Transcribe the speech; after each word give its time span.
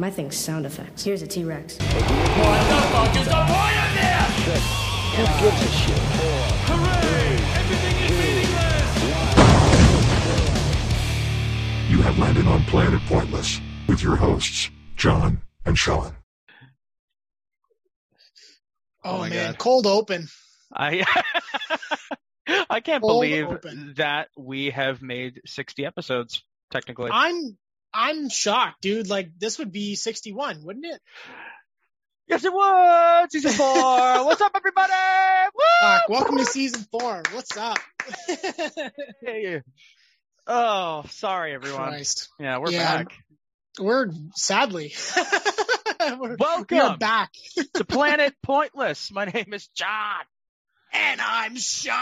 My 0.00 0.10
thing's 0.10 0.34
sound 0.34 0.64
effects. 0.64 1.04
Here's 1.04 1.20
a 1.20 1.26
T 1.26 1.44
Rex. 1.44 1.76
What 1.76 1.84
the 1.84 1.92
fuck 2.88 3.14
is 3.16 3.26
the 3.26 3.34
point 3.34 3.76
of 3.84 3.92
this? 4.46 4.64
Who 5.14 5.24
gives 5.44 5.60
a 5.60 5.68
shit? 5.76 5.98
Hooray! 6.70 7.36
Everything 7.60 7.96
is 8.06 8.10
meaningless! 8.10 8.88
You 11.90 12.00
have 12.00 12.16
landed 12.18 12.46
on 12.46 12.64
Planet 12.64 13.02
Pointless 13.08 13.60
with 13.88 14.02
your 14.02 14.16
hosts, 14.16 14.70
John 14.96 15.42
and 15.66 15.76
Sean. 15.76 16.16
Oh, 19.04 19.16
oh 19.16 19.18
my 19.18 19.28
man, 19.28 19.50
God. 19.50 19.58
cold 19.58 19.86
open. 19.86 20.28
I 20.72 21.04
I 22.70 22.80
can't 22.80 23.02
Cold 23.02 23.20
believe 23.20 23.48
open. 23.48 23.92
that 23.98 24.28
we 24.34 24.70
have 24.70 25.02
made 25.02 25.42
60 25.44 25.84
episodes 25.84 26.42
technically. 26.70 27.10
I'm 27.12 27.58
I'm 27.92 28.28
shocked, 28.28 28.82
dude. 28.82 29.08
Like 29.08 29.30
this 29.38 29.58
would 29.58 29.72
be 29.72 29.94
61, 29.96 30.62
wouldn't 30.64 30.86
it? 30.86 31.00
yes, 32.28 32.44
it 32.44 32.52
was 32.52 33.28
season 33.32 33.50
four. 33.56 34.24
What's 34.24 34.40
up, 34.40 34.52
everybody? 34.54 34.92
Fuck, 35.80 36.08
welcome 36.08 36.38
to 36.38 36.44
season 36.44 36.86
four. 36.90 37.22
What's 37.32 37.56
up? 37.56 37.78
Hey. 39.22 39.62
Oh, 40.46 41.04
sorry, 41.10 41.54
everyone. 41.54 41.88
Christ. 41.88 42.28
Yeah, 42.40 42.58
we're 42.58 42.70
Yeah. 42.72 42.98
back 43.04 43.12
We're 43.78 44.06
sadly. 44.34 44.94
we're, 46.18 46.36
Welcome. 46.36 46.98
back. 46.98 47.30
to 47.74 47.84
Planet 47.84 48.34
Pointless. 48.42 49.10
My 49.12 49.26
name 49.26 49.52
is 49.52 49.68
John. 49.76 50.20
And 50.92 51.20
I'm 51.20 51.56
Sean. 51.56 51.94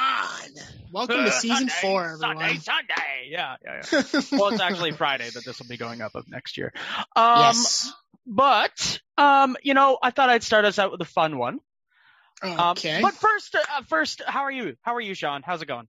Welcome 0.92 1.24
to 1.24 1.32
season 1.32 1.68
Sunday, 1.68 1.72
four, 1.82 2.04
everyone. 2.12 2.38
Sunday, 2.38 2.58
Sunday. 2.58 3.28
Yeah, 3.28 3.56
yeah, 3.64 3.82
yeah. 3.92 4.20
well, 4.38 4.48
it's 4.48 4.62
actually 4.62 4.92
Friday 4.92 5.28
that 5.28 5.44
this 5.44 5.58
will 5.58 5.66
be 5.68 5.76
going 5.76 6.00
up 6.00 6.14
of 6.14 6.28
next 6.28 6.56
year. 6.56 6.72
Um, 7.14 7.38
yes. 7.40 7.92
But, 8.26 9.00
um, 9.18 9.56
you 9.62 9.74
know, 9.74 9.98
I 10.02 10.10
thought 10.10 10.30
I'd 10.30 10.42
start 10.42 10.64
us 10.64 10.78
out 10.78 10.90
with 10.90 11.00
a 11.00 11.06
fun 11.06 11.36
one. 11.38 11.60
Um, 12.42 12.58
Okay. 12.70 13.00
But 13.02 13.14
first, 13.14 13.54
uh, 13.54 13.82
first, 13.88 14.22
how 14.26 14.42
are 14.42 14.50
you? 14.52 14.76
How 14.82 14.94
are 14.94 15.00
you, 15.00 15.14
Sean? 15.14 15.42
How's 15.42 15.60
it 15.60 15.66
going? 15.66 15.88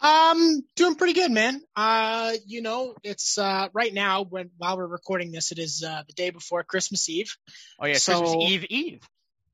Um, 0.00 0.62
doing 0.76 0.94
pretty 0.94 1.12
good, 1.14 1.30
man. 1.30 1.60
Uh, 1.76 2.32
you 2.46 2.62
know, 2.62 2.94
it's 3.02 3.38
uh 3.38 3.68
right 3.72 3.92
now 3.92 4.24
when 4.24 4.50
while 4.56 4.76
we're 4.76 4.86
recording 4.86 5.32
this, 5.32 5.52
it 5.52 5.58
is 5.58 5.84
uh 5.86 6.02
the 6.06 6.12
day 6.14 6.30
before 6.30 6.64
Christmas 6.64 7.08
Eve. 7.08 7.36
Oh 7.78 7.86
yeah, 7.86 7.94
So- 7.94 8.20
Christmas 8.20 8.44
Eve 8.50 8.64
Eve. 8.70 9.00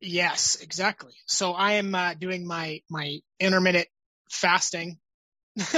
Yes, 0.01 0.59
exactly. 0.61 1.13
So 1.27 1.53
I 1.53 1.73
am 1.73 1.95
uh, 1.95 2.15
doing 2.15 2.47
my 2.47 2.81
my 2.89 3.19
intermittent 3.39 3.87
fasting. 4.31 4.99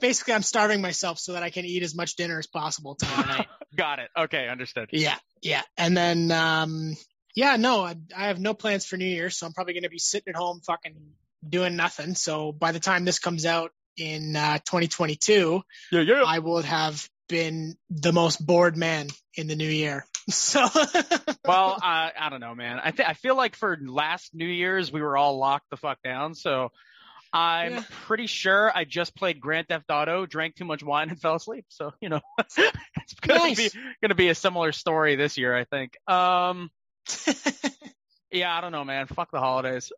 Basically, 0.00 0.34
I'm 0.34 0.42
starving 0.42 0.80
myself 0.80 1.18
so 1.18 1.32
that 1.32 1.42
I 1.42 1.50
can 1.50 1.64
eat 1.64 1.82
as 1.82 1.94
much 1.94 2.16
dinner 2.16 2.38
as 2.38 2.46
possible 2.46 2.94
tomorrow 2.94 3.26
night. 3.26 3.48
Got 3.76 3.98
it. 3.98 4.10
Okay, 4.16 4.48
understood. 4.48 4.90
yeah, 4.92 5.16
yeah, 5.42 5.62
and 5.76 5.96
then 5.96 6.30
um, 6.30 6.96
yeah, 7.34 7.56
no, 7.56 7.82
I, 7.82 7.96
I 8.16 8.26
have 8.26 8.38
no 8.38 8.54
plans 8.54 8.86
for 8.86 8.96
New 8.96 9.06
Year's, 9.06 9.38
so 9.38 9.46
I'm 9.46 9.52
probably 9.52 9.74
gonna 9.74 9.88
be 9.88 9.98
sitting 9.98 10.32
at 10.34 10.36
home, 10.36 10.60
fucking 10.60 10.96
doing 11.48 11.76
nothing. 11.76 12.14
So 12.14 12.52
by 12.52 12.72
the 12.72 12.80
time 12.80 13.04
this 13.04 13.18
comes 13.18 13.46
out 13.46 13.72
in 13.96 14.36
uh, 14.36 14.58
2022, 14.58 15.62
Yeah, 15.92 16.00
yeah. 16.00 16.22
I 16.26 16.38
will 16.40 16.62
have 16.62 17.08
been 17.30 17.76
the 17.88 18.12
most 18.12 18.44
bored 18.44 18.76
man 18.76 19.06
in 19.34 19.46
the 19.46 19.56
new 19.56 19.68
year. 19.70 20.04
So 20.30 20.60
well, 21.44 21.72
uh, 21.82 22.10
I 22.16 22.28
don't 22.30 22.38
know, 22.40 22.54
man. 22.54 22.78
I 22.84 22.92
th- 22.92 23.08
I 23.08 23.14
feel 23.14 23.34
like 23.36 23.56
for 23.56 23.76
last 23.84 24.32
New 24.32 24.46
Year's 24.46 24.92
we 24.92 25.00
were 25.00 25.16
all 25.16 25.38
locked 25.38 25.70
the 25.70 25.76
fuck 25.76 25.98
down, 26.04 26.34
so 26.34 26.70
I'm 27.32 27.72
Yeah. 27.72 27.82
pretty 28.06 28.26
sure 28.28 28.70
I 28.72 28.84
just 28.84 29.16
played 29.16 29.40
Grand 29.40 29.66
Theft 29.68 29.86
Auto, 29.90 30.26
drank 30.26 30.54
too 30.54 30.64
much 30.66 30.84
wine, 30.84 31.08
and 31.08 31.20
fell 31.20 31.34
asleep. 31.34 31.64
So 31.68 31.92
you 32.00 32.10
know, 32.10 32.20
it's 32.38 33.14
gonna 33.22 33.40
Nice. 33.40 33.72
be 33.72 33.80
gonna 34.02 34.14
be 34.14 34.28
a 34.28 34.34
similar 34.36 34.70
story 34.70 35.16
this 35.16 35.36
year, 35.36 35.56
I 35.56 35.64
think. 35.64 35.96
Um, 36.06 36.70
yeah, 38.30 38.56
I 38.56 38.60
don't 38.60 38.72
know, 38.72 38.84
man. 38.84 39.06
Fuck 39.08 39.32
the 39.32 39.40
holidays. 39.40 39.90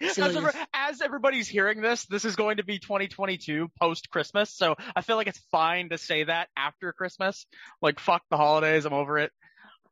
As, 0.00 0.18
ever- 0.18 0.52
as 0.72 1.00
everybody's 1.00 1.48
hearing 1.48 1.80
this, 1.80 2.04
this 2.06 2.24
is 2.24 2.36
going 2.36 2.56
to 2.58 2.64
be 2.64 2.78
2022 2.78 3.70
post 3.80 4.10
Christmas, 4.10 4.50
so 4.50 4.76
I 4.96 5.02
feel 5.02 5.16
like 5.16 5.26
it's 5.26 5.40
fine 5.50 5.90
to 5.90 5.98
say 5.98 6.24
that 6.24 6.48
after 6.56 6.92
Christmas. 6.92 7.46
Like, 7.82 8.00
fuck 8.00 8.22
the 8.30 8.36
holidays. 8.36 8.84
I'm 8.86 8.92
over 8.92 9.18
it. 9.18 9.30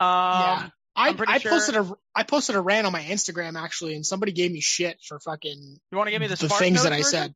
Um, 0.00 0.08
yeah. 0.08 0.68
I, 0.96 1.14
I 1.28 1.38
sure- 1.38 1.52
posted 1.52 1.76
a 1.76 1.92
I 2.14 2.24
posted 2.24 2.56
a 2.56 2.60
rant 2.60 2.86
on 2.86 2.92
my 2.92 3.02
Instagram 3.02 3.56
actually, 3.56 3.94
and 3.94 4.04
somebody 4.04 4.32
gave 4.32 4.50
me 4.50 4.60
shit 4.60 4.98
for 5.06 5.20
fucking 5.20 5.78
You 5.90 5.96
want 5.98 6.08
to 6.08 6.10
give 6.10 6.20
me 6.20 6.26
the, 6.26 6.36
the 6.36 6.48
things 6.48 6.82
that 6.82 6.90
Notes 6.90 7.06
I 7.08 7.10
said. 7.10 7.34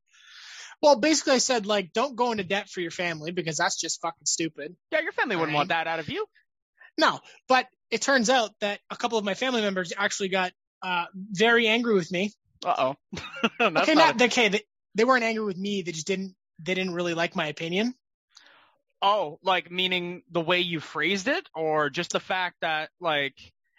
Well, 0.82 0.96
basically, 0.98 1.34
I 1.34 1.38
said 1.38 1.64
like, 1.64 1.92
don't 1.92 2.16
go 2.16 2.32
into 2.32 2.42
debt 2.42 2.68
for 2.68 2.80
your 2.80 2.90
family 2.90 3.30
because 3.30 3.56
that's 3.56 3.80
just 3.80 4.00
fucking 4.00 4.26
stupid. 4.26 4.74
Yeah, 4.90 5.00
your 5.00 5.12
family 5.12 5.36
wouldn't 5.36 5.54
want 5.54 5.68
that 5.68 5.86
out 5.86 6.00
of 6.00 6.08
you. 6.08 6.26
No, 6.98 7.20
but 7.48 7.68
it 7.90 8.02
turns 8.02 8.28
out 8.30 8.50
that 8.60 8.80
a 8.90 8.96
couple 8.96 9.16
of 9.18 9.24
my 9.24 9.34
family 9.34 9.60
members 9.60 9.92
actually 9.96 10.30
got 10.30 10.52
uh, 10.82 11.04
very 11.14 11.68
angry 11.68 11.94
with 11.94 12.10
me. 12.10 12.32
Uh 12.64 12.74
oh. 12.78 13.18
okay, 13.60 13.94
not 13.94 14.20
okay. 14.20 14.48
They, 14.48 14.62
they 14.94 15.04
weren't 15.04 15.24
angry 15.24 15.44
with 15.44 15.58
me. 15.58 15.82
They 15.82 15.92
just 15.92 16.06
didn't. 16.06 16.34
They 16.60 16.74
didn't 16.74 16.94
really 16.94 17.14
like 17.14 17.34
my 17.34 17.46
opinion. 17.48 17.94
oh, 19.00 19.38
like 19.42 19.70
meaning 19.70 20.22
the 20.30 20.40
way 20.40 20.60
you 20.60 20.80
phrased 20.80 21.28
it, 21.28 21.48
or 21.54 21.90
just 21.90 22.12
the 22.12 22.20
fact 22.20 22.56
that 22.60 22.90
like, 23.00 23.34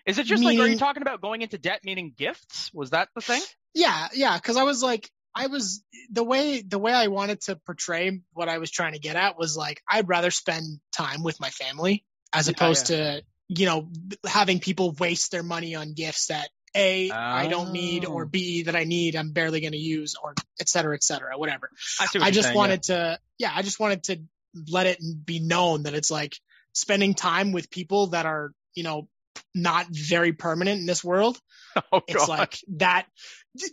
is 0.05 0.17
it 0.17 0.25
just 0.25 0.43
like, 0.43 0.59
are 0.59 0.67
you 0.67 0.75
talking 0.75 1.01
about 1.01 1.21
going 1.21 1.41
into 1.41 1.57
debt, 1.57 1.81
meaning 1.83 2.13
gifts? 2.15 2.71
Was 2.73 2.91
that 2.91 3.09
the 3.15 3.21
thing? 3.21 3.41
Yeah, 3.73 4.07
yeah. 4.13 4.37
Because 4.37 4.57
I 4.57 4.63
was 4.63 4.83
like, 4.83 5.09
I 5.35 5.47
was 5.47 5.83
the 6.11 6.23
way 6.23 6.61
the 6.61 6.79
way 6.79 6.93
I 6.93 7.07
wanted 7.07 7.41
to 7.43 7.55
portray 7.55 8.21
what 8.33 8.49
I 8.49 8.57
was 8.57 8.69
trying 8.71 8.93
to 8.93 8.99
get 8.99 9.15
at 9.15 9.37
was 9.37 9.55
like, 9.57 9.81
I'd 9.89 10.09
rather 10.09 10.31
spend 10.31 10.79
time 10.91 11.23
with 11.23 11.39
my 11.39 11.49
family 11.49 12.03
as 12.33 12.47
Yeah, 12.47 12.53
opposed 12.53 12.87
to 12.87 13.23
you 13.47 13.65
know 13.65 13.89
having 14.25 14.59
people 14.59 14.91
waste 14.99 15.31
their 15.31 15.43
money 15.43 15.75
on 15.75 15.93
gifts 15.93 16.27
that 16.27 16.49
a 16.75 17.11
I 17.11 17.47
don't 17.47 17.71
need 17.71 18.05
or 18.05 18.23
Oh. 18.23 18.27
b 18.27 18.63
that 18.63 18.75
I 18.75 18.83
need 18.83 19.15
I'm 19.15 19.31
barely 19.31 19.61
going 19.61 19.73
to 19.73 19.77
use 19.77 20.15
or 20.21 20.33
et 20.59 20.67
cetera, 20.69 20.95
et 20.95 21.03
cetera, 21.03 21.37
whatever. 21.37 21.69
I 21.99 22.07
what 22.13 22.23
I 22.23 22.31
just 22.31 22.47
saying, 22.47 22.57
wanted 22.57 22.83
to, 22.83 23.19
yeah, 23.37 23.51
I 23.53 23.61
just 23.61 23.79
wanted 23.79 24.03
to 24.05 24.21
let 24.69 24.85
it 24.87 24.99
be 25.25 25.39
known 25.39 25.83
that 25.83 25.93
it's 25.93 26.11
like 26.11 26.35
spending 26.73 27.13
time 27.13 27.51
with 27.51 27.69
people 27.69 28.07
that 28.07 28.25
are, 28.25 28.51
you 28.75 28.83
know, 28.83 29.07
not 29.55 29.87
very 29.89 30.33
permanent 30.33 30.79
in 30.79 30.85
this 30.85 31.03
world. 31.03 31.39
yeah. 31.75 31.81
Oh 31.91 32.01
It's 32.07 32.27
god. 32.27 32.29
like 32.29 32.57
that. 32.77 33.07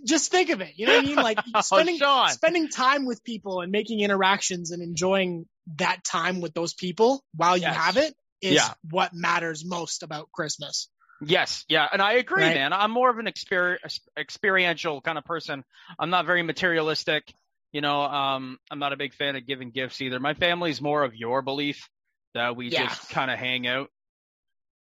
Just 0.06 0.30
think 0.30 0.48
of 0.50 0.60
it. 0.62 0.72
You 0.76 0.86
know 0.86 0.94
what 0.94 1.04
I 1.04 1.06
mean? 1.06 1.16
Like 1.16 1.38
oh, 1.54 1.60
spending, 1.60 1.98
oh, 2.02 2.26
spending 2.28 2.68
time 2.68 3.04
with 3.06 3.22
people 3.24 3.60
and 3.60 3.70
making 3.70 4.00
interactions 4.00 4.70
and 4.70 4.82
enjoying 4.82 5.44
that 5.76 6.02
time 6.04 6.40
with 6.40 6.54
those 6.54 6.72
people 6.74 7.22
while 7.34 7.56
you 7.58 7.66
have 7.66 7.96
it 7.98 8.14
is 8.40 8.54
Yeah. 8.54 8.72
what 8.90 9.10
matters 9.12 9.64
most 9.66 10.02
about 10.02 10.30
Christmas. 10.32 10.88
Yes, 11.22 11.64
yeah, 11.68 11.86
and 11.92 12.00
I 12.00 12.14
agree, 12.14 12.44
Right. 12.44 12.54
man. 12.54 12.72
I'm 12.72 12.90
more 12.90 13.10
of 13.10 13.18
an 13.18 13.26
exper- 13.26 13.76
experiential 14.16 15.00
kind 15.00 15.18
of 15.18 15.24
person. 15.24 15.64
I'm 15.98 16.10
not 16.10 16.24
very 16.26 16.42
materialistic. 16.42 17.32
You 17.72 17.82
know, 17.82 18.02
um, 18.02 18.58
I'm 18.70 18.78
not 18.78 18.92
a 18.92 18.96
big 18.96 19.14
fan 19.14 19.36
of 19.36 19.46
giving 19.46 19.70
gifts 19.70 20.00
either. 20.00 20.18
My 20.18 20.34
family's 20.34 20.80
more 20.80 21.04
of 21.04 21.14
your 21.14 21.42
belief 21.42 21.88
that 22.34 22.56
we 22.56 22.70
Yeah. 22.70 22.88
just 22.88 23.10
kind 23.10 23.30
of 23.30 23.38
hang 23.38 23.66
out. 23.66 23.90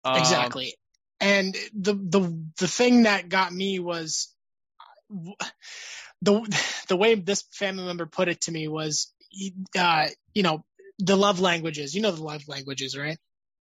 Um, 0.06 0.16
exactly. 0.16 0.76
And 1.20 1.56
the 1.74 1.94
the 1.94 2.44
the 2.60 2.68
thing 2.68 3.04
that 3.04 3.28
got 3.30 3.52
me 3.52 3.80
was 3.80 4.32
the 6.22 6.58
the 6.88 6.96
way 6.98 7.16
this 7.16 7.44
family 7.52 7.86
member 7.86 8.06
put 8.06 8.28
it 8.28 8.42
to 8.42 8.52
me 8.52 8.68
was, 8.68 9.12
uh, 9.78 10.08
you 10.34 10.44
know, 10.44 10.64
the 11.00 11.16
love 11.18 11.40
languages. 11.40 11.96
You 11.96 12.02
know 12.02 12.12
the 12.12 12.24
love 12.24 12.48
languages, 12.48 12.98
right? 12.98 13.18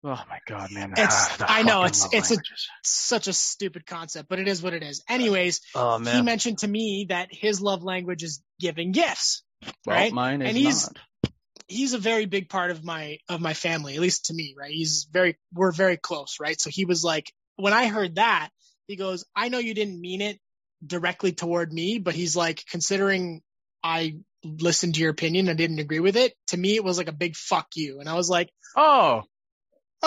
Oh 0.08 0.24
my 0.28 0.38
god, 0.46 0.70
man! 0.70 0.92
It's- 0.92 1.08
Ah, 1.40 1.46
I 1.48 1.62
know, 1.64 1.84
it's- 1.84 2.06
it's 2.12 2.30
a- 2.30 2.38
Such 2.84 3.26
a 3.26 3.32
stupid 3.32 3.84
concept, 3.86 4.28
but 4.28 4.38
it 4.38 4.46
is 4.46 4.62
what 4.62 4.72
it 4.72 4.84
is. 4.84 5.02
Anyways, 5.08 5.60
oh 5.74 5.98
he 5.98 6.22
mentioned 6.22 6.58
to 6.58 6.68
me 6.68 7.06
that 7.08 7.28
his 7.32 7.60
love 7.60 7.82
language 7.82 8.22
is 8.22 8.40
giving 8.60 8.92
gifts. 8.92 9.42
well, 9.84 9.96
right? 9.96 10.12
mine 10.12 10.42
is 10.42 10.48
And 10.48 10.56
he's- 10.56 10.82
not. 11.24 11.32
he's 11.66 11.92
a 11.94 11.98
very 11.98 12.26
big 12.26 12.48
part 12.48 12.70
of 12.70 12.84
my 12.84 13.18
of 13.28 13.40
my 13.40 13.52
family, 13.54 13.94
at 13.96 14.00
least 14.00 14.26
to 14.26 14.34
me, 14.34 14.54
right? 14.56 14.70
He's 14.70 15.08
very 15.10 15.38
we're 15.52 15.72
very 15.72 15.96
close, 15.96 16.36
right? 16.38 16.60
So 16.60 16.70
he 16.70 16.84
was 16.84 17.02
like 17.02 17.32
when 17.56 17.72
I 17.72 17.86
heard 17.88 18.14
that, 18.14 18.50
he 18.86 18.94
goes, 18.94 19.24
"I 19.34 19.48
know 19.48 19.58
you 19.58 19.74
didn't 19.74 20.00
mean 20.00 20.20
it 20.20 20.38
directly 20.86 21.32
toward 21.32 21.72
me, 21.72 21.98
but 21.98 22.14
he's 22.14 22.36
like 22.36 22.64
considering 22.70 23.42
I 23.82 24.18
listened 24.44 24.94
to 24.94 25.00
your 25.00 25.10
opinion 25.10 25.48
and 25.48 25.58
didn't 25.58 25.80
agree 25.80 25.98
with 26.00 26.16
it, 26.16 26.34
to 26.48 26.56
me 26.56 26.76
it 26.76 26.84
was 26.84 26.96
like 26.98 27.08
a 27.08 27.12
big 27.12 27.34
fuck 27.34 27.68
you." 27.74 27.98
And 27.98 28.08
I 28.08 28.14
was 28.14 28.28
like, 28.28 28.50
Oh 28.76 29.24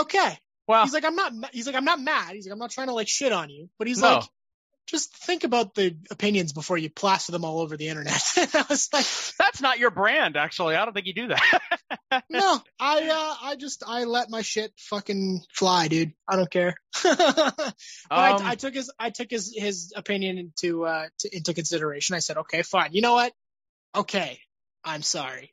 "Okay." 0.01 0.37
well, 0.67 0.83
He's 0.83 0.93
like, 0.93 1.05
"I'm 1.05 1.15
not 1.15 1.33
he's 1.53 1.65
like, 1.67 1.75
"I'm 1.75 1.85
not 1.85 1.99
mad." 1.99 2.33
He's 2.35 2.45
like, 2.45 2.53
"I'm 2.53 2.59
not 2.59 2.71
trying 2.71 2.87
to 2.87 2.93
like 2.93 3.07
shit 3.07 3.31
on 3.31 3.49
you." 3.49 3.69
But 3.77 3.87
he's 3.87 4.01
No. 4.01 4.15
like, 4.15 4.23
"Just 4.87 5.15
think 5.15 5.43
about 5.43 5.73
the 5.75 5.95
opinions 6.11 6.53
before 6.53 6.77
you 6.77 6.89
plaster 6.89 7.31
them 7.31 7.43
all 7.45 7.59
over 7.59 7.75
the 7.77 7.87
internet." 7.87 8.21
I 8.37 8.65
was 8.69 8.89
like, 8.93 9.05
that's 9.37 9.61
not 9.61 9.79
your 9.79 9.91
brand, 9.91 10.37
actually. 10.37 10.75
I 10.75 10.85
don't 10.85 10.93
think 10.93 11.07
you 11.07 11.13
do 11.13 11.27
that. 11.29 12.23
no, 12.29 12.59
I 12.79 13.09
uh, 13.09 13.47
I 13.49 13.55
just 13.55 13.83
I 13.85 14.03
let 14.03 14.29
my 14.29 14.41
shit 14.41 14.71
fucking 14.77 15.41
fly, 15.53 15.87
dude. 15.87 16.13
I 16.27 16.35
don't 16.35 16.49
care. 16.51 16.75
but 17.03 17.17
Um, 17.19 17.73
I, 18.11 18.39
I 18.51 18.55
took 18.55 18.73
his 18.73 18.91
I 18.99 19.09
took 19.09 19.29
his 19.31 19.53
his 19.55 19.93
opinion 19.95 20.37
into 20.37 20.85
uh 20.85 21.07
to, 21.19 21.35
into 21.35 21.53
consideration. 21.53 22.15
I 22.15 22.19
said, 22.19 22.37
okay, 22.37 22.61
fine. 22.61 22.93
You 22.93 23.01
know 23.01 23.13
what? 23.13 23.33
Okay, 23.95 24.39
I'm 24.83 25.01
sorry. 25.01 25.51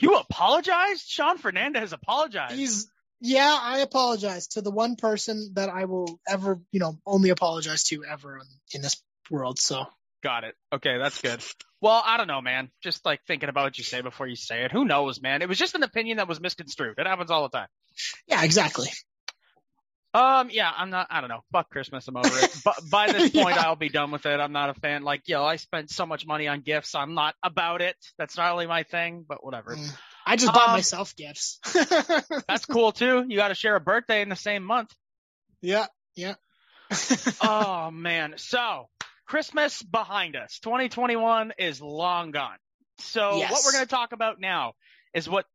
you 0.00 0.14
apologized? 0.16 1.04
Sean 1.06 1.38
Fernandez 1.38 1.80
has 1.80 1.92
apologized. 1.92 2.54
he's 2.56 2.90
yeah, 3.22 3.56
I 3.60 3.78
apologize 3.78 4.48
to 4.48 4.60
the 4.62 4.70
one 4.70 4.96
person 4.96 5.52
that 5.54 5.70
I 5.70 5.86
will 5.86 6.20
ever, 6.28 6.60
you 6.72 6.80
know, 6.80 6.98
only 7.06 7.30
apologize 7.30 7.84
to 7.84 8.04
ever 8.04 8.36
in, 8.38 8.46
in 8.74 8.82
this 8.82 9.00
world. 9.30 9.58
So 9.58 9.86
Got 10.22 10.44
it. 10.44 10.54
Okay, 10.72 10.98
that's 10.98 11.20
good. 11.20 11.42
Well, 11.80 12.00
I 12.04 12.16
don't 12.16 12.28
know, 12.28 12.40
man. 12.40 12.70
Just 12.80 13.04
like 13.04 13.20
thinking 13.26 13.48
about 13.48 13.64
what 13.64 13.78
you 13.78 13.82
say 13.82 14.02
before 14.02 14.28
you 14.28 14.36
say 14.36 14.62
it. 14.64 14.70
Who 14.70 14.84
knows, 14.84 15.20
man? 15.20 15.42
It 15.42 15.48
was 15.48 15.58
just 15.58 15.74
an 15.74 15.82
opinion 15.82 16.18
that 16.18 16.28
was 16.28 16.40
misconstrued. 16.40 16.98
It 16.98 17.06
happens 17.08 17.30
all 17.32 17.42
the 17.48 17.58
time. 17.58 17.66
yeah, 18.28 18.44
exactly. 18.44 18.88
Um, 20.14 20.48
yeah, 20.52 20.70
I'm 20.76 20.90
not. 20.90 21.08
I 21.10 21.20
don't 21.20 21.30
know. 21.30 21.42
Fuck 21.52 21.70
Christmas. 21.70 22.06
I'm 22.06 22.16
over 22.16 22.28
it. 22.28 22.54
But 22.64 22.78
by 22.88 23.10
this 23.10 23.30
point, 23.30 23.56
Yeah. 23.56 23.62
I'll 23.62 23.76
be 23.76 23.88
done 23.88 24.10
with 24.10 24.26
it. 24.26 24.38
I'm 24.38 24.52
not 24.52 24.70
a 24.70 24.74
fan. 24.74 25.02
Like, 25.02 25.22
yo, 25.26 25.42
I 25.44 25.56
spent 25.56 25.90
so 25.90 26.06
much 26.06 26.24
money 26.26 26.46
on 26.46 26.60
gifts. 26.60 26.94
I'm 26.94 27.14
not 27.14 27.34
about 27.42 27.80
it. 27.82 27.96
That's 28.18 28.36
not 28.36 28.50
really 28.52 28.66
my 28.66 28.82
thing. 28.84 29.24
But 29.26 29.44
whatever. 29.44 29.74
Mm. 29.74 29.96
I 30.26 30.36
just 30.36 30.52
bought 30.52 30.68
Um, 30.68 30.74
myself 30.74 31.14
gifts. 31.16 31.58
That's 32.48 32.66
cool 32.66 32.92
too. 32.92 33.24
You 33.28 33.36
got 33.36 33.48
to 33.48 33.54
share 33.54 33.76
a 33.76 33.80
birthday 33.80 34.22
in 34.22 34.28
the 34.28 34.36
same 34.36 34.62
month. 34.64 34.92
yeah, 35.60 35.86
yeah. 36.14 36.34
oh 37.42 37.90
man. 37.90 38.34
So 38.36 38.88
Christmas 39.26 39.82
behind 39.82 40.36
us. 40.36 40.58
2021 40.60 41.52
is 41.58 41.80
long 41.80 42.30
gone. 42.30 42.56
So 42.98 43.38
what 43.38 43.62
we're 43.64 43.72
going 43.72 43.84
to 43.84 43.90
talk 43.90 44.12
about 44.12 44.40
now 44.40 44.74
is 45.14 45.28
what 45.28 45.46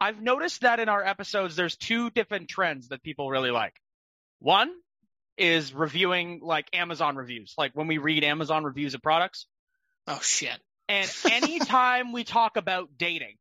I've 0.00 0.20
noticed 0.22 0.62
that 0.62 0.80
in 0.80 0.88
our 0.88 1.04
episodes, 1.04 1.56
there's 1.56 1.76
two 1.76 2.10
different 2.10 2.48
trends 2.48 2.88
that 2.88 3.02
people 3.02 3.28
really 3.30 3.50
like. 3.50 3.74
One 4.40 4.70
is 5.36 5.74
reviewing 5.74 6.40
like 6.42 6.68
Amazon 6.72 7.16
reviews, 7.16 7.54
like 7.58 7.72
when 7.74 7.86
we 7.86 7.98
read 7.98 8.24
Amazon 8.24 8.64
reviews 8.64 8.94
of 8.94 9.02
products. 9.02 9.46
oh 10.06 10.20
shit. 10.22 10.56
And 10.88 11.10
anytime 11.30 12.12
we 12.12 12.24
talk 12.24 12.56
about 12.56 12.88
dating. 12.96 13.36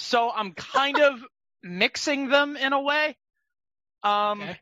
So 0.00 0.30
I'm 0.30 0.52
kind 0.52 1.00
of 1.00 1.20
mixing 1.62 2.28
them 2.28 2.56
in 2.56 2.72
a 2.72 2.80
way. 2.80 3.16
Um, 4.04 4.42
Okay. 4.42 4.58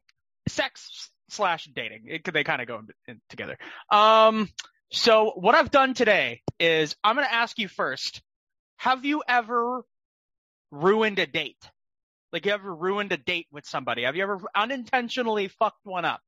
sex 0.49 1.11
slash 1.29 1.65
dating. 1.67 2.05
It, 2.09 2.25
they 2.33 2.43
kind 2.43 2.62
of 2.62 2.69
go 2.69 2.79
in, 2.79 2.88
in 3.06 3.21
together. 3.29 3.59
Um, 3.91 4.49
so 4.91 5.33
what 5.37 5.55
I've 5.55 5.71
done 5.71 5.93
today 5.93 6.41
is 6.59 6.97
I'm 7.05 7.17
going 7.17 7.27
to 7.27 7.35
ask 7.35 7.59
you 7.59 7.69
first. 7.69 8.23
Have 8.79 9.05
you 9.05 9.23
ever 9.29 9.83
ruined 10.71 11.19
a 11.19 11.27
date? 11.27 11.62
Like 12.33 12.47
you 12.47 12.53
ever 12.53 12.75
ruined 12.75 13.12
a 13.12 13.17
date 13.19 13.47
with 13.53 13.67
somebody? 13.67 14.05
Have 14.05 14.17
you 14.17 14.23
ever 14.23 14.41
unintentionally 14.55 15.49
fucked 15.49 15.85
one 15.85 16.05
up? 16.06 16.21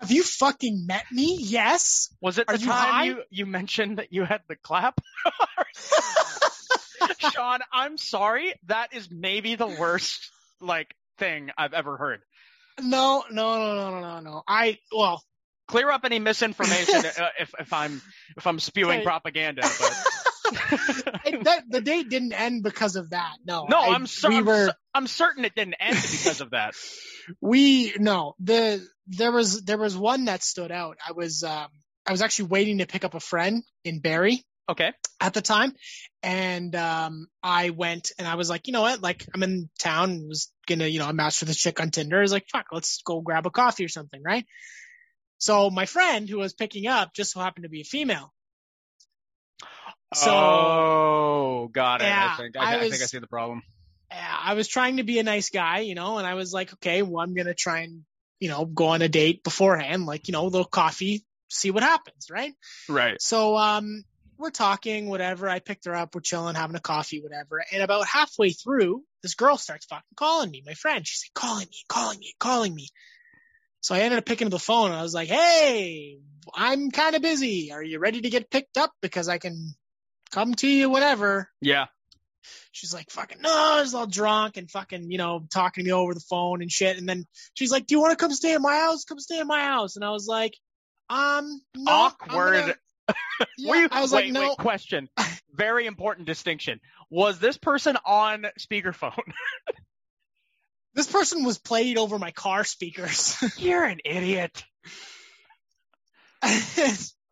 Have 0.00 0.10
you 0.10 0.22
fucking 0.22 0.86
met 0.86 1.04
me? 1.12 1.36
Yes. 1.40 2.08
Was 2.20 2.38
it 2.38 2.48
Are 2.48 2.56
the 2.56 2.60
you 2.60 2.66
time 2.68 2.92
high? 2.92 3.04
you, 3.04 3.22
you 3.30 3.46
mentioned 3.46 3.98
that 3.98 4.12
you 4.12 4.24
had 4.24 4.40
the 4.48 4.56
clap? 4.56 4.98
Sean, 7.18 7.60
I'm 7.72 7.98
sorry. 7.98 8.54
That 8.66 8.94
is 8.94 9.08
maybe 9.10 9.54
the 9.54 9.66
worst 9.66 10.30
like 10.60 10.94
thing 11.18 11.50
I've 11.56 11.74
ever 11.74 11.96
heard. 11.96 12.20
No, 12.80 13.24
no, 13.30 13.58
no, 13.58 13.74
no, 13.74 13.90
no, 13.90 14.00
no, 14.00 14.20
no. 14.20 14.42
I 14.48 14.78
well, 14.92 15.22
Clear 15.66 15.90
up 15.90 16.04
any 16.04 16.18
misinformation 16.18 17.04
uh, 17.18 17.28
if 17.38 17.54
if 17.58 17.72
I'm 17.72 18.02
if 18.36 18.46
I'm 18.46 18.58
spewing 18.58 18.98
Okay. 18.98 19.04
propaganda. 19.04 19.62
But 19.62 19.96
it, 21.24 21.44
that, 21.44 21.64
the 21.70 21.80
date 21.80 22.10
didn't 22.10 22.34
end 22.34 22.62
because 22.62 22.96
of 22.96 23.10
that. 23.10 23.36
No. 23.46 23.66
no, 23.68 23.78
I- 23.78 23.94
I'm 23.94 24.06
so, 24.06 24.28
we 24.28 24.42
were 24.42 24.74
I'm 24.92 25.06
certain 25.06 25.44
it 25.46 25.54
didn't 25.54 25.76
end 25.80 25.98
because 26.02 26.42
of 26.42 26.50
that. 26.50 26.74
we 27.40 27.94
no 27.98 28.34
the 28.40 28.86
there 29.06 29.32
was 29.32 29.62
there 29.62 29.78
was 29.78 29.96
one 29.96 30.26
that 30.26 30.42
stood 30.42 30.70
out. 30.70 30.98
I 31.06 31.12
was 31.12 31.42
um 31.42 31.68
I 32.06 32.12
was 32.12 32.20
actually 32.20 32.48
waiting 32.48 32.78
to 32.78 32.86
pick 32.86 33.04
up 33.04 33.14
a 33.14 33.20
friend 33.20 33.64
in 33.84 34.00
Barrie 34.00 34.44
Okay. 34.68 34.92
at 35.20 35.34
the 35.34 35.42
time, 35.42 35.74
and 36.22 36.74
um 36.74 37.26
I 37.42 37.70
went 37.70 38.12
and 38.18 38.26
I 38.26 38.36
was 38.36 38.48
like, 38.48 38.66
you 38.66 38.72
know 38.72 38.82
what, 38.82 39.02
like 39.02 39.26
I'm 39.34 39.42
in 39.42 39.68
town, 39.78 40.26
was 40.26 40.50
gonna 40.66 40.86
you 40.86 40.98
know 40.98 41.06
I 41.06 41.12
matched 41.12 41.40
with 41.40 41.50
a 41.50 41.54
chick 41.54 41.80
on 41.80 41.90
Tinder. 41.90 42.18
I 42.18 42.22
was 42.22 42.32
like, 42.32 42.46
fuck, 42.50 42.66
let's 42.72 43.02
go 43.02 43.20
grab 43.20 43.46
a 43.46 43.50
coffee 43.50 43.84
or 43.84 43.88
something, 43.88 44.22
right? 44.24 44.46
So 45.38 45.68
my 45.70 45.84
friend 45.86 46.28
who 46.28 46.38
was 46.38 46.54
picking 46.54 46.86
up 46.86 47.12
just 47.14 47.32
so 47.32 47.40
happened 47.40 47.64
to 47.64 47.68
be 47.68 47.82
a 47.82 47.84
female. 47.84 48.32
So 50.14 50.30
oh, 50.32 51.68
got 51.72 52.00
it. 52.00 52.04
Yeah, 52.04 52.30
I 52.32 52.36
think 52.36 52.56
I 52.56 52.60
I, 52.60 52.80
I 52.80 52.90
think 52.90 53.02
I 53.02 53.06
see 53.06 53.18
the 53.18 53.26
problem. 53.26 53.62
yeah, 54.10 54.36
I 54.42 54.54
was 54.54 54.68
trying 54.68 54.98
to 54.98 55.02
be 55.04 55.18
a 55.18 55.22
nice 55.24 55.50
guy, 55.50 55.80
you 55.80 55.94
know, 55.94 56.18
and 56.18 56.26
I 56.26 56.34
was 56.34 56.52
like, 56.52 56.72
okay, 56.74 57.02
well, 57.02 57.22
I'm 57.22 57.34
gonna 57.34 57.54
try 57.54 57.80
and, 57.80 58.04
you 58.38 58.48
know, 58.48 58.64
go 58.64 58.86
on 58.88 59.02
a 59.02 59.08
date 59.08 59.42
beforehand, 59.42 60.06
like, 60.06 60.28
you 60.28 60.32
know, 60.32 60.42
a 60.42 60.48
little 60.48 60.64
coffee, 60.64 61.24
see 61.48 61.70
what 61.70 61.82
happens, 61.82 62.28
right? 62.30 62.52
Right. 62.88 63.20
So, 63.20 63.56
um, 63.56 64.04
we're 64.38 64.50
talking, 64.50 65.08
whatever. 65.08 65.48
I 65.48 65.58
picked 65.58 65.84
her 65.86 65.94
up, 65.94 66.14
we're 66.14 66.20
chilling, 66.20 66.54
having 66.54 66.76
a 66.76 66.80
coffee, 66.80 67.20
whatever. 67.20 67.64
And 67.72 67.82
about 67.82 68.06
halfway 68.06 68.50
through, 68.50 69.02
this 69.22 69.34
girl 69.34 69.56
starts 69.56 69.86
fucking 69.86 70.02
calling 70.16 70.50
me, 70.50 70.62
my 70.66 70.74
friend. 70.74 71.06
She's 71.06 71.24
like, 71.26 71.34
calling 71.34 71.66
me, 71.66 71.76
calling 71.88 72.18
me, 72.18 72.34
calling 72.38 72.74
me. 72.74 72.88
So 73.80 73.94
I 73.94 74.00
ended 74.00 74.18
up 74.18 74.24
picking 74.24 74.46
up 74.46 74.50
the 74.50 74.58
phone 74.58 74.90
and 74.90 74.98
I 74.98 75.02
was 75.02 75.14
like, 75.14 75.28
hey, 75.28 76.18
I'm 76.54 76.90
kind 76.90 77.16
of 77.16 77.22
busy. 77.22 77.70
Are 77.72 77.82
you 77.82 77.98
ready 77.98 78.22
to 78.22 78.30
get 78.30 78.50
picked 78.50 78.78
up? 78.78 78.92
Because 79.02 79.28
I 79.28 79.38
can 79.38 79.74
come 80.30 80.54
to 80.54 80.68
you 80.68 80.88
whatever. 80.90 81.48
Yeah. 81.60 81.86
she's 82.72 82.94
like 82.94 83.10
fucking 83.10 83.40
no, 83.42 83.50
I 83.50 83.80
was 83.82 83.94
all 83.94 84.06
drunk 84.06 84.56
and 84.56 84.70
fucking, 84.70 85.10
you 85.10 85.18
know, 85.18 85.46
talking 85.52 85.84
to 85.84 85.88
me 85.88 85.92
over 85.92 86.14
the 86.14 86.20
phone 86.20 86.62
and 86.62 86.72
shit. 86.72 86.96
And 86.98 87.08
then 87.08 87.26
she's 87.54 87.70
like, 87.70 87.86
Do 87.86 87.94
you 87.94 88.00
want 88.00 88.12
to 88.12 88.22
come 88.22 88.32
stay 88.32 88.54
at 88.54 88.60
my 88.60 88.76
house? 88.76 89.04
Come 89.04 89.20
stay 89.20 89.38
at 89.38 89.46
my 89.46 89.62
house. 89.62 89.96
And 89.96 90.04
I 90.04 90.10
was 90.10 90.26
like, 90.26 90.54
um, 91.10 91.60
no. 91.76 91.92
I'm 91.92 92.12
Awkward. 92.32 92.76
Yeah, 93.58 93.74
you, 93.74 93.88
I 93.90 94.00
was 94.00 94.12
wait, 94.12 94.26
like, 94.26 94.32
no. 94.32 94.48
wait, 94.48 94.58
question. 94.58 95.08
Very 95.52 95.86
important 95.86 96.26
distinction. 96.26 96.80
Was 97.10 97.38
this 97.38 97.56
person 97.56 97.96
on 98.04 98.46
speakerphone? 98.58 99.12
This 100.96 101.10
person 101.10 101.42
was 101.42 101.58
played 101.58 101.98
over 101.98 102.20
my 102.20 102.30
car 102.30 102.62
speakers. 102.62 103.36
You're 103.58 103.82
an 103.82 103.98
idiot. 104.04 104.64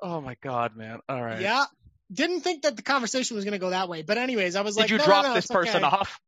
Oh 0.03 0.21
my 0.21 0.37
god, 0.43 0.75
man. 0.75 0.99
All 1.09 1.23
right. 1.23 1.41
yeah. 1.41 1.67
Didn't 2.13 2.41
think 2.41 2.63
that 2.63 2.75
the 2.77 2.83
conversation 2.83 3.37
was 3.37 3.45
going 3.45 3.53
to 3.53 3.61
go 3.61 3.71
that 3.71 3.89
way. 3.89 4.03
But 4.03 4.19
anyways, 4.19 4.57
I 4.57 4.63
was 4.63 4.75
Did 4.75 4.81
like, 4.81 4.89
Did 4.89 4.95
you 4.95 4.99
no, 4.99 5.05
drop 5.05 5.23
no, 5.23 5.29
no, 5.29 5.35
this 5.37 5.47
person 5.47 5.85
okay. 5.85 5.97
off? 5.97 6.21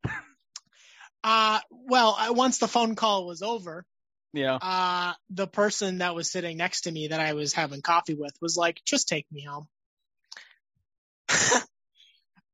Uh, 1.24 1.58
well, 1.70 2.14
I, 2.16 2.30
once 2.30 2.58
the 2.58 2.68
phone 2.68 2.94
call 2.94 3.26
was 3.26 3.42
over, 3.42 3.84
Yeah. 4.34 4.56
uh, 4.60 5.12
the 5.30 5.46
person 5.46 5.98
that 5.98 6.14
was 6.14 6.30
sitting 6.30 6.56
next 6.56 6.82
to 6.82 6.92
me 6.92 7.08
that 7.08 7.20
I 7.20 7.34
was 7.34 7.52
having 7.52 7.82
coffee 7.82 8.14
with 8.14 8.34
was 8.40 8.56
like, 8.56 8.80
just 8.84 9.08
take 9.08 9.30
me 9.30 9.42
home. 9.44 9.68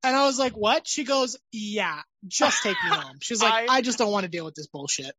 and 0.04 0.16
I 0.16 0.26
was 0.26 0.38
like, 0.38 0.52
what? 0.52 0.86
She 0.86 1.04
goes, 1.04 1.38
yeah, 1.52 2.00
just 2.28 2.62
take 2.62 2.76
me 2.84 2.90
home. 2.90 3.16
She's 3.22 3.42
like, 3.42 3.52
I- 3.70 3.76
I, 3.78 3.80
just 3.80 3.96
don't 3.98 4.12
want 4.12 4.24
to 4.24 4.30
deal 4.30 4.44
with 4.44 4.54
this 4.54 4.66
bullshit. 4.66 5.14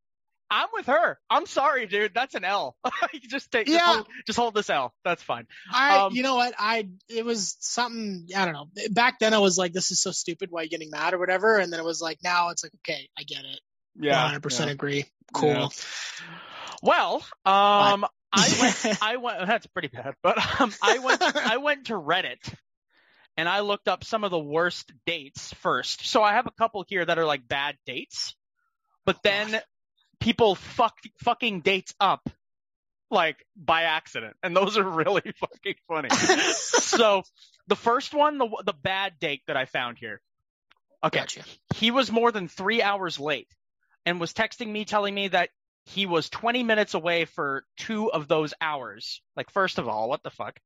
I'm 0.52 0.68
with 0.74 0.86
her. 0.88 1.18
I'm 1.30 1.46
sorry, 1.48 1.88
dude. 1.88 2.14
That's 2.14 2.36
an 2.36 2.44
L. 2.44 2.76
just 3.30 3.52
take 3.52 3.68
just, 3.68 3.80
Yeah. 3.80 3.94
hold, 3.94 4.08
just 4.28 4.38
hold 4.38 4.54
this 4.54 4.70
L. 4.70 4.94
That's 5.04 5.24
fine. 5.24 5.48
I, 5.74 5.98
Um, 5.98 6.14
you 6.14 6.22
know 6.24 6.36
what? 6.36 6.54
I, 6.60 6.90
it 7.10 7.26
was 7.26 7.56
something, 7.62 8.28
I 8.36 8.46
don't 8.46 8.54
know. 8.54 8.68
Back 8.92 9.18
then 9.20 9.34
I 9.34 9.40
was 9.40 9.58
like, 9.58 9.72
this 9.74 9.92
is 9.92 10.02
so 10.02 10.12
stupid. 10.12 10.50
Why 10.52 10.60
are 10.62 10.64
you 10.66 10.70
getting 10.70 10.92
mad 10.92 11.14
or 11.16 11.20
whatever? 11.20 11.58
And 11.58 11.72
then 11.74 11.80
it 11.80 11.86
was 11.86 12.02
like, 12.02 12.20
now 12.24 12.50
it's 12.50 12.64
like, 12.64 12.74
okay, 12.86 13.10
I 13.18 13.24
get 13.24 13.46
it. 13.46 13.62
Yeah. 14.00 14.32
100% 14.32 14.66
yeah. 14.66 14.72
agree. 14.72 15.06
Cool. 15.34 15.50
Yeah. 15.50 15.68
Well, 16.82 17.16
um, 17.46 18.06
I 18.34 18.58
went. 18.60 18.98
I 19.02 19.18
went. 19.18 19.48
That's 19.48 19.68
pretty 19.68 19.90
bad. 19.90 20.16
But 20.24 20.38
um, 20.60 20.74
I 20.82 21.00
went. 21.00 21.22
I 21.22 21.58
went 21.58 21.86
to 21.88 21.94
Reddit, 21.94 22.54
and 23.38 23.48
I 23.48 23.60
looked 23.62 23.88
up 23.88 24.04
some 24.04 24.24
of 24.24 24.32
the 24.32 24.40
worst 24.40 24.92
dates 25.06 25.54
first. 25.56 26.08
So 26.08 26.24
I 26.24 26.34
have 26.34 26.48
a 26.48 26.52
couple 26.52 26.84
here 26.88 27.06
that 27.06 27.20
are 27.20 27.26
like 27.26 27.48
bad 27.48 27.78
dates, 27.86 28.36
but 29.06 29.22
then 29.24 29.60
people 30.20 30.56
fuck 30.56 30.96
fucking 31.24 31.62
dates 31.62 31.94
up 32.00 32.28
like 33.10 33.46
by 33.56 33.84
accident, 33.84 34.36
and 34.42 34.56
those 34.56 34.78
are 34.78 34.84
really 34.84 35.22
fucking 35.40 35.76
funny. 35.88 36.10
so 36.10 37.24
the 37.68 37.76
first 37.76 38.14
one, 38.14 38.38
the 38.38 38.48
the 38.66 38.74
bad 38.74 39.20
date 39.20 39.42
that 39.48 39.58
I 39.58 39.66
found 39.66 39.98
here. 39.98 40.22
Okay, 41.04 41.20
Gotcha. 41.20 41.44
he 41.76 41.90
was 41.90 42.12
more 42.12 42.32
than 42.32 42.48
three 42.48 42.82
hours 42.82 43.20
late 43.20 43.48
and 44.06 44.20
was 44.20 44.34
texting 44.34 44.68
me 44.68 44.86
telling 44.86 45.16
me 45.16 45.30
that 45.30 45.50
he 45.86 46.06
was 46.06 46.30
20 46.30 46.64
minutes 46.64 46.94
away 46.94 47.26
for 47.26 47.66
two 47.78 48.12
of 48.12 48.28
those 48.28 48.54
hours. 48.62 49.22
Like, 49.36 49.50
first 49.52 49.80
of 49.80 49.88
all, 49.88 50.10
what 50.10 50.24
the 50.24 50.30
fuck? 50.30 50.60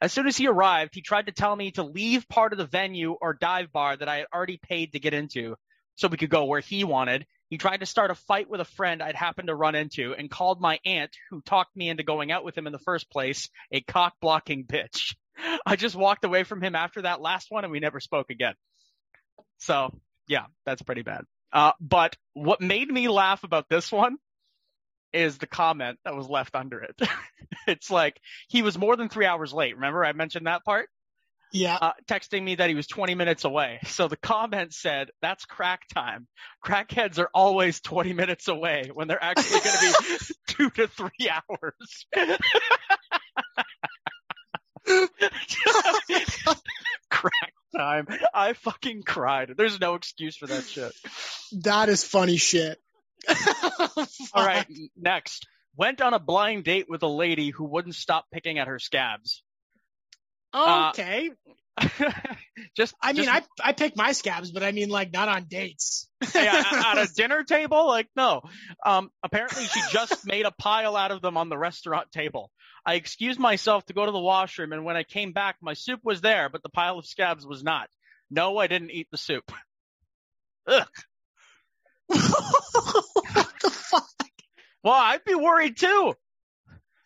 As 0.00 0.12
soon 0.12 0.26
as 0.26 0.36
he 0.36 0.48
arrived, 0.48 0.94
he 0.94 1.02
tried 1.02 1.26
to 1.26 1.32
tell 1.32 1.54
me 1.54 1.72
to 1.72 1.82
leave 1.82 2.28
part 2.28 2.52
of 2.52 2.58
the 2.58 2.66
venue 2.66 3.12
or 3.12 3.34
dive 3.34 3.72
bar 3.72 3.96
that 3.96 4.08
I 4.08 4.18
had 4.18 4.26
already 4.34 4.58
paid 4.58 4.92
to 4.92 5.00
get 5.00 5.14
into 5.14 5.56
so 5.96 6.08
we 6.08 6.16
could 6.16 6.30
go 6.30 6.44
where 6.44 6.60
he 6.60 6.84
wanted. 6.84 7.26
He 7.50 7.58
tried 7.58 7.80
to 7.80 7.86
start 7.86 8.10
a 8.10 8.14
fight 8.14 8.48
with 8.48 8.62
a 8.62 8.64
friend 8.64 9.02
I'd 9.02 9.14
happened 9.14 9.48
to 9.48 9.54
run 9.54 9.74
into 9.74 10.14
and 10.14 10.30
called 10.30 10.58
my 10.58 10.80
aunt, 10.86 11.14
who 11.30 11.42
talked 11.42 11.76
me 11.76 11.90
into 11.90 12.02
going 12.02 12.32
out 12.32 12.44
with 12.44 12.56
him 12.56 12.66
in 12.66 12.72
the 12.72 12.78
first 12.78 13.10
place, 13.10 13.50
a 13.70 13.82
cock 13.82 14.14
blocking 14.22 14.64
bitch. 14.64 15.14
I 15.66 15.76
just 15.76 15.94
walked 15.94 16.24
away 16.24 16.44
from 16.44 16.62
him 16.62 16.74
after 16.74 17.02
that 17.02 17.20
last 17.20 17.50
one 17.50 17.64
and 17.64 17.72
we 17.72 17.80
never 17.80 18.00
spoke 18.00 18.30
again. 18.30 18.54
So, 19.58 19.94
yeah, 20.26 20.46
that's 20.64 20.82
pretty 20.82 21.02
bad. 21.02 21.24
Uh, 21.52 21.72
but 21.78 22.16
what 22.32 22.62
made 22.62 22.88
me 22.88 23.08
laugh 23.08 23.44
about 23.44 23.68
this 23.68 23.92
one 23.92 24.16
is 25.12 25.38
the 25.38 25.46
comment 25.46 25.98
that 26.04 26.14
was 26.14 26.28
left 26.28 26.54
under 26.54 26.80
it. 26.80 27.00
it's 27.66 27.90
like 27.90 28.20
he 28.48 28.62
was 28.62 28.78
more 28.78 28.96
than 28.96 29.08
three 29.08 29.26
hours 29.26 29.52
late. 29.52 29.74
Remember 29.74 30.04
I 30.04 30.12
mentioned 30.12 30.46
that 30.46 30.64
part? 30.64 30.88
Yeah. 31.52 31.76
uh, 31.80 31.92
texting 32.08 32.42
me 32.42 32.54
that 32.54 32.70
he 32.70 32.74
was 32.74 32.86
20 32.86 33.14
minutes 33.14 33.44
away. 33.44 33.78
So 33.92 34.08
the 34.08 34.16
comment 34.16 34.72
said, 34.72 35.10
"That's 35.20 35.44
crack 35.44 35.82
time. 35.92 36.26
Crackheads 36.64 37.18
are 37.18 37.28
always 37.34 37.80
20 37.82 38.14
minutes 38.14 38.48
away 38.48 38.90
when 38.92 39.06
they're 39.06 39.22
actually 39.22 39.60
going 39.60 39.76
to 39.76 39.94
be 40.08 40.34
two 40.54 40.70
to 40.70 40.88
three 40.88 41.28
hours." 41.28 42.06
crack 47.10 47.52
time. 47.76 48.06
I 48.32 48.54
fucking 48.54 49.02
cried. 49.02 49.52
There's 49.56 49.78
no 49.78 49.94
excuse 49.94 50.36
for 50.36 50.46
that 50.46 50.64
shit. 50.64 50.92
That 51.62 51.88
is 51.88 52.02
funny 52.02 52.38
shit. 52.38 52.78
All 54.34 54.44
right, 54.46 54.66
next. 54.96 55.46
Went 55.76 56.00
on 56.02 56.12
a 56.14 56.18
blind 56.18 56.64
date 56.64 56.86
with 56.88 57.02
a 57.02 57.08
lady 57.08 57.50
who 57.50 57.64
wouldn't 57.64 57.94
stop 57.94 58.26
picking 58.32 58.58
at 58.58 58.68
her 58.68 58.78
scabs. 58.78 59.42
Uh, 60.52 60.90
Okay. 60.92 61.30
just, 62.76 62.94
I 63.02 63.14
mean, 63.14 63.24
just- 63.24 63.48
I 63.62 63.70
I 63.70 63.72
pick 63.72 63.96
my 63.96 64.12
scabs, 64.12 64.52
but 64.52 64.62
I 64.62 64.72
mean, 64.72 64.90
like, 64.90 65.10
not 65.10 65.28
on 65.28 65.44
dates. 65.44 66.06
yeah, 66.34 66.62
at 66.86 66.98
a 66.98 67.10
dinner 67.14 67.44
table? 67.44 67.86
Like, 67.86 68.08
no. 68.14 68.42
Um, 68.84 69.10
apparently 69.22 69.64
she 69.64 69.80
just 69.90 70.26
made 70.26 70.44
a 70.44 70.50
pile 70.50 70.94
out 70.96 71.12
of 71.12 71.22
them 71.22 71.38
on 71.38 71.48
the 71.48 71.56
restaurant 71.56 72.12
table. 72.12 72.50
I 72.84 72.94
excused 72.96 73.38
myself 73.40 73.86
to 73.86 73.94
go 73.94 74.04
to 74.04 74.12
the 74.12 74.18
washroom, 74.20 74.72
and 74.72 74.84
when 74.84 74.96
I 74.96 75.02
came 75.04 75.32
back, 75.32 75.56
my 75.62 75.72
soup 75.72 76.00
was 76.04 76.20
there, 76.20 76.50
but 76.50 76.62
the 76.62 76.68
pile 76.68 76.98
of 76.98 77.06
scabs 77.06 77.46
was 77.46 77.62
not. 77.64 77.88
No, 78.30 78.58
I 78.58 78.66
didn't 78.66 78.90
eat 78.90 79.08
the 79.10 79.16
soup. 79.18 79.50
Ugh. 80.66 80.86
What 82.12 83.48
the 83.62 83.70
fuck? 83.70 84.08
Well, 84.82 84.94
I'd 84.94 85.24
be 85.24 85.34
worried 85.34 85.76
too. 85.76 86.14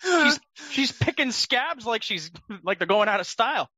She's 0.02 0.40
she's 0.70 0.92
picking 0.92 1.32
scabs 1.32 1.86
like 1.86 2.02
she's 2.02 2.30
like 2.62 2.78
they're 2.78 2.86
going 2.86 3.08
out 3.08 3.20
of 3.20 3.26
style. 3.26 3.68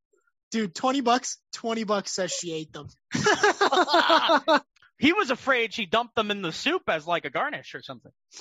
Dude, 0.51 0.75
twenty 0.75 1.01
bucks. 1.01 1.39
Twenty 1.53 1.85
bucks 1.85 2.13
says 2.13 2.33
she 2.33 2.53
ate 2.53 2.73
them. 2.73 2.89
He 4.99 5.13
was 5.13 5.31
afraid 5.31 5.73
she 5.73 5.87
dumped 5.87 6.17
them 6.17 6.33
in 6.33 6.43
the 6.43 6.53
soup 6.53 6.83
as 6.89 7.07
like 7.07 7.25
a 7.25 7.31
garnish 7.31 7.75
or 7.75 7.83
something. 7.83 8.11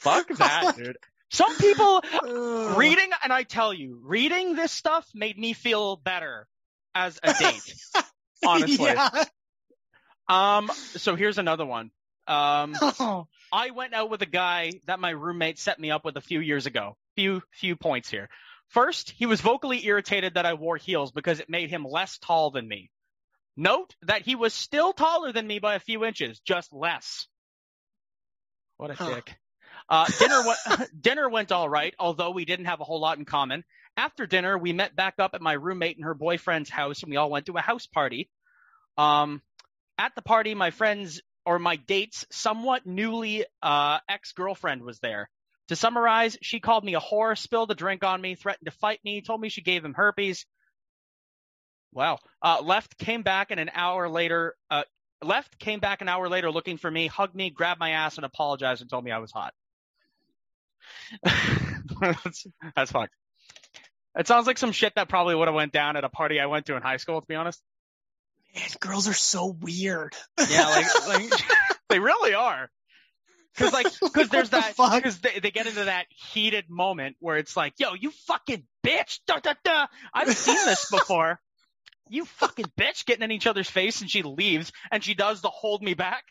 Fuck 0.00 0.26
oh 0.30 0.34
that, 0.34 0.74
dude. 0.76 0.96
Some 1.30 1.56
people 1.58 2.02
reading, 2.76 3.10
and 3.22 3.32
I 3.32 3.44
tell 3.44 3.72
you, 3.72 4.00
reading 4.02 4.56
this 4.56 4.72
stuff 4.72 5.06
made 5.14 5.38
me 5.38 5.52
feel 5.52 5.94
better 5.96 6.48
as 6.98 7.18
a 7.22 7.32
date. 7.34 7.74
honestly. 8.46 8.84
Yeah. 8.86 9.24
Um, 10.28 10.70
so 10.96 11.16
here's 11.16 11.38
another 11.38 11.64
one. 11.64 11.90
Um, 12.26 12.74
Oh, 13.00 13.26
I 13.52 13.70
went 13.70 13.94
out 13.94 14.10
with 14.10 14.20
a 14.22 14.26
guy 14.26 14.72
that 14.86 15.00
my 15.00 15.10
roommate 15.10 15.58
set 15.58 15.78
me 15.80 15.90
up 15.90 16.04
with 16.04 16.16
a 16.16 16.20
few 16.20 16.40
years 16.40 16.66
ago. 16.66 16.96
Few 17.16 17.42
few 17.52 17.76
points 17.76 18.10
here. 18.10 18.28
First, 18.68 19.10
he 19.16 19.24
was 19.24 19.40
vocally 19.40 19.84
irritated 19.86 20.34
that 20.34 20.44
I 20.44 20.52
wore 20.54 20.76
heels 20.76 21.10
because 21.12 21.40
it 21.40 21.48
made 21.48 21.70
him 21.70 21.84
less 21.84 22.18
tall 22.18 22.50
than 22.50 22.68
me. 22.68 22.90
Note 23.56 23.94
that 24.02 24.22
he 24.22 24.34
was 24.34 24.52
still 24.52 24.92
taller 24.92 25.32
than 25.32 25.46
me 25.46 25.58
by 25.58 25.74
a 25.76 25.80
few 25.80 26.04
inches, 26.04 26.38
just 26.40 26.72
less. 26.72 27.26
What 28.76 28.90
a 28.90 28.94
Huh. 28.94 29.14
dick. 29.14 29.36
Uh, 29.88 30.04
dinner 30.18 30.42
went, 30.46 30.90
dinner 31.00 31.28
went 31.30 31.50
all 31.50 31.68
right, 31.68 31.94
although 31.98 32.30
we 32.30 32.44
didn't 32.44 32.66
have 32.66 32.80
a 32.80 32.84
whole 32.84 33.00
lot 33.00 33.16
in 33.18 33.24
common. 33.24 33.64
After 33.98 34.26
dinner, 34.26 34.56
we 34.56 34.72
met 34.72 34.94
back 34.94 35.14
up 35.18 35.32
at 35.34 35.42
my 35.42 35.54
roommate 35.54 35.96
and 35.96 36.04
her 36.04 36.14
boyfriend's 36.14 36.70
house, 36.70 37.02
and 37.02 37.10
we 37.10 37.16
all 37.16 37.30
went 37.30 37.46
to 37.46 37.56
a 37.56 37.60
house 37.60 37.86
party. 37.86 38.30
Um, 38.96 39.42
at 39.98 40.14
the 40.14 40.22
party, 40.22 40.54
my 40.54 40.70
friend's 40.70 41.20
or 41.44 41.58
my 41.58 41.74
date's 41.74 42.24
somewhat 42.30 42.86
newly 42.86 43.44
uh, 43.60 43.98
ex-girlfriend 44.08 44.82
was 44.82 45.00
there. 45.00 45.28
To 45.68 45.76
summarize, 45.76 46.38
she 46.42 46.60
called 46.60 46.84
me 46.84 46.94
a 46.94 47.00
whore, 47.00 47.36
spilled 47.36 47.72
a 47.72 47.74
drink 47.74 48.04
on 48.04 48.20
me, 48.20 48.36
threatened 48.36 48.66
to 48.66 48.70
fight 48.70 49.00
me, 49.04 49.20
told 49.20 49.40
me 49.40 49.48
she 49.48 49.62
gave 49.62 49.84
him 49.84 49.94
herpes. 49.94 50.46
Wow. 51.92 52.18
Uh, 52.40 52.60
left, 52.62 52.98
came 52.98 53.22
back, 53.22 53.50
and 53.50 53.58
an 53.58 53.70
hour 53.74 54.08
later, 54.08 54.54
uh, 54.70 54.84
left, 55.24 55.58
came 55.58 55.80
back 55.80 56.02
an 56.02 56.08
hour 56.08 56.28
later 56.28 56.52
looking 56.52 56.76
for 56.76 56.90
me, 56.90 57.08
hugged 57.08 57.34
me, 57.34 57.50
grabbed 57.50 57.80
my 57.80 57.90
ass, 57.90 58.16
and 58.16 58.24
apologized 58.24 58.80
and 58.80 58.88
told 58.88 59.04
me 59.04 59.10
I 59.10 59.18
was 59.18 59.32
hot. 59.32 59.54
that's, 62.00 62.46
that's 62.76 62.92
fucked. 62.92 63.14
It 64.16 64.26
sounds 64.26 64.46
like 64.46 64.58
some 64.58 64.72
shit 64.72 64.94
that 64.96 65.08
probably 65.08 65.34
would 65.34 65.48
have 65.48 65.54
went 65.54 65.72
down 65.72 65.96
at 65.96 66.04
a 66.04 66.08
party 66.08 66.40
I 66.40 66.46
went 66.46 66.66
to 66.66 66.76
in 66.76 66.82
high 66.82 66.96
school, 66.96 67.20
to 67.20 67.26
be 67.26 67.34
honest. 67.34 67.62
man, 68.54 68.68
girls 68.80 69.08
are 69.08 69.12
so 69.14 69.46
weird. 69.46 70.14
Yeah, 70.50 70.68
like, 70.68 71.08
like 71.08 71.40
they 71.88 71.98
really 71.98 72.34
are. 72.34 72.70
Cause 73.56 73.72
like, 73.72 73.86
cause 74.12 74.28
there's 74.28 74.50
the 74.50 74.58
that, 74.76 75.02
cause 75.02 75.18
they, 75.18 75.40
they 75.40 75.50
get 75.50 75.66
into 75.66 75.84
that 75.84 76.06
heated 76.10 76.66
moment 76.70 77.16
where 77.18 77.36
it's 77.36 77.56
like, 77.56 77.74
yo, 77.78 77.94
you 77.94 78.12
fucking 78.26 78.62
bitch, 78.86 79.18
da 79.26 79.40
da 79.40 79.54
da. 79.64 79.86
I've 80.14 80.32
seen 80.36 80.54
this 80.64 80.88
before. 80.90 81.40
You 82.08 82.24
fucking 82.24 82.66
bitch 82.78 83.04
getting 83.04 83.22
in 83.24 83.32
each 83.32 83.46
other's 83.46 83.68
face 83.68 84.00
and 84.00 84.08
she 84.08 84.22
leaves 84.22 84.72
and 84.90 85.02
she 85.02 85.14
does 85.14 85.42
the 85.42 85.50
hold 85.50 85.82
me 85.82 85.94
back. 85.94 86.22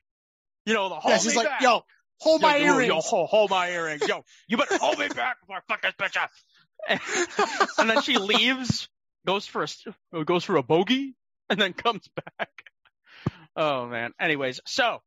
You 0.66 0.74
know, 0.74 0.90
the 0.90 0.96
hold 0.96 1.12
Yeah, 1.12 1.18
she's 1.20 1.32
me 1.32 1.38
like, 1.38 1.48
back. 1.48 1.62
yo, 1.62 1.82
hold 2.20 2.42
Yo, 2.42 2.48
my 2.48 2.58
yo, 2.58 2.66
earrings. 2.66 2.88
Yo, 2.88 3.00
hold, 3.02 3.30
hold 3.30 3.50
my 3.50 3.70
earrings. 3.72 4.08
Yo, 4.08 4.24
you 4.48 4.58
better 4.58 4.78
hold 4.78 4.98
me 4.98 5.08
back 5.10 5.40
before 5.42 5.58
I 5.58 5.60
fuck 5.68 5.82
this 5.82 5.94
bitch 6.00 6.22
up. 6.22 6.32
And, 6.88 7.90
then 7.90 8.02
she 8.02 8.18
leaves, 8.18 8.88
goes 9.26 9.46
for 9.46 9.64
a 9.64 10.24
goes 10.24 10.44
for 10.44 10.58
a 10.58 10.64
bogey, 10.64 11.16
and 11.50 11.60
then 11.60 11.74
comes 11.74 12.08
back. 12.38 12.50
Oh 13.56 13.88
man. 13.88 14.14
Anyways, 14.20 14.62
so 14.66 15.02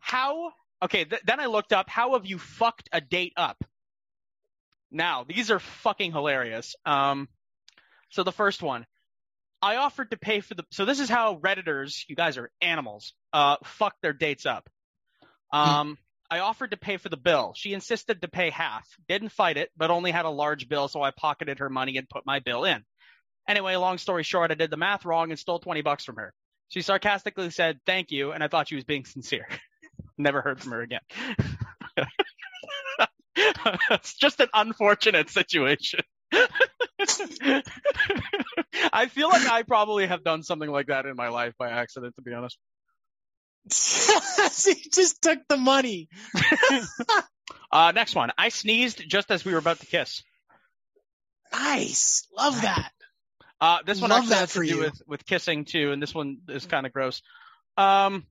how? 0.00 0.52
Okay, 0.82 1.04
th- 1.04 1.22
then 1.24 1.40
I 1.40 1.46
looked 1.46 1.72
up 1.72 1.88
how 1.88 2.12
have 2.12 2.26
you 2.26 2.38
fucked 2.38 2.88
a 2.92 3.00
date 3.00 3.32
up. 3.36 3.64
Now 4.90 5.24
these 5.26 5.50
are 5.50 5.58
fucking 5.58 6.12
hilarious. 6.12 6.76
Um, 6.84 7.28
so 8.10 8.22
the 8.22 8.32
first 8.32 8.62
one, 8.62 8.86
I 9.60 9.76
offered 9.76 10.10
to 10.10 10.18
pay 10.18 10.40
for 10.40 10.54
the. 10.54 10.64
So 10.70 10.84
this 10.84 11.00
is 11.00 11.08
how 11.08 11.36
redditors, 11.36 12.04
you 12.08 12.16
guys 12.16 12.36
are 12.36 12.50
animals, 12.60 13.14
uh, 13.32 13.56
fuck 13.64 13.94
their 14.02 14.12
dates 14.12 14.46
up. 14.46 14.68
Um, 15.52 15.98
I 16.34 16.40
offered 16.40 16.72
to 16.72 16.76
pay 16.76 16.96
for 16.96 17.08
the 17.08 17.16
bill. 17.16 17.52
She 17.54 17.74
insisted 17.74 18.20
to 18.20 18.28
pay 18.28 18.50
half. 18.50 18.88
Didn't 19.08 19.28
fight 19.28 19.56
it, 19.56 19.70
but 19.76 19.92
only 19.92 20.10
had 20.10 20.24
a 20.24 20.30
large 20.30 20.68
bill, 20.68 20.88
so 20.88 21.00
I 21.00 21.12
pocketed 21.12 21.60
her 21.60 21.70
money 21.70 21.96
and 21.96 22.08
put 22.08 22.26
my 22.26 22.40
bill 22.40 22.64
in. 22.64 22.82
Anyway, 23.48 23.76
long 23.76 23.98
story 23.98 24.24
short, 24.24 24.50
I 24.50 24.54
did 24.54 24.68
the 24.70 24.76
math 24.76 25.04
wrong 25.04 25.30
and 25.30 25.38
stole 25.38 25.60
20 25.60 25.82
bucks 25.82 26.04
from 26.04 26.16
her. 26.16 26.34
She 26.70 26.82
sarcastically 26.82 27.50
said, 27.50 27.78
thank 27.86 28.10
you, 28.10 28.32
and 28.32 28.42
I 28.42 28.48
thought 28.48 28.66
she 28.66 28.74
was 28.74 28.82
being 28.82 29.04
sincere. 29.04 29.46
Never 30.18 30.42
heard 30.42 30.60
from 30.60 30.72
her 30.72 30.82
again. 30.82 31.02
it's 33.36 34.16
just 34.16 34.40
an 34.40 34.48
unfortunate 34.52 35.30
situation. 35.30 36.00
I 38.92 39.06
feel 39.08 39.28
like 39.28 39.48
I 39.48 39.62
probably 39.62 40.08
have 40.08 40.24
done 40.24 40.42
something 40.42 40.68
like 40.68 40.88
that 40.88 41.06
in 41.06 41.14
my 41.14 41.28
life 41.28 41.54
by 41.60 41.70
accident, 41.70 42.16
to 42.16 42.22
be 42.22 42.34
honest. 42.34 42.58
She 43.70 44.74
just 44.90 45.22
took 45.22 45.40
the 45.48 45.56
money. 45.56 46.08
Uh, 47.74 47.90
next 47.90 48.14
one. 48.14 48.30
I 48.38 48.50
sneezed 48.50 49.02
just 49.08 49.32
as 49.32 49.44
we 49.44 49.52
were 49.52 49.58
about 49.58 49.80
to 49.80 49.86
kiss. 49.86 50.22
Nice. 51.52 52.26
Love 52.36 52.62
that. 52.62 52.92
Uh, 53.60 53.78
this 53.84 54.00
one 54.00 54.10
Love 54.10 54.20
actually 54.22 54.36
has 54.36 54.52
to 54.52 54.60
do 54.60 54.66
you. 54.66 54.78
with, 54.78 55.02
with 55.08 55.26
kissing 55.26 55.64
too, 55.64 55.90
and 55.90 56.00
this 56.00 56.14
one 56.14 56.38
is 56.48 56.66
kind 56.66 56.86
of 56.86 56.92
gross. 56.92 57.20
Um, 57.76 58.26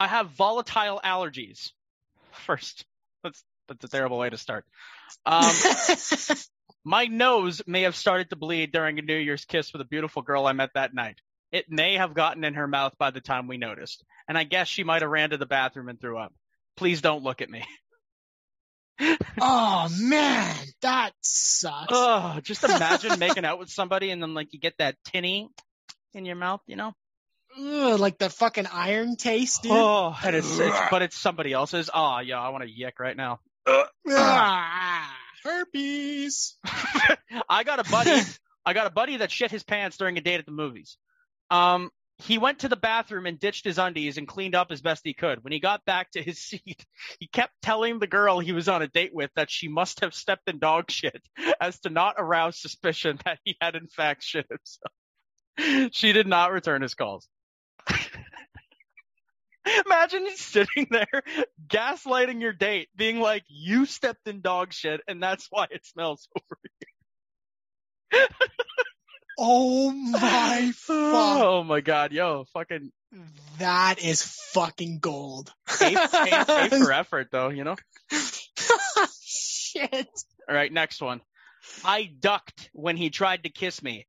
I 0.00 0.08
have 0.08 0.30
volatile 0.30 1.00
allergies. 1.04 1.70
First, 2.32 2.84
that's 3.22 3.44
that's 3.68 3.84
a 3.84 3.88
terrible 3.88 4.18
way 4.18 4.30
to 4.30 4.36
start. 4.36 4.64
Um, 5.24 5.52
my 6.84 7.04
nose 7.04 7.62
may 7.66 7.82
have 7.82 7.94
started 7.94 8.30
to 8.30 8.36
bleed 8.36 8.72
during 8.72 8.98
a 8.98 9.02
New 9.02 9.16
Year's 9.16 9.44
kiss 9.44 9.72
with 9.72 9.82
a 9.82 9.84
beautiful 9.84 10.22
girl 10.22 10.46
I 10.46 10.52
met 10.52 10.70
that 10.74 10.94
night. 10.94 11.20
It 11.52 11.66
may 11.68 11.96
have 11.96 12.14
gotten 12.14 12.44
in 12.44 12.54
her 12.54 12.68
mouth 12.68 12.96
by 12.98 13.10
the 13.10 13.20
time 13.20 13.48
we 13.48 13.58
noticed, 13.58 14.04
and 14.28 14.38
I 14.38 14.44
guess 14.44 14.68
she 14.68 14.84
might 14.84 15.02
have 15.02 15.10
ran 15.10 15.30
to 15.30 15.36
the 15.36 15.46
bathroom 15.46 15.88
and 15.88 16.00
threw 16.00 16.16
up. 16.18 16.32
Please 16.76 17.00
don't 17.00 17.24
look 17.24 17.42
at 17.42 17.50
me. 17.50 17.64
oh 19.40 19.88
man, 19.98 20.56
that 20.82 21.12
sucks. 21.20 21.88
Oh, 21.90 22.38
just 22.42 22.62
imagine 22.64 23.18
making 23.18 23.44
out 23.44 23.58
with 23.58 23.70
somebody 23.70 24.10
and 24.10 24.22
then 24.22 24.34
like 24.34 24.52
you 24.52 24.60
get 24.60 24.78
that 24.78 24.96
tinny 25.04 25.48
in 26.14 26.24
your 26.24 26.36
mouth, 26.36 26.60
you 26.66 26.76
know? 26.76 26.94
Ugh, 27.58 27.98
like 27.98 28.18
the 28.18 28.30
fucking 28.30 28.66
iron 28.72 29.16
taste, 29.16 29.62
dude. 29.62 29.72
Oh, 29.72 30.16
and 30.22 30.36
it's, 30.36 30.58
it's 30.58 30.78
but 30.90 31.02
it's 31.02 31.16
somebody 31.16 31.52
else's. 31.52 31.90
Oh, 31.92 32.20
yeah, 32.20 32.40
I 32.40 32.50
want 32.50 32.62
to 32.62 32.70
yick 32.70 33.00
right 33.00 33.16
now. 33.16 33.40
Ah, 34.08 35.16
herpes. 35.44 36.56
I 37.48 37.64
got 37.64 37.80
a 37.80 37.90
buddy. 37.90 38.22
I 38.64 38.72
got 38.72 38.86
a 38.86 38.90
buddy 38.90 39.16
that 39.18 39.30
shit 39.30 39.50
his 39.50 39.62
pants 39.62 39.96
during 39.96 40.16
a 40.18 40.20
date 40.20 40.38
at 40.38 40.46
the 40.46 40.52
movies. 40.52 40.96
Um, 41.50 41.90
he 42.20 42.38
went 42.38 42.60
to 42.60 42.68
the 42.68 42.76
bathroom 42.76 43.26
and 43.26 43.38
ditched 43.38 43.64
his 43.64 43.78
undies 43.78 44.18
and 44.18 44.28
cleaned 44.28 44.54
up 44.54 44.70
as 44.70 44.82
best 44.82 45.02
he 45.04 45.14
could. 45.14 45.42
When 45.42 45.52
he 45.52 45.60
got 45.60 45.84
back 45.84 46.10
to 46.12 46.22
his 46.22 46.38
seat, 46.42 46.84
he 47.18 47.26
kept 47.26 47.52
telling 47.62 47.98
the 47.98 48.06
girl 48.06 48.38
he 48.38 48.52
was 48.52 48.68
on 48.68 48.82
a 48.82 48.88
date 48.88 49.14
with 49.14 49.30
that 49.36 49.50
she 49.50 49.68
must 49.68 50.00
have 50.00 50.14
stepped 50.14 50.48
in 50.48 50.58
dog 50.58 50.90
shit 50.90 51.22
as 51.60 51.80
to 51.80 51.90
not 51.90 52.16
arouse 52.18 52.60
suspicion 52.60 53.18
that 53.24 53.38
he 53.44 53.56
had 53.60 53.74
in 53.74 53.86
fact 53.88 54.22
shit 54.22 54.46
himself. 54.48 54.92
She 55.92 56.12
did 56.12 56.26
not 56.26 56.52
return 56.52 56.80
his 56.80 56.94
calls. 56.94 57.28
Imagine 59.86 60.26
sitting 60.36 60.86
there 60.90 61.22
gaslighting 61.68 62.40
your 62.40 62.54
date, 62.54 62.88
being 62.96 63.20
like, 63.20 63.44
"You 63.48 63.84
stepped 63.84 64.26
in 64.26 64.40
dog 64.40 64.72
shit, 64.72 65.02
and 65.06 65.22
that's 65.22 65.48
why 65.50 65.66
it 65.70 65.84
smells 65.84 66.28
over 66.34 66.58
Oh 69.42 69.90
my 69.90 70.20
oh 70.68 70.72
fuck. 70.72 71.42
Oh 71.42 71.64
my 71.64 71.80
god, 71.80 72.12
yo, 72.12 72.44
fucking 72.52 72.92
That 73.58 74.04
is 74.04 74.22
fucking 74.22 74.98
gold. 74.98 75.50
A, 75.80 75.94
A, 75.94 76.66
A 76.66 76.68
for 76.68 76.92
effort, 76.92 77.28
though, 77.32 77.48
you 77.48 77.64
know. 77.64 77.76
Shit. 79.24 80.08
All 80.48 80.54
right, 80.54 80.70
next 80.70 81.00
one. 81.00 81.22
I 81.84 82.10
ducked 82.20 82.68
when 82.74 82.98
he 82.98 83.08
tried 83.08 83.44
to 83.44 83.50
kiss 83.50 83.82
me. 83.82 84.06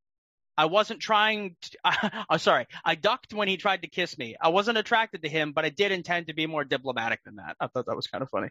I 0.58 0.66
wasn't 0.66 1.00
trying. 1.00 1.56
To, 1.62 2.24
oh, 2.30 2.38
sorry. 2.38 2.68
I 2.84 2.96
ducked 2.96 3.34
when 3.34 3.48
he 3.48 3.56
tried 3.58 3.84
to 3.84 3.90
kiss 3.90 4.18
me. 4.18 4.36
I 4.40 4.50
wasn't 4.50 4.78
attracted 4.78 5.24
to 5.24 5.30
him, 5.30 5.54
but 5.54 5.64
I 5.64 5.70
did 5.70 5.92
intend 5.94 6.28
to 6.28 6.34
be 6.34 6.46
more 6.46 6.66
diplomatic 6.66 7.22
than 7.24 7.38
that. 7.38 7.56
I 7.60 7.68
thought 7.68 7.86
that 7.86 7.96
was 7.96 8.08
kind 8.08 8.22
of 8.22 8.30
funny. 8.30 8.50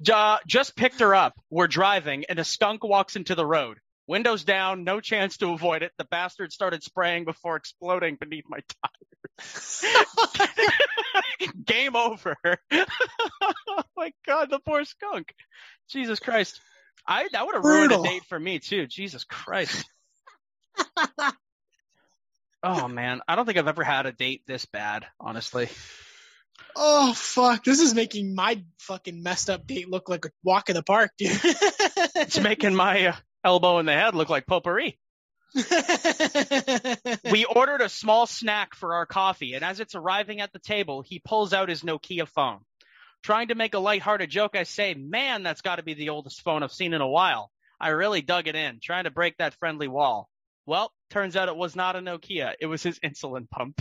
Ja- 0.01 0.39
just 0.47 0.77
picked 0.77 1.01
her 1.01 1.15
up. 1.15 1.35
We're 1.51 1.69
driving, 1.69 2.25
and 2.29 2.39
a 2.39 2.45
skunk 2.45 2.85
walks 2.85 3.17
into 3.17 3.35
the 3.35 3.47
road. 3.47 3.79
Windows 4.07 4.45
down, 4.45 4.85
no 4.85 5.01
chance 5.01 5.37
to 5.39 5.53
avoid 5.53 5.83
it. 5.83 5.93
The 5.99 6.05
bastard 6.05 6.53
started 6.53 6.83
spraying 6.83 7.25
before 7.27 7.57
exploding 7.57 8.17
beneath 8.19 8.47
my 8.49 8.61
tires. 9.39 9.85
Game 11.67 11.95
over. 11.95 12.37
oh 12.73 13.83
my 13.97 14.13
god, 14.27 14.51
the 14.51 14.61
poor 14.61 14.85
skunk. 14.85 15.35
Jesus 15.91 16.21
Christ. 16.21 16.61
I 17.07 17.29
that 17.33 17.45
would 17.45 17.55
have 17.55 17.65
ruined 17.65 17.93
a 17.93 18.03
date 18.03 18.25
for 18.29 18.39
me 18.41 18.59
too. 18.59 18.87
Jesus 18.87 19.25
Christ. 19.25 19.85
Oh 22.61 22.89
man, 22.89 23.21
I 23.29 23.37
don't 23.37 23.47
think 23.47 23.57
I've 23.57 23.69
ever 23.69 23.85
had 23.85 24.07
a 24.07 24.13
date 24.13 24.43
this 24.47 24.67
bad, 24.67 25.07
honestly. 25.21 25.69
Oh 26.77 27.12
fuck. 27.12 27.65
This 27.65 27.81
is 27.81 27.95
making 27.95 28.35
my 28.35 28.62
fucking 28.79 29.23
messed 29.23 29.50
up 29.50 29.67
date 29.67 29.88
look 29.88 30.09
like 30.09 30.25
a 30.25 30.31
walk 30.43 30.69
in 30.69 30.75
the 30.75 30.83
park, 30.83 31.11
dude. 31.19 31.38
It's 31.43 32.41
making 32.41 32.75
my 32.75 33.07
uh, 33.07 33.17
elbow 33.45 33.79
in 33.79 33.87
the 33.87 33.93
head 33.93 34.15
look 34.15 34.29
like 34.29 34.47
potpourri. 34.47 34.99
We 37.31 37.45
ordered 37.45 37.81
a 37.81 37.88
small 37.88 38.27
snack 38.27 38.75
for 38.75 38.95
our 38.95 39.07
coffee, 39.07 39.55
and 39.55 39.65
as 39.65 39.81
it's 39.81 39.95
arriving 39.95 40.41
at 40.41 40.53
the 40.53 40.59
table, 40.59 41.03
he 41.03 41.21
pulls 41.21 41.53
out 41.53 41.69
his 41.69 41.83
Nokia 41.83 42.29
phone. 42.29 42.61
Trying 43.23 43.49
to 43.49 43.55
make 43.55 43.75
a 43.75 43.79
lighthearted 43.79 44.31
joke, 44.31 44.57
I 44.57 44.62
say, 44.62 44.95
Man, 44.95 45.43
that's 45.43 45.62
got 45.62 45.77
to 45.77 45.83
be 45.83 45.95
the 45.95 46.11
oldest 46.11 46.43
phone 46.43 46.62
I've 46.62 46.73
seen 46.73 46.95
in 46.95 47.00
a 47.00 47.09
while. 47.09 47.50
I 47.81 47.88
really 47.88 48.23
dug 48.23 48.49
it 48.49 48.57
in, 48.57 48.79
trying 48.83 49.05
to 49.05 49.11
break 49.11 49.37
that 49.38 49.55
friendly 49.55 49.88
wall. 49.88 50.29
Well, 50.67 50.93
turns 51.11 51.37
out 51.37 51.49
it 51.49 51.57
was 51.57 51.75
not 51.75 51.97
a 51.97 52.00
Nokia, 52.00 52.55
it 52.61 52.67
was 52.67 52.83
his 52.83 52.99
insulin 53.00 53.49
pump. 53.49 53.81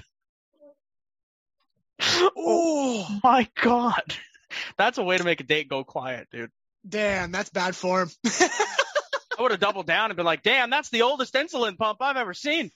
oh 2.37 3.19
My 3.23 3.47
God. 3.61 4.01
That's 4.77 4.97
a 4.97 5.03
way 5.03 5.17
to 5.17 5.23
make 5.23 5.41
a 5.41 5.43
date 5.43 5.67
go 5.69 5.83
quiet, 5.83 6.27
dude. 6.31 6.51
damn, 6.87 7.31
that's 7.31 7.49
bad 7.49 7.75
form. 7.75 8.09
I 8.25 9.41
would 9.41 9.51
have 9.51 9.59
doubled 9.59 9.85
down 9.87 10.09
and 10.09 10.15
been 10.15 10.25
like, 10.25 10.41
damn, 10.41 10.69
that's 10.69 10.89
the 10.89 11.01
oldest 11.03 11.33
insulin 11.33 11.77
pump 11.77 12.01
I've 12.01 12.15
ever 12.17 12.33
seen. 12.33 12.71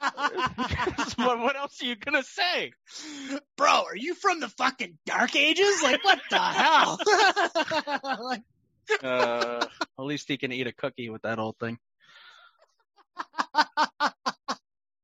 what, 0.00 1.38
what 1.38 1.56
else 1.56 1.80
are 1.80 1.86
you 1.86 1.94
to 1.96 2.22
say? 2.24 2.72
Bro, 3.56 3.84
are 3.86 3.96
you 3.96 4.14
from 4.14 4.40
the 4.40 4.48
fucking 4.48 4.98
dark 5.06 5.34
ages? 5.36 5.80
Like 5.82 6.04
what 6.04 6.20
the 6.28 6.38
hell? 6.38 6.98
like, 8.22 8.42
Uh, 9.02 9.64
at 9.98 10.04
least 10.04 10.28
he 10.28 10.36
can 10.36 10.52
eat 10.52 10.66
a 10.66 10.72
cookie 10.72 11.08
with 11.08 11.22
that 11.22 11.38
old 11.38 11.56
thing. 11.58 11.78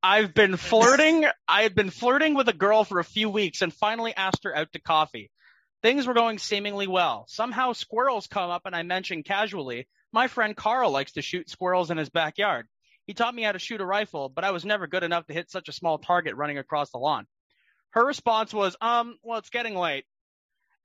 I've 0.03 0.33
been 0.33 0.57
flirting. 0.57 1.27
I 1.47 1.63
had 1.63 1.75
been 1.75 1.91
flirting 1.91 2.35
with 2.35 2.49
a 2.49 2.55
girl 2.55 2.85
for 2.85 2.99
a 2.99 3.05
few 3.05 3.29
weeks 3.29 3.61
and 3.61 3.73
finally 3.73 4.15
asked 4.17 4.45
her 4.45 4.57
out 4.57 4.73
to 4.73 4.81
coffee. 4.81 5.31
Things 5.83 6.07
were 6.07 6.15
going 6.15 6.39
seemingly 6.39 6.87
well. 6.87 7.27
Somehow 7.29 7.73
squirrels 7.73 8.27
come 8.27 8.51
up 8.51 8.63
and 8.65 8.75
I 8.75 8.83
mention 8.83 9.23
casually, 9.23 9.89
my 10.13 10.29
friend 10.29 10.57
Carl 10.57 10.91
likes 10.91 11.13
to 11.13 11.23
shoot 11.23 11.51
squirrels 11.51 11.91
in 11.91 11.99
his 11.99 12.09
backyard. 12.09 12.67
He 13.07 13.15
taught 13.15 13.35
me 13.35 13.43
how 13.43 13.53
to 13.53 13.59
shoot 13.59 13.81
a 13.81 13.87
rifle, 13.87 14.29
but 14.29 14.45
I 14.45 14.51
was 14.53 14.65
never 14.65 14.87
good 14.87 15.03
enough 15.03 15.27
to 15.27 15.35
hit 15.35 15.51
such 15.51 15.69
a 15.69 15.73
small 15.73 15.99
target 15.99 16.37
running 16.37 16.59
across 16.59 16.91
the 16.91 16.99
lawn. 16.99 17.27
Her 17.91 18.07
response 18.07 18.55
was, 18.55 18.77
um, 18.81 19.17
well, 19.23 19.39
it's 19.39 19.51
getting 19.51 19.75
late. 19.75 20.05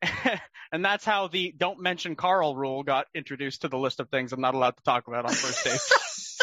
and 0.72 0.84
that's 0.84 1.06
how 1.06 1.28
the 1.28 1.54
don't 1.56 1.80
mention 1.80 2.16
Carl 2.16 2.56
rule 2.56 2.84
got 2.84 3.08
introduced 3.14 3.62
to 3.62 3.68
the 3.68 3.78
list 3.78 4.00
of 4.00 4.10
things 4.10 4.34
I'm 4.34 4.42
not 4.42 4.56
allowed 4.56 4.78
to 4.78 4.84
talk 4.84 5.08
about 5.08 5.26
on 5.26 5.32
first 5.32 5.64
dates. 5.64 6.40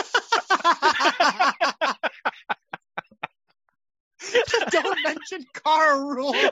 don't 4.70 4.98
mention 5.04 5.46
car 5.52 6.14
rule. 6.14 6.34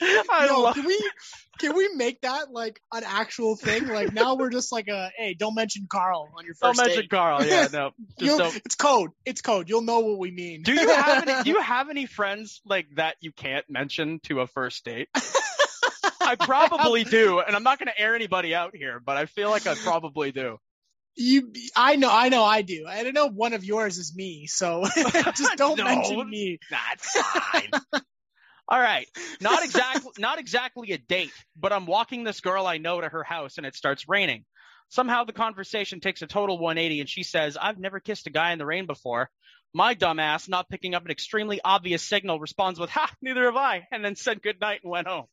I 0.00 0.46
Yo, 0.46 0.60
love 0.60 0.74
can 0.74 0.84
we 0.84 1.10
can 1.58 1.74
we 1.74 1.88
make 1.94 2.20
that 2.20 2.52
like 2.52 2.80
an 2.92 3.02
actual 3.04 3.56
thing? 3.56 3.86
Like 3.86 4.12
now 4.12 4.34
we're 4.34 4.50
just 4.50 4.72
like 4.72 4.88
a 4.88 5.10
hey, 5.16 5.34
don't 5.34 5.54
mention 5.54 5.86
Carl 5.90 6.28
on 6.36 6.44
your 6.44 6.54
first. 6.54 6.76
Don't 6.76 6.86
mention 6.86 7.02
date. 7.02 7.10
Carl. 7.10 7.44
Yeah, 7.44 7.68
no. 7.72 7.92
Just 8.18 8.38
don't. 8.38 8.56
It's 8.64 8.74
code. 8.74 9.10
It's 9.24 9.40
code. 9.40 9.68
You'll 9.68 9.82
know 9.82 10.00
what 10.00 10.18
we 10.18 10.30
mean. 10.30 10.62
Do 10.62 10.72
you 10.72 10.88
have 10.88 11.26
any? 11.26 11.42
Do 11.44 11.50
you 11.50 11.60
have 11.60 11.88
any 11.88 12.06
friends 12.06 12.60
like 12.66 12.86
that 12.96 13.16
you 13.20 13.32
can't 13.32 13.68
mention 13.70 14.20
to 14.24 14.40
a 14.40 14.46
first 14.46 14.84
date? 14.84 15.08
I 16.26 16.34
probably 16.34 17.04
do, 17.04 17.40
and 17.40 17.54
I'm 17.54 17.62
not 17.62 17.78
going 17.78 17.86
to 17.88 18.00
air 18.00 18.14
anybody 18.14 18.54
out 18.54 18.74
here, 18.74 19.00
but 19.04 19.16
I 19.16 19.26
feel 19.26 19.48
like 19.48 19.66
I 19.66 19.74
probably 19.74 20.32
do. 20.32 20.58
You, 21.16 21.52
I 21.74 21.96
know, 21.96 22.10
I 22.12 22.28
know, 22.28 22.44
I 22.44 22.60
do. 22.62 22.84
I 22.86 23.02
don't 23.02 23.14
know 23.14 23.28
one 23.28 23.54
of 23.54 23.64
yours 23.64 23.96
is 23.96 24.14
me, 24.14 24.46
so 24.46 24.84
just 25.34 25.50
don't 25.56 25.78
No. 25.78 25.84
mention 25.84 26.28
me. 26.28 26.58
That's 26.70 27.10
fine. 27.18 27.70
All 28.68 28.80
right, 28.80 29.06
not 29.40 29.64
exactly 29.64 30.10
not 30.18 30.40
exactly 30.40 30.90
a 30.92 30.98
date, 30.98 31.30
but 31.56 31.72
I'm 31.72 31.86
walking 31.86 32.24
this 32.24 32.40
girl 32.40 32.66
I 32.66 32.78
know 32.78 33.00
to 33.00 33.08
her 33.08 33.22
house, 33.22 33.58
and 33.58 33.66
it 33.66 33.76
starts 33.76 34.08
raining. 34.08 34.44
Somehow 34.88 35.24
the 35.24 35.32
conversation 35.32 36.00
takes 36.00 36.20
a 36.22 36.26
total 36.26 36.58
180, 36.58 37.00
and 37.00 37.08
she 37.08 37.22
says, 37.22 37.56
"I've 37.56 37.78
never 37.78 38.00
kissed 38.00 38.26
a 38.26 38.30
guy 38.30 38.52
in 38.52 38.58
the 38.58 38.66
rain 38.66 38.86
before." 38.86 39.30
My 39.72 39.94
dumbass, 39.94 40.48
not 40.48 40.68
picking 40.68 40.94
up 40.94 41.04
an 41.04 41.10
extremely 41.12 41.60
obvious 41.64 42.02
signal, 42.02 42.40
responds 42.40 42.80
with, 42.80 42.90
"Ha, 42.90 43.08
neither 43.22 43.44
have 43.44 43.56
I," 43.56 43.86
and 43.92 44.04
then 44.04 44.16
said 44.16 44.42
goodnight 44.42 44.80
and 44.82 44.90
went 44.90 45.06
home. 45.06 45.26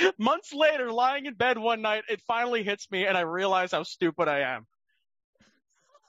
Months 0.18 0.52
later, 0.52 0.90
lying 0.92 1.26
in 1.26 1.34
bed 1.34 1.58
one 1.58 1.82
night, 1.82 2.04
it 2.08 2.20
finally 2.26 2.62
hits 2.62 2.90
me, 2.90 3.06
and 3.06 3.16
I 3.16 3.20
realize 3.22 3.72
how 3.72 3.82
stupid 3.82 4.28
I 4.28 4.40
am. 4.40 4.66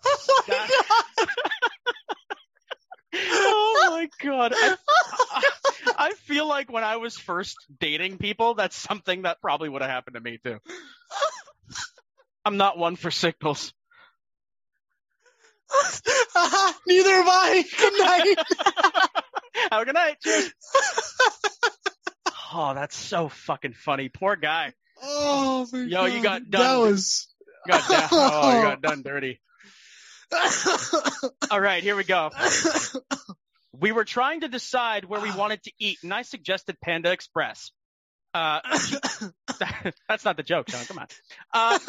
That- 0.47 1.27
oh 3.13 3.87
my 3.91 4.09
god. 4.23 4.53
I, 4.55 4.75
I 5.97 6.11
feel 6.13 6.47
like 6.47 6.71
when 6.71 6.83
I 6.83 6.97
was 6.97 7.17
first 7.17 7.57
dating 7.79 8.17
people, 8.17 8.53
that's 8.55 8.75
something 8.75 9.23
that 9.23 9.41
probably 9.41 9.69
would 9.69 9.81
have 9.81 9.91
happened 9.91 10.15
to 10.15 10.21
me 10.21 10.39
too. 10.43 10.59
I'm 12.45 12.57
not 12.57 12.77
one 12.77 12.95
for 12.95 13.11
signals. 13.11 13.73
Neither 16.87 17.09
am 17.09 17.27
I. 17.29 17.63
Good 17.77 17.93
night. 17.99 18.35
Have 19.71 19.81
a 19.81 19.85
good 19.85 19.93
night. 19.95 20.17
Cheers. 20.23 20.51
Oh, 22.53 22.73
that's 22.73 22.95
so 22.95 23.29
fucking 23.29 23.73
funny. 23.73 24.09
Poor 24.09 24.35
guy. 24.35 24.73
Oh 25.01 25.67
Yo, 25.73 26.05
you 26.05 26.21
got 26.21 26.49
done. 26.49 26.61
That 26.61 26.77
was. 26.77 27.27
Got 27.67 27.89
down. 27.89 28.09
Oh, 28.11 28.57
you 28.57 28.63
got 28.63 28.81
done 28.81 29.03
dirty. 29.03 29.39
All 31.51 31.59
right, 31.59 31.83
here 31.83 31.95
we 31.95 32.03
go. 32.03 32.29
We 33.73 33.91
were 33.91 34.05
trying 34.05 34.41
to 34.41 34.47
decide 34.47 35.05
where 35.05 35.21
we 35.21 35.31
wanted 35.31 35.63
to 35.63 35.71
eat, 35.79 35.99
and 36.03 36.13
I 36.13 36.21
suggested 36.21 36.77
Panda 36.81 37.11
Express. 37.11 37.71
Uh, 38.33 38.59
that's 40.07 40.23
not 40.23 40.37
the 40.37 40.43
joke, 40.43 40.69
Sean. 40.69 40.85
Come 40.85 40.99
on. 40.99 41.07
Uh, 41.53 41.79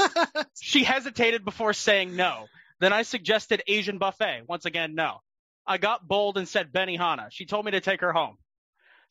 she 0.60 0.84
hesitated 0.84 1.44
before 1.44 1.72
saying 1.72 2.16
no. 2.16 2.46
Then 2.80 2.92
I 2.92 3.02
suggested 3.02 3.62
Asian 3.66 3.98
buffet. 3.98 4.42
Once 4.48 4.64
again, 4.64 4.94
no. 4.94 5.18
I 5.66 5.78
got 5.78 6.06
bold 6.06 6.38
and 6.38 6.48
said 6.48 6.72
Benihana. 6.72 7.28
She 7.30 7.46
told 7.46 7.64
me 7.64 7.72
to 7.72 7.80
take 7.80 8.00
her 8.00 8.12
home. 8.12 8.38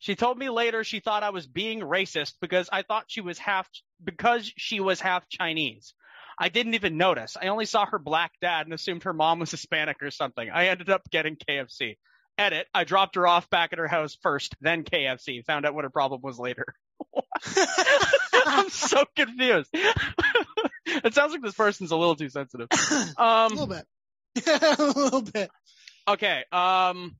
She 0.02 0.16
told 0.16 0.36
me 0.36 0.50
later 0.50 0.82
she 0.82 0.98
thought 0.98 1.22
I 1.22 1.30
was 1.30 1.46
being 1.46 1.78
racist 1.78 2.34
because 2.40 2.68
I 2.72 2.82
thought 2.82 3.04
she 3.06 3.20
was 3.20 3.38
half 3.38 3.68
because 4.02 4.52
she 4.56 4.80
was 4.80 5.00
half 5.00 5.28
Chinese. 5.28 5.94
I 6.36 6.48
didn't 6.48 6.74
even 6.74 6.96
notice. 6.96 7.36
I 7.40 7.46
only 7.46 7.66
saw 7.66 7.86
her 7.86 8.00
black 8.00 8.32
dad 8.40 8.66
and 8.66 8.74
assumed 8.74 9.04
her 9.04 9.12
mom 9.12 9.38
was 9.38 9.52
Hispanic 9.52 10.02
or 10.02 10.10
something. 10.10 10.50
I 10.52 10.66
ended 10.68 10.90
up 10.90 11.08
getting 11.10 11.36
KFC. 11.36 11.98
Edit. 12.36 12.66
I 12.74 12.82
dropped 12.82 13.14
her 13.14 13.28
off 13.28 13.48
back 13.48 13.72
at 13.72 13.78
her 13.78 13.86
house 13.86 14.18
first, 14.22 14.56
then 14.60 14.82
KFC. 14.82 15.44
Found 15.44 15.66
out 15.66 15.74
what 15.74 15.84
her 15.84 15.90
problem 15.90 16.20
was 16.20 16.36
later. 16.36 16.74
I'm 18.46 18.70
so 18.70 19.04
confused. 19.14 19.70
it 20.86 21.14
sounds 21.14 21.30
like 21.32 21.42
this 21.42 21.54
person's 21.54 21.92
a 21.92 21.96
little 21.96 22.16
too 22.16 22.28
sensitive. 22.28 22.66
a 23.16 23.22
Um, 23.22 23.52
little 23.52 23.66
bit. 23.68 23.86
a 24.48 24.92
little 24.96 25.22
bit. 25.22 25.48
okay. 26.08 26.44
Um, 26.50 27.14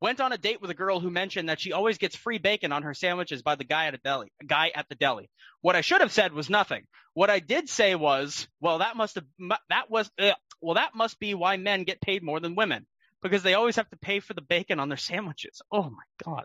Went 0.00 0.20
on 0.20 0.32
a 0.32 0.38
date 0.38 0.60
with 0.60 0.70
a 0.70 0.74
girl 0.74 1.00
who 1.00 1.10
mentioned 1.10 1.48
that 1.48 1.58
she 1.60 1.72
always 1.72 1.96
gets 1.96 2.14
free 2.14 2.36
bacon 2.38 2.70
on 2.70 2.82
her 2.82 2.92
sandwiches 2.92 3.42
by 3.42 3.54
the 3.54 3.64
guy 3.64 3.86
at 3.86 3.94
a 3.94 3.98
deli. 3.98 4.30
A 4.42 4.44
Guy 4.44 4.70
at 4.74 4.88
the 4.88 4.94
deli. 4.94 5.30
What 5.62 5.74
I 5.76 5.80
should 5.80 6.02
have 6.02 6.12
said 6.12 6.32
was 6.32 6.50
nothing. 6.50 6.84
What 7.14 7.30
I 7.30 7.38
did 7.38 7.68
say 7.70 7.94
was, 7.94 8.46
well, 8.60 8.78
that 8.78 8.96
must 8.96 9.14
have 9.14 9.24
that 9.70 9.90
was 9.90 10.10
ugh, 10.20 10.34
well, 10.60 10.74
that 10.74 10.94
must 10.94 11.18
be 11.18 11.32
why 11.34 11.56
men 11.56 11.84
get 11.84 12.00
paid 12.00 12.22
more 12.22 12.40
than 12.40 12.54
women 12.56 12.86
because 13.22 13.42
they 13.42 13.54
always 13.54 13.76
have 13.76 13.88
to 13.90 13.96
pay 13.96 14.20
for 14.20 14.34
the 14.34 14.42
bacon 14.42 14.80
on 14.80 14.88
their 14.90 14.98
sandwiches. 14.98 15.62
Oh 15.72 15.84
my 15.84 16.24
god, 16.24 16.44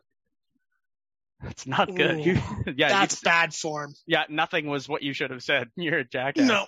that's 1.44 1.68
not 1.68 1.94
good. 1.94 2.20
Ooh, 2.20 2.22
You, 2.22 2.42
yeah, 2.76 2.90
That's 2.90 3.22
you, 3.22 3.26
bad 3.26 3.54
form. 3.54 3.94
yeah, 4.08 4.24
nothing 4.30 4.68
was 4.68 4.88
what 4.88 5.02
you 5.02 5.14
should 5.14 5.32
have 5.32 5.44
said. 5.44 5.70
You're 5.76 6.00
a 6.00 6.06
jackass. 6.06 6.48
No. 6.48 6.66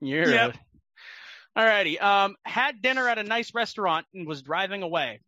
You're 0.00 0.28
Yep. 0.30 0.54
a... 1.56 1.58
Alrighty. 1.58 2.00
Um, 2.02 2.36
had 2.44 2.82
dinner 2.82 3.08
at 3.08 3.18
a 3.18 3.22
nice 3.22 3.54
restaurant 3.54 4.06
and 4.12 4.26
was 4.26 4.42
driving 4.42 4.82
away. 4.82 5.20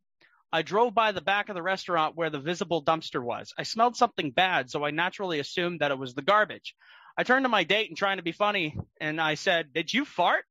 I 0.53 0.63
drove 0.63 0.95
by 0.95 1.13
the 1.13 1.21
back 1.21 1.49
of 1.49 1.55
the 1.55 1.63
restaurant 1.63 2.17
where 2.17 2.31
the 2.31 2.41
visible 2.41 2.83
dumpster 2.83 3.23
was. 3.23 3.53
I 3.59 3.65
smelled 3.65 3.97
something 3.97 4.31
bad, 4.31 4.71
so 4.71 4.85
I 4.85 4.91
naturally 4.91 5.41
assumed 5.41 5.81
that 5.81 5.91
it 5.91 5.99
was 5.99 6.15
the 6.15 6.23
garbage. 6.23 6.75
I 7.19 7.25
turned 7.25 7.45
to 7.45 7.51
my 7.51 7.65
date 7.65 7.89
and 7.89 7.99
trying 7.99 8.17
to 8.17 8.23
be 8.23 8.33
funny, 8.33 8.77
and 9.01 9.21
I 9.21 9.35
said, 9.35 9.73
"Did 9.75 9.93
you 9.93 10.05
fart?" 10.05 10.45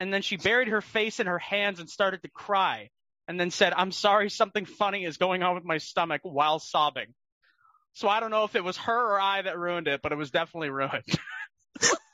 And 0.00 0.12
then 0.12 0.22
she 0.22 0.36
buried 0.36 0.68
her 0.68 0.80
face 0.80 1.20
in 1.20 1.26
her 1.26 1.38
hands 1.38 1.78
and 1.78 1.88
started 1.88 2.22
to 2.22 2.30
cry, 2.30 2.90
and 3.28 3.38
then 3.38 3.50
said, 3.50 3.72
"I'm 3.72 3.92
sorry, 3.92 4.30
something 4.30 4.66
funny 4.66 5.04
is 5.04 5.16
going 5.16 5.42
on 5.42 5.54
with 5.54 5.64
my 5.64 5.78
stomach," 5.78 6.22
while 6.24 6.58
sobbing. 6.58 7.14
So 7.92 8.08
I 8.08 8.20
don't 8.20 8.30
know 8.30 8.44
if 8.44 8.56
it 8.56 8.64
was 8.64 8.76
her 8.78 9.14
or 9.14 9.20
I 9.20 9.42
that 9.42 9.58
ruined 9.58 9.88
it, 9.88 10.02
but 10.02 10.12
it 10.12 10.16
was 10.16 10.30
definitely 10.30 10.70
ruined. 10.70 11.04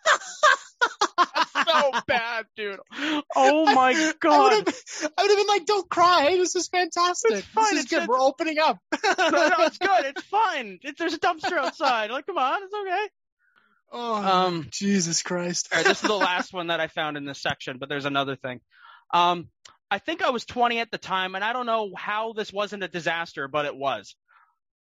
so 1.72 2.00
bad, 2.06 2.46
dude. 2.56 2.78
Oh 3.36 3.64
my 3.74 3.90
I 3.92 4.06
would 4.06 4.20
god. 4.20 4.52
have, 4.52 4.68
I 5.16 5.22
would 5.22 5.30
have 5.30 5.38
been 5.38 5.46
like, 5.46 5.66
"Don't 5.66 5.88
cry. 5.88 6.36
This 6.36 6.54
is 6.56 6.68
fantastic. 6.68 7.32
It's 7.32 7.46
fine, 7.48 7.64
This 7.74 7.84
is 7.86 7.92
it's- 7.92 8.00
good. 8.00 8.08
We're 8.08 8.20
opening 8.20 8.58
up." 8.58 8.78
no, 9.04 9.28
no, 9.30 9.54
it's 9.60 9.78
good. 9.78 10.04
It's 10.06 10.22
fine. 10.22 10.78
There's 10.98 11.14
a 11.14 11.18
dumpster 11.18 11.56
outside. 11.58 12.10
Like, 12.10 12.26
come 12.26 12.38
on, 12.38 12.62
it's 12.62 12.74
okay. 12.74 13.08
Oh, 13.94 14.14
Um, 14.14 14.68
Jesus 14.70 15.22
Christ. 15.22 15.68
All 15.72 15.78
right, 15.78 15.86
this 15.86 16.02
is 16.02 16.08
the 16.08 16.14
last 16.14 16.52
one 16.54 16.68
that 16.68 16.80
I 16.80 16.86
found 16.88 17.16
in 17.16 17.24
this 17.26 17.42
section, 17.42 17.78
but 17.78 17.88
there's 17.88 18.06
another 18.06 18.36
thing. 18.36 18.60
Um, 19.12 19.48
I 19.90 19.98
think 19.98 20.22
I 20.22 20.30
was 20.30 20.46
20 20.46 20.78
at 20.78 20.90
the 20.90 20.96
time, 20.96 21.34
and 21.34 21.44
I 21.44 21.52
don't 21.52 21.66
know 21.66 21.92
how 21.94 22.32
this 22.32 22.50
wasn't 22.50 22.82
a 22.82 22.88
disaster, 22.88 23.48
but 23.48 23.66
it 23.66 23.76
was. 23.76 24.16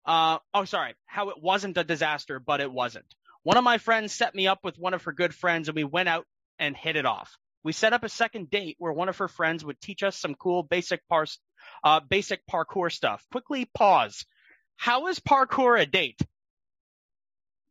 Uh, 0.05 0.37
oh, 0.53 0.63
sorry, 0.63 0.93
how 1.05 1.29
it 1.29 1.41
wasn't 1.41 1.77
a 1.77 1.83
disaster, 1.83 2.39
but 2.39 2.61
it 2.61 2.71
wasn't. 2.71 3.05
One 3.43 3.57
of 3.57 3.63
my 3.65 3.77
friends 3.79 4.13
set 4.13 4.33
me 4.33 4.47
up 4.47 4.59
with 4.63 4.77
one 4.79 4.93
of 4.93 5.03
her 5.03 5.11
good 5.11 5.35
friends, 5.35 5.67
and 5.67 5.75
we 5.75 5.83
went 5.83 6.07
out 6.07 6.25
and 6.61 6.77
hit 6.77 6.95
it 6.95 7.05
off. 7.05 7.35
We 7.63 7.73
set 7.73 7.91
up 7.93 8.03
a 8.03 8.09
second 8.09 8.49
date 8.49 8.75
where 8.79 8.93
one 8.93 9.09
of 9.09 9.17
her 9.17 9.27
friends 9.27 9.65
would 9.65 9.81
teach 9.81 10.01
us 10.03 10.15
some 10.15 10.35
cool 10.35 10.63
basic 10.63 11.01
pars- 11.09 11.39
uh, 11.83 11.99
basic 11.99 12.41
parkour 12.47 12.91
stuff. 12.91 13.25
Quickly 13.31 13.65
pause. 13.65 14.25
How 14.77 15.07
is 15.07 15.19
parkour 15.19 15.79
a 15.79 15.85
date? 15.85 16.19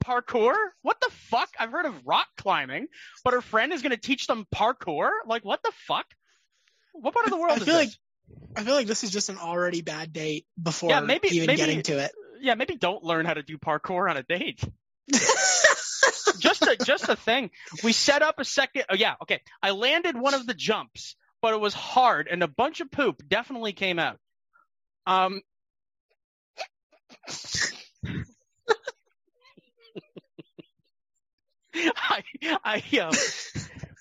Parkour? 0.05 0.55
What 0.83 1.01
the 1.01 1.11
fuck? 1.11 1.49
I've 1.59 1.73
heard 1.73 1.87
of 1.87 2.07
rock 2.07 2.27
climbing, 2.39 2.87
but 3.25 3.35
her 3.35 3.41
friend 3.41 3.73
is 3.73 3.83
going 3.83 3.91
to 3.91 3.97
teach 4.01 4.27
them 4.27 4.47
parkour? 4.55 5.11
Like, 5.27 5.45
what 5.45 5.63
the 5.63 5.73
fuck? 5.87 6.07
What 6.93 7.13
part 7.15 7.27
of 7.27 7.31
the 7.33 7.39
world 7.39 7.53
I 7.53 7.57
is 7.57 7.65
feel 7.65 7.77
this? 7.77 7.87
like 7.89 8.57
I 8.57 8.65
feel 8.65 8.75
like 8.75 8.87
this 8.87 9.03
is 9.05 9.11
just 9.11 9.29
an 9.29 9.39
already 9.39 9.83
bad 9.83 10.13
date 10.13 10.47
before 10.61 10.91
Yeah, 10.91 11.01
maybe- 11.01 11.29
even 11.29 11.47
maybe- 11.49 11.57
getting 11.57 11.83
to 11.83 11.99
it. 11.99 12.13
yeah, 12.41 12.55
maybe 12.55 12.77
don't 12.77 13.03
learn 13.03 13.27
how 13.27 13.35
to 13.35 13.43
do 13.43 13.59
parkour 13.59 14.09
on 14.09 14.17
a 14.17 14.23
date. 14.23 14.63
just 16.39 16.63
a 16.63 16.77
just 16.85 17.09
a 17.09 17.17
thing. 17.17 17.51
We 17.83 17.93
set 17.93 18.23
up 18.23 18.39
a 18.39 18.45
second. 18.45 18.85
Oh 18.91 18.95
yeah, 18.95 19.15
okay. 19.23 19.41
I 19.63 19.71
landed 19.71 20.17
one 20.17 20.35
of 20.35 20.47
the 20.47 20.55
jumps, 20.55 21.17
but 21.43 21.55
it 21.55 21.61
was 21.61 21.75
hard, 21.75 22.29
and 22.29 22.43
a 22.43 22.49
bunch 22.49 22.81
of 22.81 22.91
poop 22.91 23.23
definitely 23.27 23.73
came 23.73 23.99
out. 23.99 24.19
Um. 25.07 25.43
I 31.75 32.23
I 32.65 32.83
um 32.99 33.13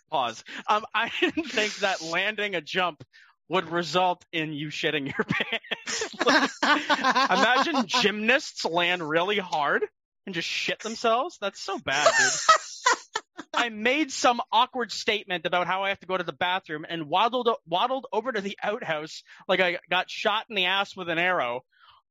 pause. 0.10 0.44
Um, 0.68 0.86
I 0.94 1.12
didn't 1.20 1.46
think 1.46 1.76
that 1.78 2.02
landing 2.02 2.56
a 2.56 2.62
jump 2.62 3.04
would 3.48 3.70
result 3.70 4.24
in 4.32 4.54
you 4.54 4.68
shitting 4.68 5.06
your 5.06 5.26
pants. 5.28 6.60
Imagine 7.32 7.88
gymnasts 7.88 8.66
land 8.66 9.08
really 9.08 9.40
hard 9.40 9.86
and 10.26 10.36
just 10.36 10.48
shit 10.48 10.80
themselves. 10.84 11.38
That's 11.42 11.60
so 11.60 11.78
bad, 11.80 12.12
dude. 12.18 13.46
I 13.54 13.70
made 13.70 14.12
some 14.12 14.42
awkward 14.52 14.92
statement 14.92 15.46
about 15.46 15.68
how 15.68 15.84
I 15.84 15.90
have 15.90 16.00
to 16.00 16.08
go 16.08 16.16
to 16.16 16.24
the 16.24 16.32
bathroom 16.32 16.86
and 16.88 17.10
waddled 17.10 17.50
waddled 17.68 18.06
over 18.14 18.32
to 18.32 18.42
the 18.42 18.58
outhouse 18.64 19.24
like 19.48 19.60
I 19.60 19.80
got 19.90 20.10
shot 20.10 20.46
in 20.50 20.56
the 20.56 20.66
ass 20.66 20.96
with 20.96 21.10
an 21.10 21.18
arrow, 21.18 21.66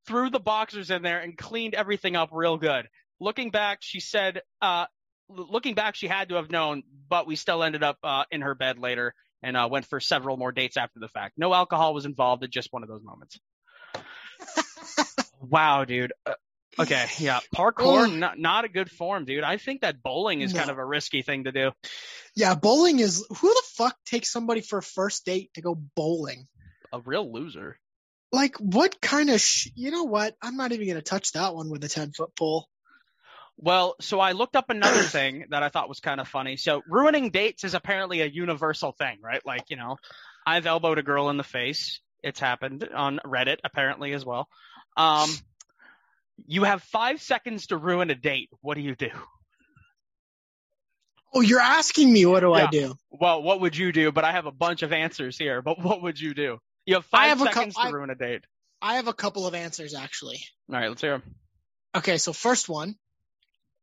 threw 0.05 0.29
the 0.29 0.39
boxers 0.39 0.91
in 0.91 1.01
there 1.01 1.19
and 1.19 1.37
cleaned 1.37 1.73
everything 1.73 2.15
up 2.15 2.29
real 2.31 2.57
good. 2.57 2.87
Looking 3.19 3.51
back, 3.51 3.79
she 3.81 3.99
said, 3.99 4.41
uh, 4.61 4.85
looking 5.27 5.75
back, 5.75 5.95
she 5.95 6.07
had 6.07 6.29
to 6.29 6.35
have 6.35 6.51
known, 6.51 6.83
but 7.09 7.27
we 7.27 7.35
still 7.35 7.63
ended 7.63 7.83
up 7.83 7.97
uh, 8.03 8.23
in 8.31 8.41
her 8.41 8.55
bed 8.55 8.79
later 8.79 9.13
and 9.41 9.55
uh, 9.57 9.67
went 9.69 9.85
for 9.85 9.99
several 9.99 10.37
more 10.37 10.51
dates 10.51 10.77
after 10.77 10.99
the 10.99 11.07
fact. 11.07 11.37
No 11.37 11.53
alcohol 11.53 11.93
was 11.93 12.05
involved. 12.05 12.43
It's 12.43 12.53
just 12.53 12.71
one 12.71 12.83
of 12.83 12.89
those 12.89 13.03
moments. 13.03 13.39
wow, 15.41 15.85
dude. 15.85 16.13
Uh, 16.25 16.33
okay, 16.79 17.05
yeah, 17.19 17.39
parkour 17.55 18.17
not 18.17 18.39
not 18.39 18.65
a 18.65 18.69
good 18.69 18.89
form, 18.89 19.25
dude. 19.25 19.43
I 19.43 19.57
think 19.57 19.81
that 19.81 20.01
bowling 20.01 20.41
is 20.41 20.53
kind 20.53 20.69
of 20.69 20.77
a 20.77 20.85
risky 20.85 21.21
thing 21.21 21.43
to 21.45 21.51
do. 21.51 21.71
yeah, 22.35 22.55
bowling 22.55 22.99
is 22.99 23.25
who 23.29 23.47
the 23.47 23.63
fuck 23.75 23.95
takes 24.05 24.31
somebody 24.31 24.61
for 24.61 24.79
a 24.79 24.83
first 24.83 25.25
date 25.25 25.51
to 25.55 25.61
go 25.61 25.75
bowling? 25.95 26.47
A 26.91 26.99
real 26.99 27.31
loser. 27.31 27.77
Like 28.31 28.57
what 28.57 29.01
kind 29.01 29.29
of 29.29 29.41
sh- 29.41 29.69
you 29.75 29.91
know 29.91 30.03
what? 30.03 30.35
I'm 30.41 30.55
not 30.55 30.71
even 30.71 30.87
gonna 30.87 31.01
touch 31.01 31.33
that 31.33 31.53
one 31.55 31.69
with 31.69 31.83
a 31.83 31.89
10 31.89 32.11
foot 32.11 32.35
pole. 32.35 32.67
Well, 33.57 33.95
so 33.99 34.19
I 34.19 34.31
looked 34.31 34.55
up 34.55 34.69
another 34.69 35.03
thing 35.17 35.45
that 35.49 35.63
I 35.63 35.69
thought 35.69 35.89
was 35.89 35.99
kind 35.99 36.21
of 36.21 36.27
funny. 36.27 36.55
So 36.57 36.81
ruining 36.87 37.29
dates 37.29 37.63
is 37.63 37.73
apparently 37.73 38.21
a 38.21 38.25
universal 38.25 38.91
thing, 38.93 39.17
right? 39.21 39.45
Like, 39.45 39.69
you 39.69 39.75
know, 39.75 39.97
I've 40.45 40.65
elbowed 40.65 40.97
a 40.97 41.03
girl 41.03 41.29
in 41.29 41.37
the 41.37 41.43
face. 41.43 41.99
It's 42.23 42.39
happened 42.39 42.87
on 42.95 43.19
Reddit 43.25 43.57
apparently 43.63 44.13
as 44.13 44.25
well. 44.25 44.47
Um, 44.95 45.29
you 46.47 46.63
have 46.63 46.81
five 46.83 47.21
seconds 47.21 47.67
to 47.67 47.77
ruin 47.77 48.09
a 48.09 48.15
date. 48.15 48.49
What 48.61 48.75
do 48.75 48.81
you 48.81 48.95
do? 48.95 49.09
Oh, 51.33 51.41
you're 51.41 51.59
asking 51.59 52.11
me 52.11 52.25
what 52.25 52.39
do 52.39 52.53
I 52.53 52.67
do? 52.67 52.95
Well, 53.11 53.43
what 53.43 53.61
would 53.61 53.77
you 53.77 53.91
do? 53.91 54.11
But 54.11 54.23
I 54.23 54.31
have 54.31 54.47
a 54.47 54.51
bunch 54.51 54.81
of 54.81 54.91
answers 54.91 55.37
here. 55.37 55.61
But 55.61 55.79
what 55.79 56.01
would 56.01 56.19
you 56.19 56.33
do? 56.33 56.57
You 56.85 56.95
have 56.95 57.05
five 57.05 57.37
have 57.37 57.39
seconds 57.39 57.75
to 57.75 57.81
I- 57.81 57.89
ruin 57.89 58.09
a 58.09 58.15
date. 58.15 58.41
I 58.81 58.95
have 58.95 59.07
a 59.07 59.13
couple 59.13 59.45
of 59.45 59.53
answers 59.53 59.93
actually. 59.93 60.39
All 60.69 60.79
right, 60.79 60.87
let's 60.87 61.01
hear 61.01 61.19
them. 61.19 61.35
Okay, 61.95 62.17
so 62.17 62.33
first 62.33 62.69
one, 62.69 62.95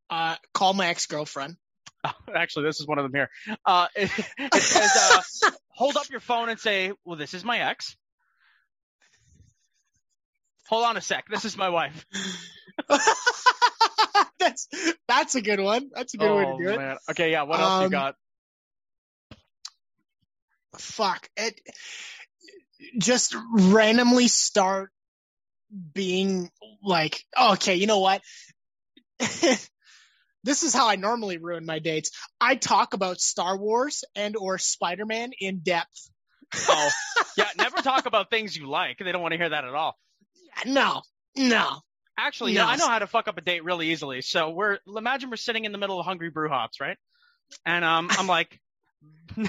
uh, 0.09 0.37
call 0.55 0.73
my 0.73 0.87
ex 0.87 1.07
girlfriend. 1.07 1.57
Actually, 2.35 2.67
this 2.67 2.81
is 2.81 2.87
one 2.87 2.99
of 2.99 3.05
them 3.05 3.13
here. 3.13 3.31
Uh, 3.65 3.89
it, 3.97 4.11
it 4.39 4.63
says, 4.63 5.43
uh, 5.45 5.51
hold 5.69 5.97
up 5.97 6.09
your 6.09 6.21
phone 6.21 6.49
and 6.49 6.59
say, 6.61 6.93
well, 7.05 7.17
this 7.17 7.35
is 7.35 7.45
my 7.45 7.59
ex. 7.59 7.97
Hold 10.69 10.85
on 10.85 10.97
a 10.97 11.01
sec. 11.01 11.27
This 11.29 11.45
is 11.45 11.57
my 11.57 11.69
wife. 11.69 12.07
that's 14.39 14.69
that's 15.09 15.35
a 15.35 15.43
good 15.43 15.61
one. 15.61 15.91
That's 15.95 16.15
a 16.15 16.17
good 16.17 16.35
way 16.35 16.45
oh, 16.47 16.59
to 16.59 16.65
do 16.65 16.71
it. 16.71 16.79
man. 16.79 16.97
Okay, 17.11 17.31
yeah. 17.31 17.43
What 17.43 17.61
else 17.61 17.81
you 17.81 17.87
Um, 17.87 17.91
got? 17.91 18.17
Fuck 20.79 21.29
it. 21.37 21.61
Just 22.99 23.35
randomly 23.53 24.29
start 24.29 24.91
being 25.95 26.51
like, 26.83 27.23
oh, 27.37 27.55
okay, 27.55 27.77
you 27.77 27.87
know 27.87 28.01
what? 28.01 28.23
this 29.19 30.63
is 30.63 30.75
how 30.75 30.89
I 30.89 30.97
normally 30.97 31.39
ruin 31.39 31.65
my 31.65 31.79
dates. 31.79 32.11
I 32.41 32.57
talk 32.57 32.95
about 32.95 33.21
Star 33.21 33.57
Wars 33.57 34.05
and 34.15 34.37
or 34.37 34.59
Spider-Man 34.59 35.33
in 35.41 35.61
depth. 35.61 36.11
Oh, 36.69 36.91
yeah. 37.37 37.49
Never 37.57 37.79
talk 37.79 38.07
about 38.07 38.31
things 38.31 38.57
you 38.57 38.69
like. 38.69 38.99
They 38.99 39.11
don't 39.11 39.23
want 39.23 39.33
to 39.33 39.39
hear 39.39 39.49
that 39.49 39.65
at 39.65 39.75
all. 39.75 39.97
No, 40.65 41.03
no. 41.37 41.81
Actually, 42.19 42.53
you 42.53 42.59
know, 42.59 42.65
No. 42.65 42.71
I 42.71 42.77
know 42.77 42.89
how 42.89 42.99
to 42.99 43.07
fuck 43.07 43.29
up 43.29 43.37
a 43.37 43.43
date 43.43 43.65
really 43.65 43.91
easily. 43.91 44.23
So 44.23 44.51
we're 44.51 44.79
imagine 44.87 45.31
we're 45.31 45.37
sitting 45.37 45.65
in 45.65 45.73
the 45.73 45.79
middle 45.79 46.01
of 46.01 46.07
Hungry 46.07 46.31
Brew 46.31 46.49
Hops, 46.49 46.81
right? 46.81 46.97
And 47.65 47.85
um, 47.85 48.09
I'm 48.11 48.27
like, 48.27 48.59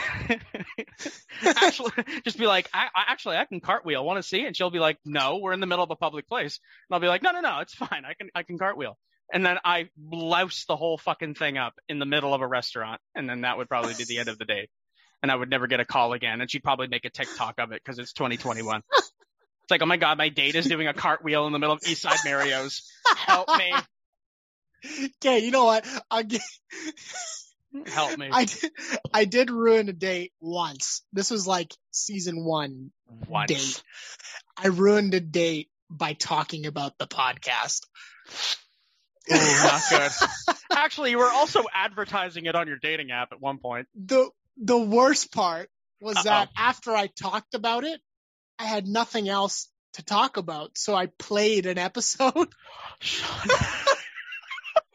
actually, 1.46 1.92
just 2.26 2.38
be 2.38 2.46
like, 2.46 2.70
I, 2.74 2.88
I 2.94 3.04
actually 3.08 3.38
I 3.38 3.46
can 3.46 3.62
cartwheel. 3.62 4.04
Want 4.04 4.18
to 4.18 4.24
see? 4.28 4.46
And 4.46 4.56
she'll 4.56 4.70
be 4.70 4.80
like, 4.80 4.98
No, 5.06 5.38
we're 5.38 5.54
in 5.54 5.60
the 5.60 5.66
middle 5.66 5.84
of 5.84 5.92
a 5.92 5.96
public 5.96 6.28
place. 6.28 6.60
And 6.90 6.96
I'll 6.96 7.02
be 7.02 7.08
like, 7.08 7.24
No, 7.24 7.32
no, 7.32 7.42
no, 7.42 7.60
it's 7.60 7.74
fine. 7.74 8.04
I 8.06 8.14
can 8.14 8.30
I 8.36 8.44
can 8.44 8.58
cartwheel. 8.58 8.98
And 9.32 9.46
then 9.46 9.58
I 9.64 9.90
blouse 9.98 10.66
the 10.68 10.78
whole 10.78 10.98
fucking 10.98 11.36
thing 11.36 11.58
up 11.58 11.74
in 11.90 12.00
the 12.00 12.06
middle 12.06 12.34
of 12.34 12.42
a 12.42 12.48
restaurant, 12.48 13.02
and 13.14 13.30
then 13.30 13.42
that 13.42 13.58
would 13.58 13.68
probably 13.68 13.94
be 13.94 14.06
the 14.06 14.20
end 14.20 14.30
of 14.30 14.38
the 14.38 14.46
date. 14.46 14.70
And 15.22 15.32
I 15.32 15.36
would 15.36 15.50
never 15.50 15.68
get 15.68 15.80
a 15.80 15.86
call 15.86 16.14
again, 16.14 16.40
and 16.40 16.50
she'd 16.50 16.64
probably 16.64 16.88
make 16.88 17.04
a 17.04 17.10
TikTok 17.10 17.56
of 17.60 17.72
it 17.72 17.82
because 17.84 18.00
it's 18.00 18.14
2021. 18.14 18.82
It's 19.68 19.72
like, 19.72 19.82
oh 19.82 19.86
my 19.86 19.98
god, 19.98 20.18
my 20.18 20.30
date 20.30 20.56
is 20.56 20.66
doing 20.66 20.88
a 20.88 20.94
cartwheel 20.94 21.46
in 21.46 21.52
the 21.52 21.60
middle 21.60 21.76
of 21.76 21.82
East 21.86 22.02
Side 22.04 22.20
Mario's. 22.24 22.90
Help 23.18 23.50
me. 23.58 23.74
Okay, 25.18 25.40
you 25.40 25.50
know 25.52 25.66
what? 25.66 25.86
I'll 26.10 26.24
get, 26.24 26.40
Help 27.88 28.18
me. 28.18 28.30
I 28.32 28.46
did, 28.46 28.72
I 29.14 29.26
did 29.26 29.50
ruin 29.50 29.90
a 29.90 29.94
date 29.94 30.32
once. 30.40 31.02
This 31.12 31.32
was 31.32 31.46
like 31.48 31.74
season 31.92 32.46
one 32.46 32.92
Once. 33.28 33.48
date. 33.52 33.84
I 34.56 34.68
ruined 34.68 35.14
a 35.16 35.20
date 35.20 35.70
by 35.90 36.14
talking 36.14 36.68
about 36.68 36.98
the 37.00 37.08
podcast. 37.08 37.82
Ooh, 39.34 39.36
not 39.36 39.82
good. 39.90 40.12
Actually, 40.72 41.10
you 41.10 41.18
were 41.18 41.30
also 41.32 41.64
advertising 41.74 42.46
it 42.46 42.56
on 42.56 42.68
your 42.68 42.78
dating 42.78 43.12
app 43.12 43.34
at 43.34 43.42
one 43.42 43.58
point. 43.58 43.88
the 43.96 44.30
the 44.58 44.78
worst 44.78 45.34
part 45.34 45.70
was 46.00 46.16
Uh-oh. 46.18 46.24
that 46.24 46.50
after 46.56 46.96
I 46.96 47.08
talked 47.08 47.56
about 47.56 47.84
it, 47.84 48.00
I 48.60 48.66
had 48.66 48.88
nothing 48.88 49.30
else 49.30 49.70
to 49.94 50.04
talk 50.04 50.38
about, 50.38 50.78
so 50.78 50.96
I 50.96 51.08
played 51.08 51.66
an 51.66 51.78
episode. 51.78 52.50
Sean. 53.00 53.48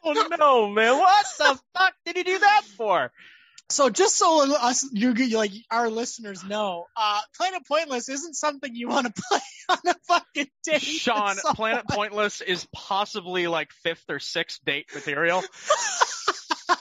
oh 0.05 0.29
no, 0.39 0.69
man! 0.69 0.99
What 0.99 1.27
the 1.39 1.61
fuck 1.77 1.95
did 2.05 2.17
he 2.17 2.23
do 2.23 2.39
that 2.39 2.63
for? 2.77 3.13
So 3.73 3.89
just 3.89 4.19
so 4.19 4.55
us, 4.55 4.87
you 4.93 5.15
like 5.15 5.51
our 5.71 5.89
listeners 5.89 6.45
know, 6.45 6.85
uh, 6.95 7.21
Planet 7.39 7.63
Pointless 7.67 8.11
isn't 8.11 8.35
something 8.35 8.75
you 8.75 8.89
want 8.89 9.07
to 9.07 9.23
play 9.29 9.41
on 9.71 9.79
a 9.87 9.95
fucking 10.07 10.49
date. 10.63 10.83
Sean. 10.83 11.37
Planet 11.55 11.87
Pointless 11.91 12.43
is 12.43 12.67
possibly 12.75 13.47
like 13.47 13.73
fifth 13.83 14.05
or 14.11 14.19
sixth 14.19 14.61
date 14.67 14.87
material. 14.95 15.43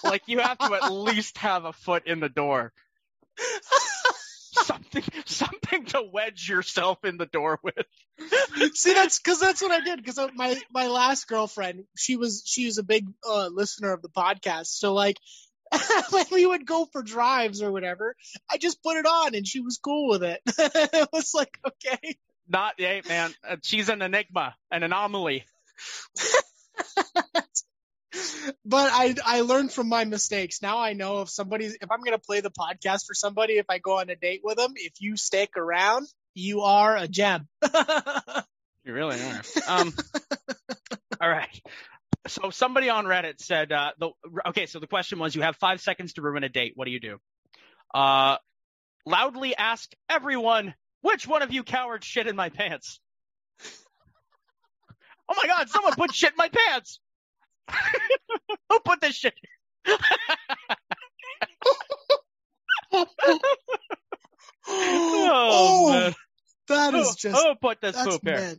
like 0.04 0.24
you 0.28 0.40
have 0.40 0.58
to 0.58 0.74
at 0.74 0.92
least 0.92 1.38
have 1.38 1.64
a 1.64 1.72
foot 1.72 2.08
in 2.08 2.20
the 2.20 2.30
door. 2.30 2.74
something 4.52 5.04
to 5.92 6.04
wedge 6.12 6.50
yourself 6.50 7.04
in 7.04 7.18
the 7.18 7.26
door 7.26 7.60
with. 7.64 7.76
See, 8.76 8.94
that's 8.94 9.20
because 9.20 9.40
that's 9.40 9.62
what 9.62 9.72
I 9.72 9.82
did. 9.82 10.04
Because 10.04 10.20
my 10.36 10.60
my 10.72 10.88
last 10.88 11.28
girlfriend, 11.28 11.86
she 11.98 12.16
was 12.16 12.44
she 12.46 12.66
was 12.66 12.78
a 12.78 12.84
big 12.84 13.08
uh, 13.28 13.48
listener 13.48 13.92
of 13.92 14.02
the 14.02 14.10
podcast. 14.10 14.68
So 14.68 14.94
like, 14.94 15.18
when 16.12 16.26
we 16.32 16.46
would 16.46 16.66
go 16.66 16.86
for 16.92 17.02
drives 17.02 17.62
or 17.62 17.72
whatever, 17.72 18.16
I 18.50 18.58
just 18.58 18.84
put 18.84 18.98
it 18.98 19.06
on 19.06 19.36
and 19.36 19.48
she 19.48 19.62
was 19.62 19.78
cool 19.78 20.10
with 20.10 20.24
it. 20.24 20.42
it 20.48 21.10
was 21.12 21.34
like 21.34 21.58
okay. 21.66 22.18
Not, 22.48 22.74
hey 22.78 23.02
man, 23.08 23.34
uh, 23.48 23.58
she's 23.64 23.88
an 23.90 24.02
enigma, 24.02 24.56
an 24.70 24.84
anomaly. 24.84 25.46
But 28.66 28.92
I 28.92 29.16
I 29.26 29.42
learned 29.42 29.72
from 29.72 29.88
my 29.88 30.04
mistakes. 30.04 30.62
Now 30.62 30.80
I 30.80 30.94
know 30.94 31.22
if 31.22 31.30
somebody's 31.30 31.76
if 31.76 31.90
I'm 31.90 32.02
gonna 32.02 32.20
play 32.20 32.42
the 32.42 32.52
podcast 32.52 33.06
for 33.06 33.14
somebody, 33.14 33.54
if 33.54 33.68
I 33.70 33.78
go 33.78 34.00
on 34.00 34.10
a 34.10 34.16
date 34.16 34.42
with 34.44 34.58
them, 34.58 34.74
if 34.76 34.94
you 35.00 35.16
stick 35.16 35.56
around, 35.56 36.08
you 36.34 36.62
are 36.62 36.98
a 36.98 37.08
gem. 37.08 37.48
You 38.84 38.94
really 38.94 39.20
are. 39.22 39.42
Um, 39.68 39.94
all 41.22 41.30
right. 41.30 41.62
So 42.28 42.50
somebody 42.50 42.90
on 42.90 43.06
Reddit 43.06 43.40
said, 43.40 43.72
uh, 43.72 43.92
the, 44.00 44.10
okay, 44.48 44.66
so 44.66 44.80
the 44.80 44.88
question 44.88 45.20
was, 45.20 45.36
you 45.36 45.42
have 45.42 45.56
five 45.58 45.82
seconds 45.82 46.14
to 46.14 46.22
ruin 46.22 46.44
a 46.44 46.50
date. 46.50 46.74
What 46.76 46.86
do 46.86 46.92
you 46.92 47.00
do? 47.00 47.18
Uh, 47.94 48.38
loudly 49.06 49.56
ask 49.56 49.92
everyone, 50.10 50.74
which 51.02 51.28
one 51.28 51.42
of 51.42 51.52
you 51.52 51.64
cowards 51.64 52.06
shit 52.06 52.28
in 52.28 52.36
my 52.36 52.50
pants? 52.50 53.00
Oh 55.30 55.36
my 55.42 55.48
god, 55.48 55.70
someone 55.70 55.94
put 55.94 56.14
shit 56.14 56.32
in 56.32 56.36
my 56.36 56.50
pants! 56.50 57.00
Who 58.70 58.80
put 58.86 59.02
this 59.02 59.16
shit? 59.16 59.34
oh, 64.68 65.90
man. 65.92 66.14
that 66.68 66.94
is 66.94 67.16
just 67.16 67.36
who 67.42 67.56
put 67.56 67.82
this 67.82 67.96
poop 68.02 68.22
here? 68.24 68.56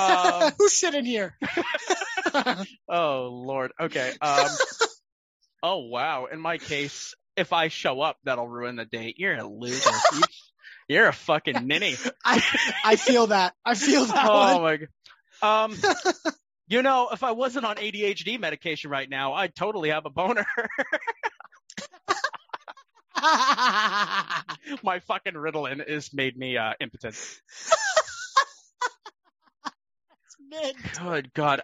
Um, 0.00 0.52
Who 0.58 0.68
shit 0.68 0.94
in 0.94 1.04
here? 1.04 1.36
Oh 2.88 3.28
lord. 3.32 3.72
Okay. 3.80 4.12
Um. 4.20 4.46
oh 5.62 5.78
wow. 5.86 6.26
In 6.30 6.38
my 6.38 6.58
case, 6.58 7.14
if 7.34 7.54
I 7.54 7.68
show 7.68 8.02
up, 8.02 8.18
that'll 8.24 8.46
ruin 8.48 8.76
the 8.76 8.84
date. 8.84 9.14
You're 9.18 9.34
a 9.36 9.46
loser. 9.48 9.88
You- 10.14 10.22
You're 10.88 11.08
a 11.08 11.12
fucking 11.14 11.66
ninny. 11.66 11.96
I 12.24 12.42
I 12.84 12.96
feel 12.96 13.28
that. 13.28 13.54
I 13.64 13.74
feel 13.74 14.04
that 14.04 14.28
Oh 14.28 14.58
one. 14.60 14.62
my 14.62 14.76
god. 14.76 15.70
Um. 15.70 15.76
You 16.68 16.82
know, 16.82 17.08
if 17.12 17.22
I 17.22 17.30
wasn't 17.32 17.64
on 17.64 17.76
ADHD 17.76 18.40
medication 18.40 18.90
right 18.90 19.08
now, 19.08 19.34
I'd 19.34 19.54
totally 19.54 19.90
have 19.90 20.04
a 20.04 20.10
boner. 20.10 20.46
my 24.82 25.00
fucking 25.06 25.34
Ritalin 25.34 25.88
has 25.88 26.12
made 26.12 26.36
me 26.36 26.56
uh, 26.56 26.72
impotent. 26.80 27.16
Good 30.98 31.32
God. 31.34 31.62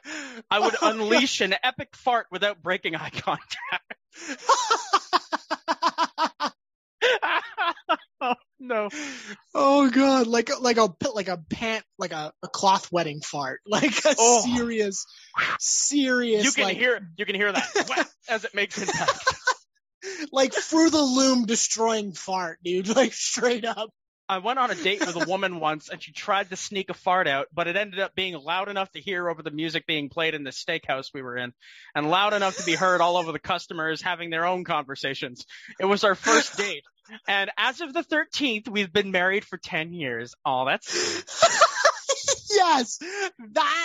I 0.51 0.61
would 0.61 0.75
Oh, 0.83 0.91
unleash 0.91 1.41
an 1.41 1.55
epic 1.63 1.95
fart 1.97 2.27
without 2.31 2.63
breaking 2.63 2.97
eye 2.97 3.11
contact. 3.11 3.95
no. 8.63 8.89
oh 9.55 9.91
god, 9.91 10.27
like 10.27 10.51
like 10.61 10.77
a 10.77 10.89
like 11.15 11.29
a 11.29 11.39
pant 11.51 11.85
like 11.99 12.13
a, 12.13 12.33
a 12.43 12.49
cloth 12.49 12.91
wedding 12.93 13.21
fart, 13.21 13.61
like 13.67 14.05
a 14.05 14.15
Oh. 14.19 14.43
serious, 14.57 15.05
serious. 15.59 16.45
You 16.45 16.53
can 16.53 16.65
like, 16.65 16.77
hear 16.77 17.01
you 17.17 17.27
can 17.27 17.35
hear 17.35 17.53
that 17.53 18.09
as 18.29 18.45
it 18.45 18.55
makes 18.55 18.81
impact. 18.81 19.35
like 20.33 20.53
through 20.55 20.91
the 20.91 21.03
loom 21.03 21.47
destroying 21.47 22.13
fart, 22.13 22.59
dude. 22.65 22.89
Like 22.95 23.13
straight 23.13 23.65
up. 23.65 23.91
I 24.33 24.39
went 24.39 24.59
on 24.59 24.71
a 24.71 24.75
date 24.75 25.01
with 25.01 25.15
a 25.15 25.29
woman 25.29 25.61
once 25.61 25.91
and 25.91 26.03
she 26.03 26.11
tried 26.11 26.49
to 26.49 26.57
sneak 26.57 26.89
a 26.89 26.95
fart 26.95 27.29
out, 27.29 27.49
but 27.53 27.69
it 27.69 27.77
ended 27.77 28.01
up 28.01 28.15
being 28.15 28.35
loud 28.35 28.71
enough 28.71 28.91
to 28.93 29.01
hear 29.01 29.29
over 29.29 29.43
the 29.43 29.51
music 29.51 29.87
being 29.87 30.09
played 30.09 30.35
in 30.35 30.43
the 30.43 30.51
steakhouse 30.51 31.13
we 31.13 31.21
were 31.21 31.37
in 31.37 31.53
and 31.95 32.09
loud 32.09 32.33
enough 32.33 32.57
to 32.57 32.65
be 32.65 32.75
heard 32.75 33.03
all 33.03 33.19
over 33.19 33.31
the 33.31 33.39
customers 33.39 34.01
having 34.01 34.31
their 34.31 34.47
own 34.47 34.65
conversations. 34.65 35.45
It 35.79 35.85
was 35.85 36.03
our 36.03 36.15
first 36.15 36.57
date. 36.57 36.85
And 37.29 37.51
as 37.59 37.83
of 37.83 37.93
the 37.93 38.03
13th, 38.03 38.71
we've 38.71 38.93
been 38.93 39.11
married 39.11 39.45
for 39.45 39.59
10 39.59 39.93
years. 39.93 40.35
Oh, 40.47 40.65
that's 40.65 41.62
yes, 42.55 42.99
that 42.99 43.31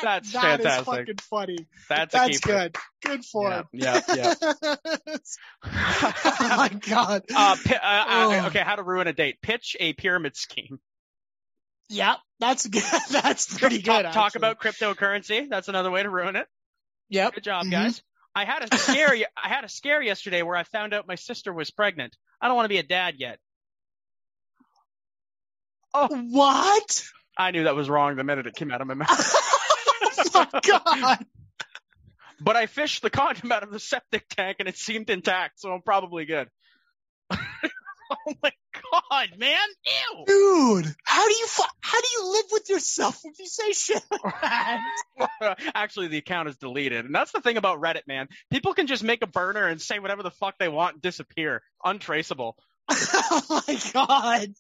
That's 0.03 0.32
that 0.34 0.60
is 0.60 0.65
fantastic. 0.65 0.86
fucking 0.86 1.17
funny. 1.30 1.67
that's 1.89 2.13
That's 2.13 2.39
good. 2.39 2.75
Good 3.03 3.23
for 3.25 3.49
Yeah, 3.49 3.58
him. 3.58 3.67
yeah, 3.73 4.01
yeah. 4.15 4.34
oh 5.63 6.53
my 6.58 6.69
god. 6.88 7.23
Uh, 7.36 7.56
pi- 7.63 7.75
uh, 7.75 7.80
uh, 7.82 8.06
Oh. 8.43 8.47
okay, 8.47 8.60
how 8.60 8.75
to 8.75 8.84
ruin 8.84 9.08
a 9.08 9.13
date. 9.13 9.41
Pitch 9.41 9.75
a 9.80 9.93
pyramid 9.93 10.36
scheme. 10.36 10.80
Yeah, 11.89 12.15
that's 12.39 12.65
good. 12.67 12.84
That's 13.12 13.58
pretty 13.58 13.82
good. 13.82 14.03
talk 14.12 14.36
actually. 14.36 14.39
about 14.39 14.60
cryptocurrency. 14.60 15.47
That's 15.49 15.67
another 15.69 15.91
way 15.91 16.03
to 16.03 16.10
ruin 16.10 16.36
it. 16.36 16.47
Yep. 17.10 17.36
Good 17.36 17.43
job, 17.45 17.65
Mhm. 17.65 17.71
guys. 17.71 18.01
I 18.36 18.45
had 18.45 18.71
a 18.71 18.77
scare. 18.77 19.15
I 19.41 19.47
had 19.49 19.63
a 19.63 19.69
scare 19.69 20.01
yesterday 20.01 20.41
where 20.43 20.56
I 20.56 20.63
found 20.63 20.93
out 20.93 21.08
my 21.08 21.15
sister 21.15 21.51
was 21.53 21.71
pregnant. 21.71 22.15
I 22.41 22.47
don't 22.47 22.56
want 22.56 22.65
to 22.65 22.69
be 22.69 22.77
a 22.77 22.84
dad 22.84 23.15
yet. 23.17 23.39
Oh, 25.93 26.08
what? 26.30 27.03
I 27.38 27.52
knew 27.52 27.63
that 27.65 27.76
was 27.76 27.89
wrong 27.89 28.15
the 28.15 28.23
minute 28.23 28.47
it 28.47 28.56
came 28.56 28.71
out 28.71 28.82
of 28.82 28.88
my 28.88 28.95
mouth. 28.95 29.10
oh 30.36 30.47
my 30.54 30.62
god. 30.62 31.26
but 32.41 32.56
I 32.56 32.65
fished 32.65 33.02
the 33.02 33.10
condom 33.10 33.52
out 33.52 33.63
of 33.63 33.71
the 33.71 33.80
septic 33.80 34.28
tank 34.30 34.58
and 34.60 34.67
it 34.67 34.78
seemed 34.78 35.10
intact, 35.10 35.60
so 35.60 35.71
I'm 35.71 35.82
probably 35.82 36.26
good. 36.26 36.50
oh 37.32 38.34
my 38.41 38.52
god, 38.91 39.30
man! 39.38 39.67
Ew. 39.86 40.23
Dude, 40.26 40.95
how 41.04 41.28
do 41.28 41.34
you 41.34 41.47
fu- 41.47 41.63
how 41.82 42.00
do 42.00 42.08
you 42.15 42.32
live 42.32 42.45
with 42.52 42.69
yourself 42.69 43.19
if 43.26 43.38
you 43.39 43.47
say 43.47 43.71
shit 43.73 44.02
like 44.12 44.41
that? 44.41 45.60
Actually, 45.76 46.08
the 46.08 46.17
account 46.17 46.47
is 46.50 46.56
deleted, 46.58 47.06
and 47.06 47.13
that's 47.13 47.32
the 47.32 47.41
thing 47.41 47.58
about 47.58 47.82
Reddit, 47.82 48.08
man. 48.08 48.28
People 48.50 48.73
can 48.73 48.88
just 48.88 49.04
make 49.04 49.23
a 49.23 49.28
burner 49.28 49.67
and 49.67 49.82
say 49.82 50.00
whatever 50.00 50.23
the 50.23 50.32
fuck 50.32 50.56
they 50.58 50.69
want 50.69 50.93
and 50.93 51.02
disappear, 51.02 51.62
untraceable. 51.84 52.56
oh 52.89 53.62
my 53.67 53.80
god. 53.93 54.54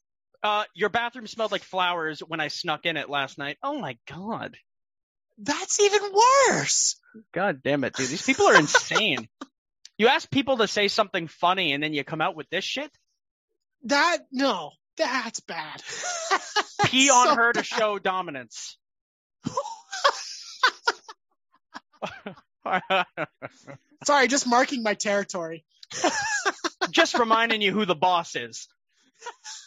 Uh, 0.47 0.63
your 0.73 0.87
bathroom 0.87 1.27
smelled 1.27 1.51
like 1.51 1.61
flowers 1.61 2.21
when 2.21 2.39
I 2.39 2.47
snuck 2.47 2.85
in 2.85 2.95
it 2.95 3.09
last 3.09 3.37
night. 3.37 3.57
Oh 3.61 3.77
my 3.81 3.97
god. 4.07 4.55
That's 5.37 5.77
even 5.81 5.99
worse. 6.49 6.95
God 7.33 7.61
damn 7.61 7.83
it, 7.83 7.93
dude. 7.93 8.07
These 8.07 8.25
people 8.25 8.47
are 8.47 8.55
insane. 8.55 9.27
you 9.97 10.07
ask 10.07 10.31
people 10.31 10.55
to 10.59 10.69
say 10.69 10.87
something 10.87 11.27
funny 11.27 11.73
and 11.73 11.83
then 11.83 11.93
you 11.93 12.05
come 12.05 12.21
out 12.21 12.37
with 12.37 12.49
this 12.49 12.63
shit? 12.63 12.89
That 13.83 14.19
no, 14.31 14.71
that's 14.95 15.41
bad. 15.41 15.83
Pee 16.85 17.09
So 17.09 17.13
on 17.13 17.35
her 17.35 17.51
to 17.51 17.63
show 17.63 17.99
dominance. 17.99 18.77
Sorry, 24.05 24.29
just 24.29 24.47
marking 24.47 24.81
my 24.81 24.93
territory. 24.93 25.65
Just 26.89 27.19
reminding 27.19 27.61
you 27.61 27.73
who 27.73 27.83
the 27.83 27.95
boss 27.95 28.37
is. 28.37 28.69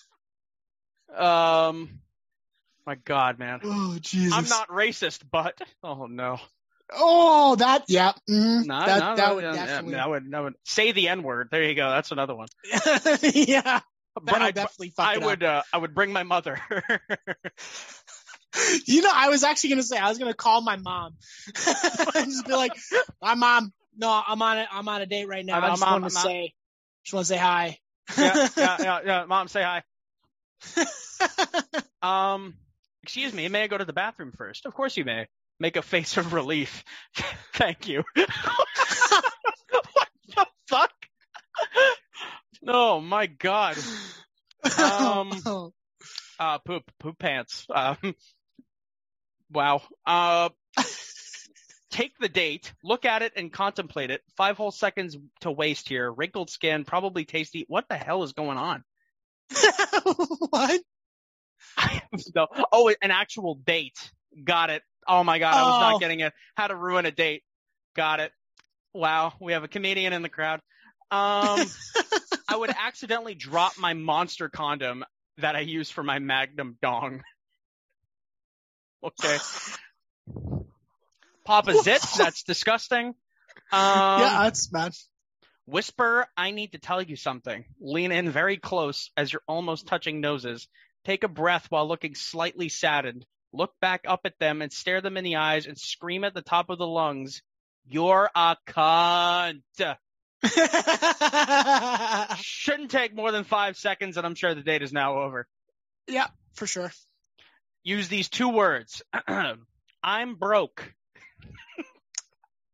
Um, 1.17 2.01
my 2.87 2.95
God, 2.95 3.39
man. 3.39 3.61
Oh 3.63 3.99
Jesus. 4.01 4.33
I'm 4.37 4.49
not 4.49 4.69
racist, 4.69 5.23
but 5.31 5.61
oh 5.83 6.07
no, 6.07 6.39
Oh, 6.93 7.57
that 7.57 7.85
yeah. 7.89 8.13
mhm, 8.29 8.67
no, 8.67 8.87
that 8.87 8.99
no, 8.99 9.17
that 9.17 9.29
no, 9.29 9.35
would 9.35 9.45
yeah, 9.45 9.55
yeah, 9.55 9.67
definitely. 9.67 9.95
that 9.95 10.09
would, 10.09 10.31
that 10.33 10.43
would 10.43 10.55
say 10.65 10.93
the 10.93 11.09
N 11.09 11.23
word. 11.23 11.49
There 11.51 11.63
you 11.63 11.75
go. 11.75 11.91
That's 11.91 12.11
another 12.11 12.35
one. 12.35 12.49
yeah. 13.23 13.81
But 14.21 14.43
I, 14.43 14.51
definitely 14.51 14.91
fuck 14.91 15.07
I 15.07 15.19
would, 15.19 15.43
uh, 15.43 15.63
I 15.73 15.79
would 15.79 15.95
bring 15.95 16.13
my 16.13 16.25
mother. 16.25 16.61
You 18.85 19.03
know, 19.03 19.11
I 19.15 19.29
was 19.29 19.45
actually 19.45 19.71
gonna 19.71 19.83
say 19.85 19.97
I 19.97 20.09
was 20.09 20.19
gonna 20.19 20.35
call 20.35 20.61
my 20.61 20.77
mom 20.77 21.15
and 21.47 22.27
just 22.27 22.47
be 22.47 22.53
like, 22.53 22.77
"My 23.23 23.35
mom, 23.35 23.73
no, 23.97 24.23
I'm 24.27 24.43
on 24.43 24.59
it. 24.59 24.69
I'm 24.73 24.89
on 24.89 25.01
a 25.01 25.07
date 25.07 25.29
right 25.29 25.47
now. 25.47 25.55
I'm- 25.55 25.65
I 25.65 25.71
just 25.71 25.87
want 25.87 26.05
to 26.05 26.11
say, 26.11 26.53
just 27.05 27.15
want 27.15 27.27
to 27.27 27.33
say 27.33 27.39
hi." 27.39 27.79
yeah, 28.19 28.49
yeah, 28.57 28.77
yeah, 28.83 29.01
yeah. 29.05 29.25
Mom, 29.27 29.47
say 29.47 29.63
hi. 29.63 29.85
Um, 32.03 32.55
Excuse 33.03 33.33
me, 33.33 33.49
may 33.49 33.63
I 33.63 33.67
go 33.67 33.79
to 33.79 33.85
the 33.85 33.93
bathroom 33.93 34.33
first? 34.37 34.67
Of 34.67 34.75
course 34.75 34.97
you 34.97 35.05
may. 35.05 35.27
Make 35.59 35.77
a 35.77 35.83
face 35.83 36.17
of 36.17 36.33
relief. 36.33 36.85
Thank 37.55 37.89
you. 37.89 38.05
what 38.15 38.27
the 40.29 40.47
fuck? 40.69 40.93
Oh 42.67 43.01
my 43.01 43.27
god. 43.27 43.77
Um, 44.79 45.73
uh, 46.39 46.59
poop, 46.59 46.85
poop 46.99 47.19
pants. 47.19 47.67
Um, 47.75 48.15
wow. 49.51 49.83
Uh, 50.07 50.51
take 51.91 52.19
the 52.19 52.29
date, 52.29 52.73
look 52.85 53.05
at 53.05 53.23
it, 53.23 53.33
and 53.37 53.53
contemplate 53.53 54.11
it. 54.11 54.23
Five 54.37 54.57
whole 54.57 54.71
seconds 54.71 55.17
to 55.41 55.51
waste 55.51 55.89
here. 55.89 56.11
Wrinkled 56.13 56.51
skin, 56.51 56.85
probably 56.85 57.25
tasty. 57.25 57.65
What 57.67 57.89
the 57.89 57.97
hell 57.97 58.23
is 58.23 58.33
going 58.35 58.59
on? 58.59 58.85
what? 60.51 60.81
I 61.77 62.03
no. 62.35 62.47
Oh, 62.73 62.89
an 63.03 63.11
actual 63.11 63.55
date. 63.55 64.11
Got 64.45 64.71
it. 64.71 64.83
Oh 65.07 65.25
my 65.25 65.39
god, 65.39 65.55
I 65.55 65.63
was 65.63 65.75
Oh. 65.77 65.81
not 65.81 66.01
getting 66.01 66.21
it. 66.21 66.33
How 66.57 66.67
to 66.69 66.77
ruin 66.77 67.07
a 67.07 67.11
date. 67.11 67.43
Got 67.95 68.21
it. 68.21 68.33
Wow, 68.93 69.33
we 69.41 69.53
have 69.53 69.65
a 69.65 69.69
comedian 69.69 70.13
in 70.13 70.23
the 70.23 70.29
crowd. 70.29 70.61
Um, 71.11 71.67
I 72.49 72.57
would 72.57 72.71
accidentally 72.71 73.35
drop 73.35 73.79
my 73.79 73.95
monster 73.95 74.49
condom 74.49 75.05
that 75.39 75.57
I 75.57 75.61
use 75.61 75.91
for 75.91 76.03
my 76.03 76.19
Magnum 76.19 76.77
dong. 76.83 77.23
Okay. 79.03 79.39
Papa 81.45 81.73
Zits, 81.73 82.17
that's 82.17 82.43
disgusting. 82.43 83.07
Um, 83.07 83.15
yeah, 83.73 84.41
that's 84.45 84.67
bad. 84.69 84.93
Whisper, 85.71 86.27
I 86.37 86.51
need 86.51 86.73
to 86.73 86.79
tell 86.79 87.01
you 87.01 87.15
something. 87.17 87.65
Lean 87.81 88.11
in 88.11 88.31
very 88.31 88.57
close 88.57 89.11
as 89.17 89.33
you're 89.33 89.43
almost 89.47 89.87
touching 89.87 90.21
noses. 90.21 90.67
Take 91.05 91.23
a 91.23 91.29
breath 91.29 91.67
while 91.71 91.87
looking 91.87 92.15
slightly 92.15 92.69
saddened. 92.69 93.25
Look 93.53 93.73
back 93.81 94.03
up 94.07 94.23
at 94.25 94.39
them 94.39 94.63
and 94.63 94.73
stare 94.73 95.01
them 95.01 95.17
in 95.17 95.25
the 95.25 95.37
eyes 95.37 95.67
and 95.67 95.79
scream 95.79 96.25
at 96.25 96.35
the 96.35 96.43
top 96.43 96.71
of 96.71 96.79
the 96.79 96.87
lungs, 96.87 97.43
You're 97.87 98.31
a 98.35 98.57
cunt. 98.67 99.63
Shouldn't 102.41 102.91
take 102.91 103.15
more 103.15 103.31
than 103.31 103.45
five 103.45 103.77
seconds, 103.77 104.17
and 104.17 104.27
I'm 104.27 104.35
sure 104.35 104.55
the 104.55 104.63
date 104.63 104.83
is 104.83 104.93
now 104.93 105.21
over. 105.21 105.47
yeah, 106.09 106.29
for 106.55 106.67
sure. 106.67 106.91
Use 107.83 108.09
these 108.09 108.29
two 108.29 108.49
words. 108.49 109.03
I'm 110.03 110.35
broke. 110.35 110.95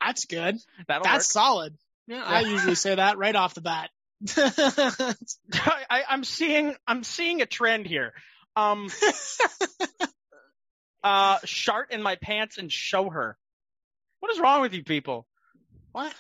That's 0.01 0.25
good. 0.25 0.57
That'll 0.89 1.05
That's 1.05 1.31
solid. 1.31 1.75
Yeah, 2.07 2.23
I 2.25 2.41
usually 2.41 2.77
say 2.77 2.95
that 2.95 3.19
right 3.19 3.35
off 3.35 3.55
the 3.55 3.61
bat. 3.61 3.91
I, 4.39 6.03
I'm 6.09 6.25
seeing 6.25 6.75
I'm 6.87 7.03
seeing 7.05 7.43
a 7.43 7.47
trend 7.47 7.87
here. 7.87 8.13
Um, 8.55 8.89
uh, 11.05 11.39
shart 11.45 11.93
in 11.93 12.03
my 12.03 12.17
pants 12.17 12.59
and 12.59 12.73
show 12.73 13.11
her. 13.11 13.37
What 14.21 14.33
is 14.33 14.41
wrong 14.41 14.63
with 14.63 14.73
you 14.75 14.83
people? 14.83 15.27
what? 15.93 16.15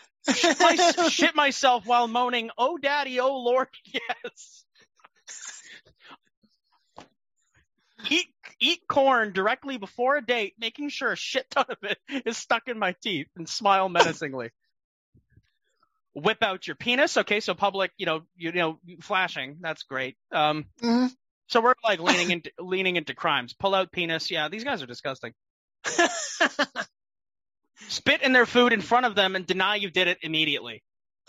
My, 0.61 1.09
shit 1.09 1.37
myself 1.37 1.87
while 1.87 2.09
moaning, 2.09 2.51
"Oh, 2.59 2.77
daddy, 2.79 3.21
oh 3.21 3.39
lord, 3.39 3.69
yes." 3.93 4.65
Eat 8.11 8.27
eat 8.61 8.81
corn 8.89 9.33
directly 9.33 9.79
before 9.79 10.17
a 10.17 10.25
date, 10.25 10.55
making 10.59 10.89
sure 10.89 11.13
a 11.13 11.17
shit 11.17 11.49
ton 11.51 11.67
of 11.69 11.79
it 11.83 11.99
is 12.27 12.37
stuck 12.37 12.69
in 12.69 12.79
my 12.79 12.95
teeth, 13.03 13.29
and 13.37 13.49
smile 13.49 13.89
menacingly. 13.89 14.51
Whip 16.17 16.43
out 16.43 16.67
your 16.67 16.77
penis. 16.77 17.19
Okay, 17.19 17.41
so 17.41 17.53
public, 17.55 17.93
you 17.99 18.07
know, 18.07 18.23
you 18.37 18.51
know, 18.53 18.79
flashing. 19.03 19.59
That's 19.61 19.83
great. 19.83 20.17
Um, 20.33 20.65
Mhm. 20.83 21.15
so 21.49 21.61
we're 21.61 21.75
like 21.85 22.01
leaning 22.01 22.31
into 22.31 22.51
leaning 22.59 22.97
into 22.97 23.15
crimes. 23.15 23.53
Pull 23.53 23.75
out 23.75 23.93
penis. 23.93 24.31
Yeah, 24.31 24.49
these 24.49 24.65
guys 24.65 24.83
are 24.83 24.87
disgusting. 24.87 25.35
Spit 27.89 28.23
in 28.23 28.33
their 28.33 28.47
food 28.47 28.73
in 28.73 28.81
front 28.81 29.05
of 29.05 29.15
them 29.15 29.37
and 29.37 29.47
deny 29.47 29.77
you 29.77 29.91
did 29.91 30.09
it 30.09 30.19
immediately. 30.23 30.83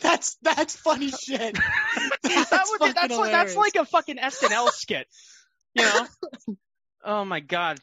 that's 0.00 0.36
that's 0.42 0.74
funny 0.76 1.10
shit. 1.10 1.54
that 1.54 2.10
would 2.22 2.80
that's 2.80 2.80
like 2.80 2.94
that's 2.94 3.14
hilarious. 3.14 3.54
like 3.56 3.74
a 3.76 3.84
fucking 3.84 4.16
SNL 4.16 4.70
skit, 4.70 5.06
you 5.74 5.82
know? 5.82 6.06
oh 7.04 7.24
my 7.26 7.40
god! 7.40 7.78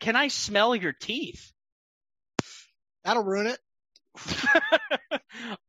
Can 0.00 0.16
I 0.16 0.28
smell 0.28 0.76
your 0.76 0.92
teeth? 0.92 1.50
That'll 3.08 3.24
ruin 3.24 3.46
it. 3.46 3.58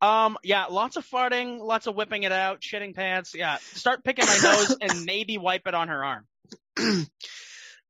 um, 0.01 0.37
yeah, 0.43 0.65
lots 0.65 0.97
of 0.97 1.07
farting, 1.07 1.59
lots 1.61 1.87
of 1.87 1.95
whipping 1.95 2.23
it 2.23 2.33
out, 2.33 2.59
shitting 2.59 2.93
pants. 2.93 3.33
Yeah, 3.33 3.59
start 3.61 4.03
picking 4.03 4.25
my 4.25 4.37
nose 4.43 4.75
and 4.81 5.05
maybe 5.05 5.37
wipe 5.37 5.65
it 5.65 5.73
on 5.73 5.87
her 5.87 6.03
arm. 6.03 6.27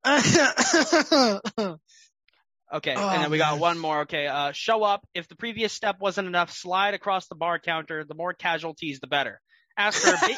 Okay, 2.72 2.94
Oh, 2.96 3.10
and 3.10 3.24
then 3.24 3.32
we 3.32 3.40
got 3.40 3.54
man. 3.54 3.60
one 3.60 3.80
more. 3.80 4.02
Okay, 4.02 4.28
uh, 4.28 4.52
show 4.52 4.84
up. 4.84 5.04
If 5.16 5.28
the 5.28 5.36
previous 5.36 5.74
step 5.74 5.96
wasn't 6.00 6.28
enough, 6.28 6.52
slide 6.52 6.94
across 6.94 7.28
the 7.28 7.34
bar 7.34 7.58
counter. 7.58 8.04
The 8.04 8.14
more 8.14 8.34
casualties, 8.34 9.00
the 9.00 9.08
better. 9.08 9.42
Ask 9.76 10.04
her. 10.04 10.38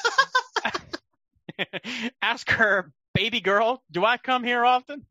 Ba- 1.57 1.71
ask 2.21 2.49
her, 2.51 2.93
baby 3.13 3.41
girl, 3.41 3.83
do 3.91 4.05
I 4.05 4.15
come 4.15 4.45
here 4.45 4.63
often? 4.63 5.05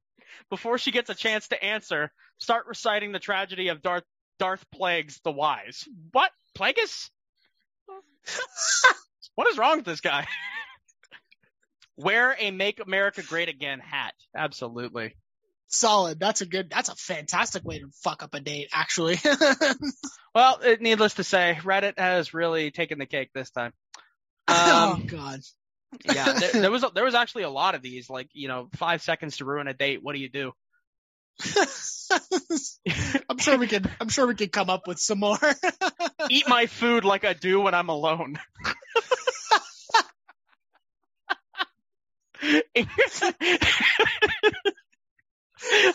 Before 0.48 0.78
she 0.78 0.90
gets 0.90 1.10
a 1.10 1.14
chance 1.14 1.48
to 1.48 1.62
answer, 1.62 2.10
start 2.38 2.66
reciting 2.66 3.12
the 3.12 3.18
tragedy 3.18 3.68
of 3.68 3.82
Darth 3.82 4.04
Darth 4.38 4.64
Plagueis 4.74 5.20
the 5.22 5.32
Wise. 5.32 5.86
What? 6.12 6.30
Plagueis? 6.56 7.10
what 9.34 9.48
is 9.48 9.58
wrong 9.58 9.76
with 9.76 9.86
this 9.86 10.00
guy? 10.00 10.26
Wear 11.96 12.34
a 12.38 12.50
Make 12.50 12.80
America 12.80 13.22
Great 13.22 13.48
Again 13.48 13.78
hat. 13.80 14.14
Absolutely. 14.34 15.14
Solid. 15.68 16.18
That's 16.18 16.40
a 16.40 16.46
good. 16.46 16.70
That's 16.70 16.88
a 16.88 16.94
fantastic 16.96 17.64
way 17.64 17.78
to 17.80 17.88
fuck 18.02 18.22
up 18.22 18.34
a 18.34 18.40
date. 18.40 18.68
Actually. 18.72 19.18
Well, 20.32 20.60
it, 20.62 20.80
needless 20.80 21.14
to 21.14 21.24
say, 21.24 21.58
Reddit 21.60 21.98
has 21.98 22.32
really 22.32 22.70
taken 22.70 23.00
the 23.00 23.06
cake 23.06 23.30
this 23.34 23.50
time. 23.50 23.72
oh 24.46 24.92
Um, 24.92 25.06
God. 25.06 25.40
Yeah, 26.05 26.33
there, 26.38 26.53
there 26.53 26.70
was 26.70 26.85
a, 26.85 26.90
there 26.94 27.05
was 27.05 27.14
actually 27.14 27.44
a 27.44 27.50
lot 27.50 27.74
of 27.74 27.83
these, 27.83 28.09
like 28.11 28.29
you 28.33 28.48
know, 28.48 28.68
five 28.76 29.03
seconds 29.03 29.38
to 29.38 29.44
ruin 29.44 29.68
a 29.68 29.74
date. 29.74 30.03
What 30.03 30.14
do 30.14 30.20
you 30.20 30.29
do? 30.29 30.53
I'm 33.29 33.38
sure 33.38 33.57
we 33.57 33.66
could. 33.66 33.90
I'm 34.00 34.09
sure 34.09 34.26
we 34.26 34.35
could 34.35 34.53
come 34.53 34.70
up 34.70 34.87
with 34.87 34.98
some 34.98 35.20
more. 35.20 35.38
Eat 36.31 36.48
my 36.48 36.66
food 36.66 37.05
like 37.05 37.24
I 37.24 37.33
do 37.33 37.61
when 37.61 37.74
I'm 37.74 37.88
alone. 37.88 38.38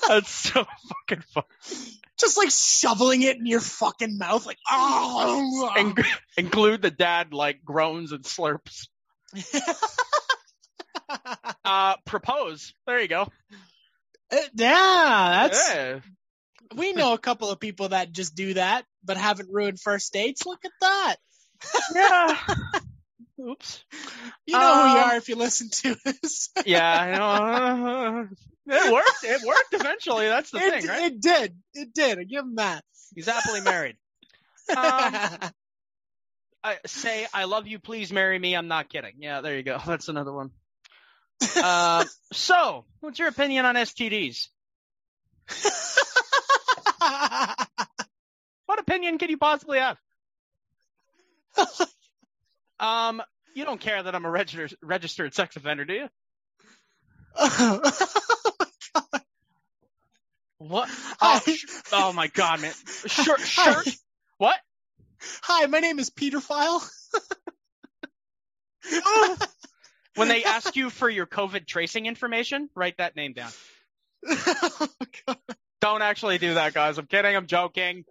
That's 0.08 0.30
so 0.30 0.66
fucking 0.90 1.24
fun. 1.34 1.44
Just 2.18 2.38
like 2.38 2.50
shoveling 2.50 3.24
it 3.24 3.38
in 3.38 3.46
your 3.46 3.60
fucking 3.60 4.18
mouth, 4.18 4.46
like 4.46 4.58
oh. 4.70 5.16
oh, 5.28 5.70
oh. 5.70 5.80
And 5.80 6.06
include 6.38 6.82
the 6.82 6.92
dad 6.92 7.34
like 7.34 7.64
groans 7.66 8.12
and 8.14 8.24
slurps. 8.24 8.88
Uh, 11.64 11.96
propose. 12.06 12.74
There 12.86 13.00
you 13.02 13.08
go. 13.08 13.28
yeah, 14.32 15.48
that's. 15.48 15.74
Yeah. 15.74 16.00
We 16.76 16.94
know 16.94 17.14
a 17.14 17.18
couple 17.18 17.50
of 17.50 17.60
people 17.60 17.90
that 17.90 18.12
just 18.12 18.36
do 18.36 18.54
that, 18.56 18.86
but 19.04 19.18
haven't 19.18 19.50
ruined 19.52 19.80
first 19.80 20.14
dates. 20.14 20.46
Look 20.46 20.64
at 20.66 20.72
that. 20.82 21.16
yeah. 21.96 22.38
Oops. 23.50 23.84
You 24.46 24.58
know 24.58 24.74
who 24.74 24.90
you 24.90 24.98
Um, 25.04 25.10
are 25.12 25.16
if 25.18 25.30
you 25.30 25.36
listen 25.36 25.70
to 25.70 25.96
this. 26.06 26.50
Yeah, 26.66 26.88
I 26.88 27.18
know. 27.18 28.28
it 28.68 28.94
worked. 28.94 29.24
It 29.24 29.42
worked 29.46 29.74
eventually. 29.74 30.28
That's 30.28 30.52
the 30.52 30.58
it, 30.60 30.82
thing, 30.82 30.88
right? 30.90 31.12
it 31.12 31.22
did. 31.22 31.56
It 31.74 31.94
did. 31.94 32.20
I 32.20 32.24
give 32.24 32.44
him 32.44 32.56
that. 32.56 32.84
He's 33.14 33.28
happily 33.28 33.62
married. 33.62 33.96
Um, 34.76 35.26
I, 36.66 36.78
say, 36.88 37.28
I 37.32 37.44
love 37.44 37.68
you, 37.68 37.78
please 37.78 38.12
marry 38.12 38.40
me. 38.40 38.56
I'm 38.56 38.68
not 38.68 38.90
kidding. 38.90 39.14
Yeah, 39.20 39.42
there 39.42 39.56
you 39.56 39.62
go. 39.64 39.78
That's 39.86 40.10
another 40.10 40.34
one. 40.34 40.52
Uh, 41.58 42.06
so, 42.32 42.86
what's 43.02 43.20
your 43.20 43.28
opinion 43.28 43.66
on 43.66 43.76
STDs? 43.76 44.48
What 48.66 48.80
opinion 48.80 49.20
can 49.20 49.30
you 49.30 49.38
possibly 49.38 49.80
have? 49.80 49.98
Um, 52.80 53.22
you 53.54 53.64
don't 53.64 53.80
care 53.80 54.02
that 54.02 54.16
I'm 54.16 54.26
a 54.26 54.30
registered 54.30 54.74
registered 54.82 55.34
sex 55.34 55.56
offender, 55.56 55.86
do 55.86 55.94
you? 55.94 56.08
What? 60.58 60.90
Oh, 61.22 61.42
Hi. 61.46 61.54
sh- 61.54 61.66
oh 61.94 62.12
my 62.12 62.28
god, 62.28 62.62
man. 62.62 62.74
Shirt, 63.06 63.40
shirt. 63.42 63.88
What? 64.38 64.58
Hi, 65.44 65.66
my 65.68 65.80
name 65.80 66.00
is 66.00 66.10
Peter 66.10 66.40
File. 66.40 66.84
When 70.16 70.30
they 70.30 70.44
ask 70.46 70.76
you 70.78 70.90
for 70.90 71.10
your 71.10 71.26
COVID 71.26 71.68
tracing 71.68 72.06
information, 72.06 72.70
write 72.74 72.98
that 72.98 73.16
name 73.18 73.34
down. 73.34 73.52
oh, 74.26 74.88
Don't 75.82 76.02
actually 76.02 76.38
do 76.38 76.54
that, 76.54 76.74
guys. 76.74 76.98
I'm 76.98 77.06
kidding. 77.06 77.36
I'm 77.36 77.48
joking. 77.48 78.06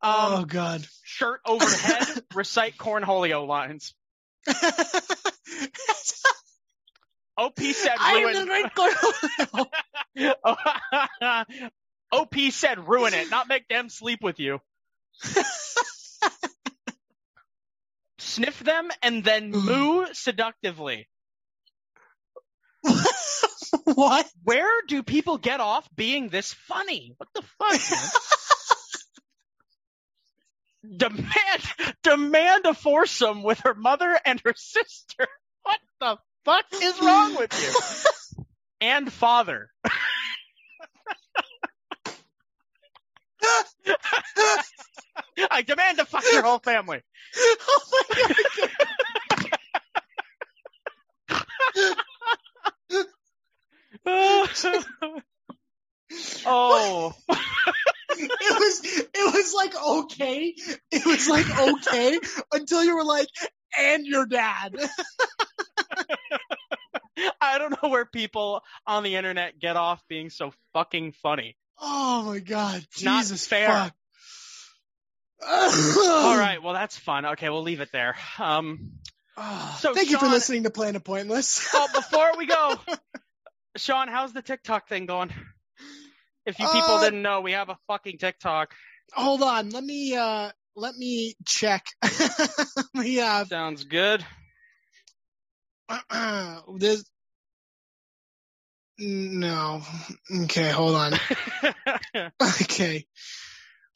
Um, 0.00 0.14
oh 0.14 0.44
God. 0.44 0.86
shirt 1.02 1.40
over 1.44 1.68
head, 1.68 2.22
recite 2.34 2.76
cornholio 2.78 3.46
lines. 3.46 3.92
OP 7.36 7.58
said 7.60 7.96
ruin. 8.14 8.46
great 8.46 8.66
OP 12.12 12.34
said 12.50 12.88
ruin 12.88 13.14
it, 13.14 13.30
not 13.30 13.48
make 13.48 13.66
them 13.68 13.88
sleep 13.88 14.22
with 14.22 14.38
you. 14.38 14.60
Sniff 18.28 18.60
them 18.60 18.90
and 19.02 19.24
then 19.24 19.50
moo 19.50 20.06
seductively. 20.12 21.08
what? 23.84 24.30
Where 24.44 24.82
do 24.86 25.02
people 25.02 25.38
get 25.38 25.60
off 25.60 25.88
being 25.96 26.28
this 26.28 26.52
funny? 26.52 27.14
What 27.16 27.28
the 27.34 27.42
fuck, 27.42 27.80
demand 30.96 31.62
demand 32.02 32.66
a 32.66 32.74
foursome 32.74 33.42
with 33.42 33.60
her 33.60 33.74
mother 33.74 34.18
and 34.24 34.40
her 34.44 34.54
sister. 34.56 35.26
What 35.62 35.78
the 36.00 36.18
fuck 36.44 36.66
is 36.74 37.00
wrong 37.00 37.34
with 37.34 38.34
you? 38.38 38.44
and 38.80 39.12
father. 39.12 39.70
I 45.50 45.62
demand 45.62 45.98
to 45.98 46.04
fuck 46.04 46.24
your 46.32 46.42
whole 46.42 46.58
family. 46.58 47.00
oh 47.36 48.04
my 48.10 48.24
god. 54.04 55.22
oh, 56.46 57.12
It 58.10 58.58
was 58.58 58.80
it 59.14 59.34
was 59.34 59.54
like 59.54 59.74
okay. 59.76 60.54
It 60.90 61.06
was 61.06 61.28
like 61.28 61.46
okay 61.58 62.18
until 62.52 62.82
you 62.82 62.96
were 62.96 63.04
like, 63.04 63.28
and 63.78 64.06
your 64.06 64.26
dad. 64.26 64.74
I 67.40 67.58
don't 67.58 67.82
know 67.82 67.88
where 67.90 68.06
people 68.06 68.62
on 68.86 69.02
the 69.02 69.16
internet 69.16 69.58
get 69.58 69.76
off 69.76 70.02
being 70.08 70.30
so 70.30 70.52
fucking 70.72 71.12
funny. 71.12 71.56
Oh 71.80 72.22
my 72.24 72.38
god. 72.40 72.84
not 73.02 73.22
Jesus 73.22 73.46
fair. 73.46 73.68
fuck. 73.68 73.94
All 75.46 76.36
right, 76.36 76.58
well 76.62 76.74
that's 76.74 76.96
fun. 76.98 77.24
Okay, 77.26 77.48
we'll 77.48 77.62
leave 77.62 77.80
it 77.80 77.90
there. 77.92 78.16
Um, 78.38 78.98
Ah, 79.40 79.78
So, 79.80 79.94
Thank 79.94 80.10
you 80.10 80.18
for 80.18 80.26
listening 80.26 80.64
to 80.64 80.70
Planet 80.70 81.04
Pointless. 81.04 81.68
oh, 81.74 81.86
before 81.94 82.36
we 82.36 82.46
go, 82.46 82.74
Sean, 83.76 84.08
how's 84.08 84.32
the 84.32 84.42
TikTok 84.42 84.88
thing 84.88 85.06
going? 85.06 85.32
If 86.44 86.58
you 86.58 86.66
people 86.66 86.94
Uh, 86.94 87.00
didn't 87.04 87.22
know, 87.22 87.40
we 87.40 87.52
have 87.52 87.68
a 87.68 87.78
fucking 87.86 88.18
TikTok. 88.18 88.74
Hold 89.12 89.42
on, 89.44 89.70
let 89.70 89.84
me 89.84 90.16
uh 90.16 90.50
let 90.74 90.96
me 90.96 91.36
check. 91.46 91.86
we 92.94 93.16
have 93.16 93.46
Sounds 93.46 93.84
good. 93.84 94.24
this 96.78 97.04
no. 98.98 99.82
Okay, 100.44 100.70
hold 100.70 100.94
on. 100.94 101.12
Okay. 102.62 103.06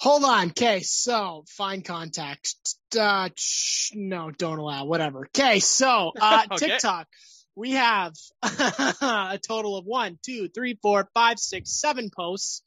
Hold 0.00 0.24
on. 0.24 0.48
Okay, 0.48 0.80
so 0.80 1.44
find 1.48 1.84
contact. 1.84 2.57
Uh, 2.98 3.28
sh- 3.36 3.92
no, 3.94 4.32
don't 4.32 4.59
allow. 4.59 4.84
Whatever. 4.84 5.26
Okay, 5.26 5.61
so 5.61 6.11
uh, 6.20 6.42
Okay. 6.50 6.66
TikTok. 6.66 7.07
We 7.55 7.72
have 7.72 8.14
a 8.42 9.38
total 9.46 9.76
of 9.76 9.84
one, 9.84 10.18
two, 10.24 10.48
three, 10.48 10.78
four, 10.82 11.09
five, 11.14 11.38
six, 11.38 11.70
seven 11.80 12.11
posts, 12.11 12.62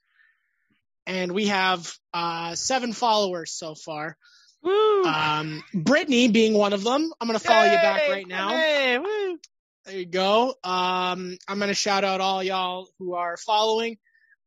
and 1.05 1.31
we 1.33 1.47
have 1.47 1.91
uh, 2.13 2.55
seven 2.55 2.93
followers 2.93 3.51
so 3.51 3.75
far. 3.75 4.15
Woo! 4.61 5.03
Um, 5.03 5.63
Brittany 5.73 6.27
being 6.29 6.53
one 6.53 6.73
of 6.73 6.83
them. 6.83 7.11
I'm 7.19 7.27
gonna 7.27 7.39
follow 7.39 7.65
you 7.65 7.77
back 7.77 8.07
right 8.07 8.27
now. 8.27 8.49
Hey, 8.49 8.97
woo! 8.97 9.37
There 9.85 9.95
you 9.97 10.05
go. 10.05 10.55
Um, 10.63 11.37
I'm 11.47 11.59
gonna 11.59 11.75
shout 11.75 12.03
out 12.03 12.19
all 12.19 12.41
y'all 12.43 12.87
who 12.97 13.13
are 13.13 13.37
following. 13.37 13.97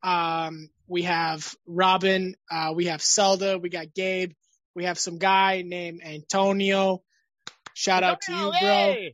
Um, 0.03 0.69
we 0.87 1.03
have 1.03 1.55
Robin, 1.65 2.35
uh, 2.51 2.73
we 2.75 2.85
have 2.85 3.01
Zelda, 3.01 3.57
we 3.57 3.69
got 3.69 3.93
Gabe, 3.93 4.33
we 4.75 4.85
have 4.85 4.99
some 4.99 5.17
guy 5.17 5.61
named 5.65 6.01
Antonio. 6.03 7.01
Shout 7.73 8.03
out 8.03 8.21
to 8.21 8.33
you, 8.33 8.37
bro. 8.37 8.51
Hey! 8.59 9.13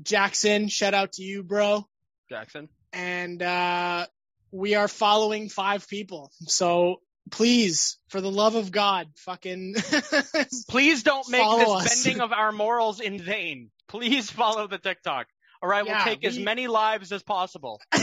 Jackson, 0.00 0.68
shout 0.68 0.94
out 0.94 1.12
to 1.14 1.22
you, 1.22 1.42
bro. 1.42 1.86
Jackson. 2.28 2.68
And 2.92 3.42
uh, 3.42 4.06
we 4.52 4.74
are 4.74 4.88
following 4.88 5.48
five 5.48 5.88
people. 5.88 6.30
So 6.46 7.00
please, 7.30 7.98
for 8.08 8.20
the 8.20 8.30
love 8.30 8.54
of 8.54 8.70
God, 8.70 9.08
fucking 9.16 9.74
Please 10.68 11.02
don't 11.02 11.28
make 11.28 11.42
Follow 11.42 11.78
this 11.80 11.86
us. 11.86 12.04
bending 12.04 12.20
of 12.22 12.32
our 12.32 12.52
morals 12.52 13.00
in 13.00 13.20
vain. 13.20 13.70
Please 13.88 14.30
follow 14.30 14.66
the 14.68 14.78
TikTok. 14.78 15.26
All 15.62 15.68
right, 15.68 15.84
Yeah, 15.84 16.04
we'll 16.04 16.14
take 16.14 16.24
as 16.24 16.38
many 16.38 16.68
lives 16.68 17.12
as 17.12 17.22
possible. 17.22 17.80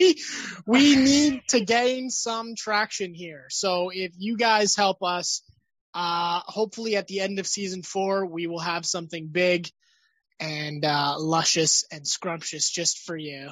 we, 0.00 0.22
we 0.66 0.96
need 0.96 1.42
to 1.48 1.60
gain 1.60 2.10
some 2.10 2.54
traction 2.54 3.12
here. 3.14 3.46
So 3.50 3.90
if 3.92 4.12
you 4.16 4.36
guys 4.36 4.74
help 4.74 5.02
us, 5.02 5.42
uh, 5.92 6.40
hopefully 6.44 6.96
at 6.96 7.06
the 7.06 7.20
end 7.20 7.38
of 7.38 7.46
season 7.46 7.82
four, 7.82 8.26
we 8.26 8.46
will 8.46 8.60
have 8.60 8.86
something 8.86 9.28
big 9.28 9.68
and 10.40 10.84
uh, 10.84 11.16
luscious 11.18 11.84
and 11.92 12.06
scrumptious 12.06 12.70
just 12.70 13.00
for 13.00 13.16
you. 13.16 13.50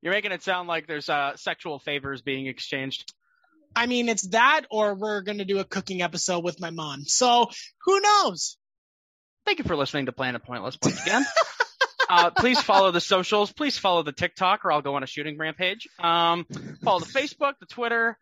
You're 0.00 0.12
making 0.12 0.32
it 0.32 0.42
sound 0.42 0.68
like 0.68 0.86
there's 0.86 1.08
uh, 1.08 1.36
sexual 1.36 1.78
favors 1.80 2.22
being 2.22 2.46
exchanged. 2.46 3.12
I 3.74 3.86
mean, 3.86 4.08
it's 4.08 4.28
that, 4.28 4.62
or 4.70 4.94
we're 4.94 5.22
going 5.22 5.38
to 5.38 5.44
do 5.44 5.58
a 5.58 5.64
cooking 5.64 6.02
episode 6.02 6.44
with 6.44 6.60
my 6.60 6.70
mom. 6.70 7.04
So 7.04 7.50
who 7.84 8.00
knows? 8.00 8.56
Thank 9.44 9.58
you 9.58 9.64
for 9.64 9.76
listening 9.76 10.06
to 10.06 10.12
Planet 10.12 10.42
Pointless 10.44 10.78
once 10.82 11.02
again. 11.02 11.24
uh, 12.08 12.30
please 12.30 12.60
follow 12.60 12.90
the 12.90 13.00
socials. 13.00 13.52
Please 13.52 13.78
follow 13.78 14.02
the 14.02 14.12
TikTok, 14.12 14.64
or 14.64 14.72
I'll 14.72 14.82
go 14.82 14.94
on 14.94 15.02
a 15.02 15.06
shooting 15.06 15.38
rampage. 15.38 15.88
Um, 15.98 16.46
follow 16.84 17.00
the 17.00 17.06
Facebook, 17.06 17.54
the 17.60 17.66
Twitter, 17.66 18.18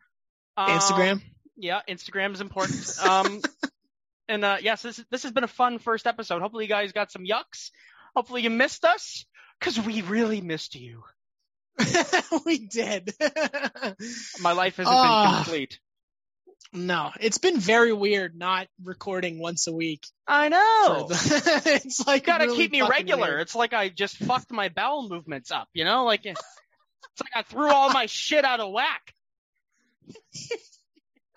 um, 0.57 0.68
Instagram. 0.68 1.22
Yeah, 1.57 1.80
Instagram 1.89 2.34
is 2.34 2.41
important. 2.41 2.99
Um, 3.03 3.41
and 4.28 4.45
uh, 4.45 4.57
yes, 4.61 4.82
this 4.82 5.03
this 5.11 5.22
has 5.22 5.32
been 5.32 5.45
a 5.45 5.49
fun 5.49 5.78
first 5.78 6.07
episode. 6.07 6.43
Hopefully, 6.43 6.64
you 6.64 6.68
guys 6.68 6.93
got 6.93 7.11
some 7.11 7.24
yucks. 7.24 7.70
Hopefully, 8.14 8.43
you 8.43 8.51
missed 8.51 8.84
us 8.84 9.24
because 9.61 9.80
we 9.80 10.03
really 10.03 10.41
missed 10.41 10.74
you. 10.74 11.03
we 12.47 12.66
did. 12.66 13.14
My 14.41 14.53
life 14.53 14.76
hasn't 14.76 14.97
Ah. 14.97 15.24
been 15.26 15.45
complete. 15.45 15.80
No, 16.72 17.10
it's 17.20 17.38
been 17.38 17.58
very 17.58 17.92
weird 17.92 18.36
not 18.36 18.66
recording 18.84 19.38
once 19.38 19.66
a 19.66 19.72
week. 19.72 20.06
I 20.26 20.48
know. 20.48 21.06
the- 21.08 21.80
it's 21.84 22.06
like 22.06 22.22
You 22.22 22.26
gotta 22.26 22.44
really 22.46 22.56
keep 22.56 22.72
me 22.72 22.82
regular. 22.82 23.22
weird. 23.28 23.40
It's 23.42 23.54
like 23.54 23.72
I 23.72 23.88
just 23.88 24.16
fucked 24.18 24.50
my 24.50 24.68
bowel 24.68 25.08
movements 25.08 25.50
up, 25.50 25.68
you 25.72 25.84
know? 25.84 26.04
Like 26.04 26.26
it's 26.26 26.40
like 27.20 27.32
I 27.34 27.42
threw 27.42 27.70
all 27.70 27.90
my 27.90 28.06
shit 28.06 28.44
out 28.44 28.60
of 28.60 28.72
whack. 28.72 29.14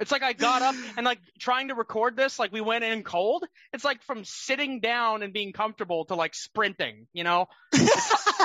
It's 0.02 0.12
like 0.14 0.24
I 0.24 0.32
got 0.32 0.62
up 0.62 0.76
and 0.96 1.06
like 1.06 1.20
trying 1.40 1.68
to 1.68 1.76
record 1.76 2.16
this, 2.16 2.40
like 2.40 2.54
we 2.54 2.62
went 2.62 2.86
in 2.86 3.04
cold. 3.04 3.44
It's 3.74 3.84
like 3.84 4.02
from 4.04 4.24
sitting 4.24 4.80
down 4.80 5.24
and 5.24 5.34
being 5.34 5.52
comfortable 5.52 6.06
to 6.06 6.16
like 6.16 6.34
sprinting, 6.34 7.08
you 7.12 7.26
know? 7.26 7.48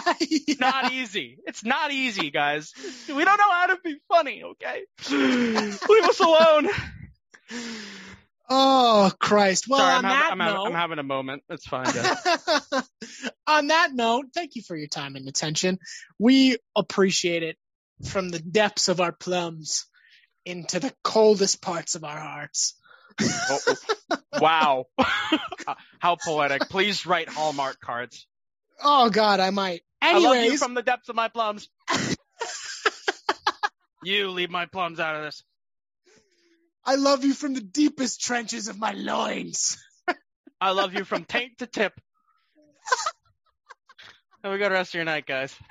Yeah. 0.46 0.54
Not 0.60 0.92
easy. 0.92 1.38
It's 1.46 1.64
not 1.64 1.92
easy, 1.92 2.30
guys. 2.30 2.72
We 3.08 3.24
don't 3.24 3.38
know 3.38 3.50
how 3.50 3.66
to 3.66 3.78
be 3.82 3.96
funny, 4.08 4.42
okay? 4.42 4.82
Leave 5.10 6.04
us 6.04 6.20
alone. 6.20 6.68
Oh 8.48 9.10
Christ! 9.18 9.66
Well, 9.68 9.80
Sorry, 9.80 9.94
on 9.94 10.04
I'm, 10.04 10.10
having, 10.10 10.20
that 10.20 10.32
I'm, 10.32 10.40
having, 10.40 10.54
note, 10.54 10.66
I'm 10.66 10.74
having 10.74 10.98
a 10.98 11.02
moment. 11.02 11.42
It's 11.48 11.66
fine, 11.66 11.86
guys. 11.86 12.82
on 13.46 13.68
that 13.68 13.94
note, 13.94 14.26
thank 14.34 14.54
you 14.54 14.62
for 14.62 14.76
your 14.76 14.88
time 14.88 15.16
and 15.16 15.26
attention. 15.28 15.78
We 16.18 16.58
appreciate 16.76 17.42
it 17.42 17.56
from 18.04 18.28
the 18.28 18.38
depths 18.38 18.88
of 18.88 19.00
our 19.00 19.12
plums 19.12 19.86
into 20.44 20.78
the 20.78 20.92
coldest 21.02 21.62
parts 21.62 21.94
of 21.94 22.04
our 22.04 22.18
hearts. 22.18 22.74
Oh, 23.20 23.58
oh. 24.10 24.18
wow. 24.40 24.84
How 25.98 26.16
poetic. 26.16 26.68
Please 26.68 27.06
write 27.06 27.28
Hallmark 27.28 27.80
cards. 27.80 28.26
Oh 28.82 29.10
God, 29.10 29.40
I 29.40 29.50
might. 29.50 29.82
I 30.02 30.18
love 30.18 30.36
you 30.36 30.58
from 30.58 30.74
the 30.74 30.82
depths 30.82 31.08
of 31.08 31.16
my 31.16 31.28
plums. 31.28 31.68
you 34.02 34.28
leave 34.30 34.50
my 34.50 34.66
plums 34.66 35.00
out 35.00 35.16
of 35.16 35.22
this. 35.22 35.42
I 36.84 36.96
love 36.96 37.24
you 37.24 37.32
from 37.32 37.54
the 37.54 37.62
deepest 37.62 38.20
trenches 38.20 38.68
of 38.68 38.78
my 38.78 38.92
loins. 38.92 39.78
I 40.60 40.72
love 40.72 40.92
you 40.94 41.04
from 41.04 41.24
taint 41.24 41.56
to 41.58 41.66
tip. 41.66 41.92
Have 44.44 44.52
a 44.52 44.58
good 44.58 44.72
rest 44.72 44.90
of 44.90 44.94
your 44.94 45.04
night, 45.04 45.26
guys. 45.26 45.54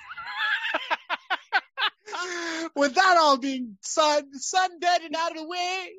With 2.76 2.96
that 2.96 3.18
all 3.20 3.38
being 3.38 3.78
sun, 3.82 4.34
sun 4.40 4.80
dead 4.80 5.02
and 5.02 5.16
out 5.16 5.32
of 5.32 5.38
the 5.38 5.48
way. 5.48 5.90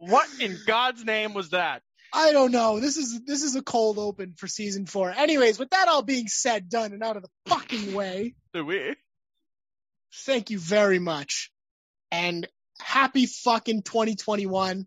What 0.00 0.28
in 0.40 0.58
God's 0.66 1.04
name 1.04 1.34
was 1.34 1.50
that? 1.50 1.82
I 2.12 2.32
don't 2.32 2.52
know. 2.52 2.80
This 2.80 2.96
is 2.96 3.24
this 3.24 3.42
is 3.42 3.56
a 3.56 3.62
cold 3.62 3.98
open 3.98 4.34
for 4.36 4.48
season 4.48 4.86
four. 4.86 5.10
Anyways, 5.10 5.58
with 5.58 5.70
that 5.70 5.88
all 5.88 6.02
being 6.02 6.26
said, 6.28 6.68
done, 6.68 6.92
and 6.92 7.02
out 7.02 7.16
of 7.16 7.22
the 7.22 7.28
fucking 7.46 7.94
way. 7.94 8.34
Do 8.52 8.64
we? 8.64 8.96
Thank 10.12 10.50
you 10.50 10.58
very 10.58 10.98
much, 10.98 11.52
and 12.10 12.48
happy 12.80 13.26
fucking 13.26 13.82
2021. 13.82 14.86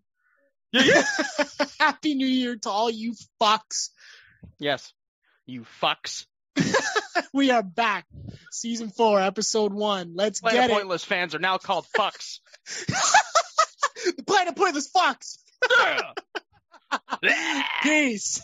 Yeah, 0.73 0.83
yeah. 0.83 1.45
happy 1.79 2.15
New 2.15 2.27
Year 2.27 2.57
to 2.57 2.69
all 2.69 2.89
you 2.89 3.13
fucks. 3.41 3.89
Yes, 4.59 4.91
you 5.45 5.65
fucks. 5.81 6.25
we 7.33 7.51
are 7.51 7.63
back, 7.63 8.05
season 8.51 8.89
four, 8.89 9.21
episode 9.21 9.73
one. 9.73 10.13
Let's 10.15 10.41
Planet 10.41 10.69
get 10.69 10.71
Pointless 10.71 11.05
fans 11.05 11.35
are 11.35 11.39
now 11.39 11.57
called 11.57 11.85
fucks. 11.97 12.39
the 14.17 14.23
Planet 14.25 14.55
Pointless 14.55 14.89
fucks. 14.91 15.37
Yeah. 15.79 16.11
Peace. 17.83 18.41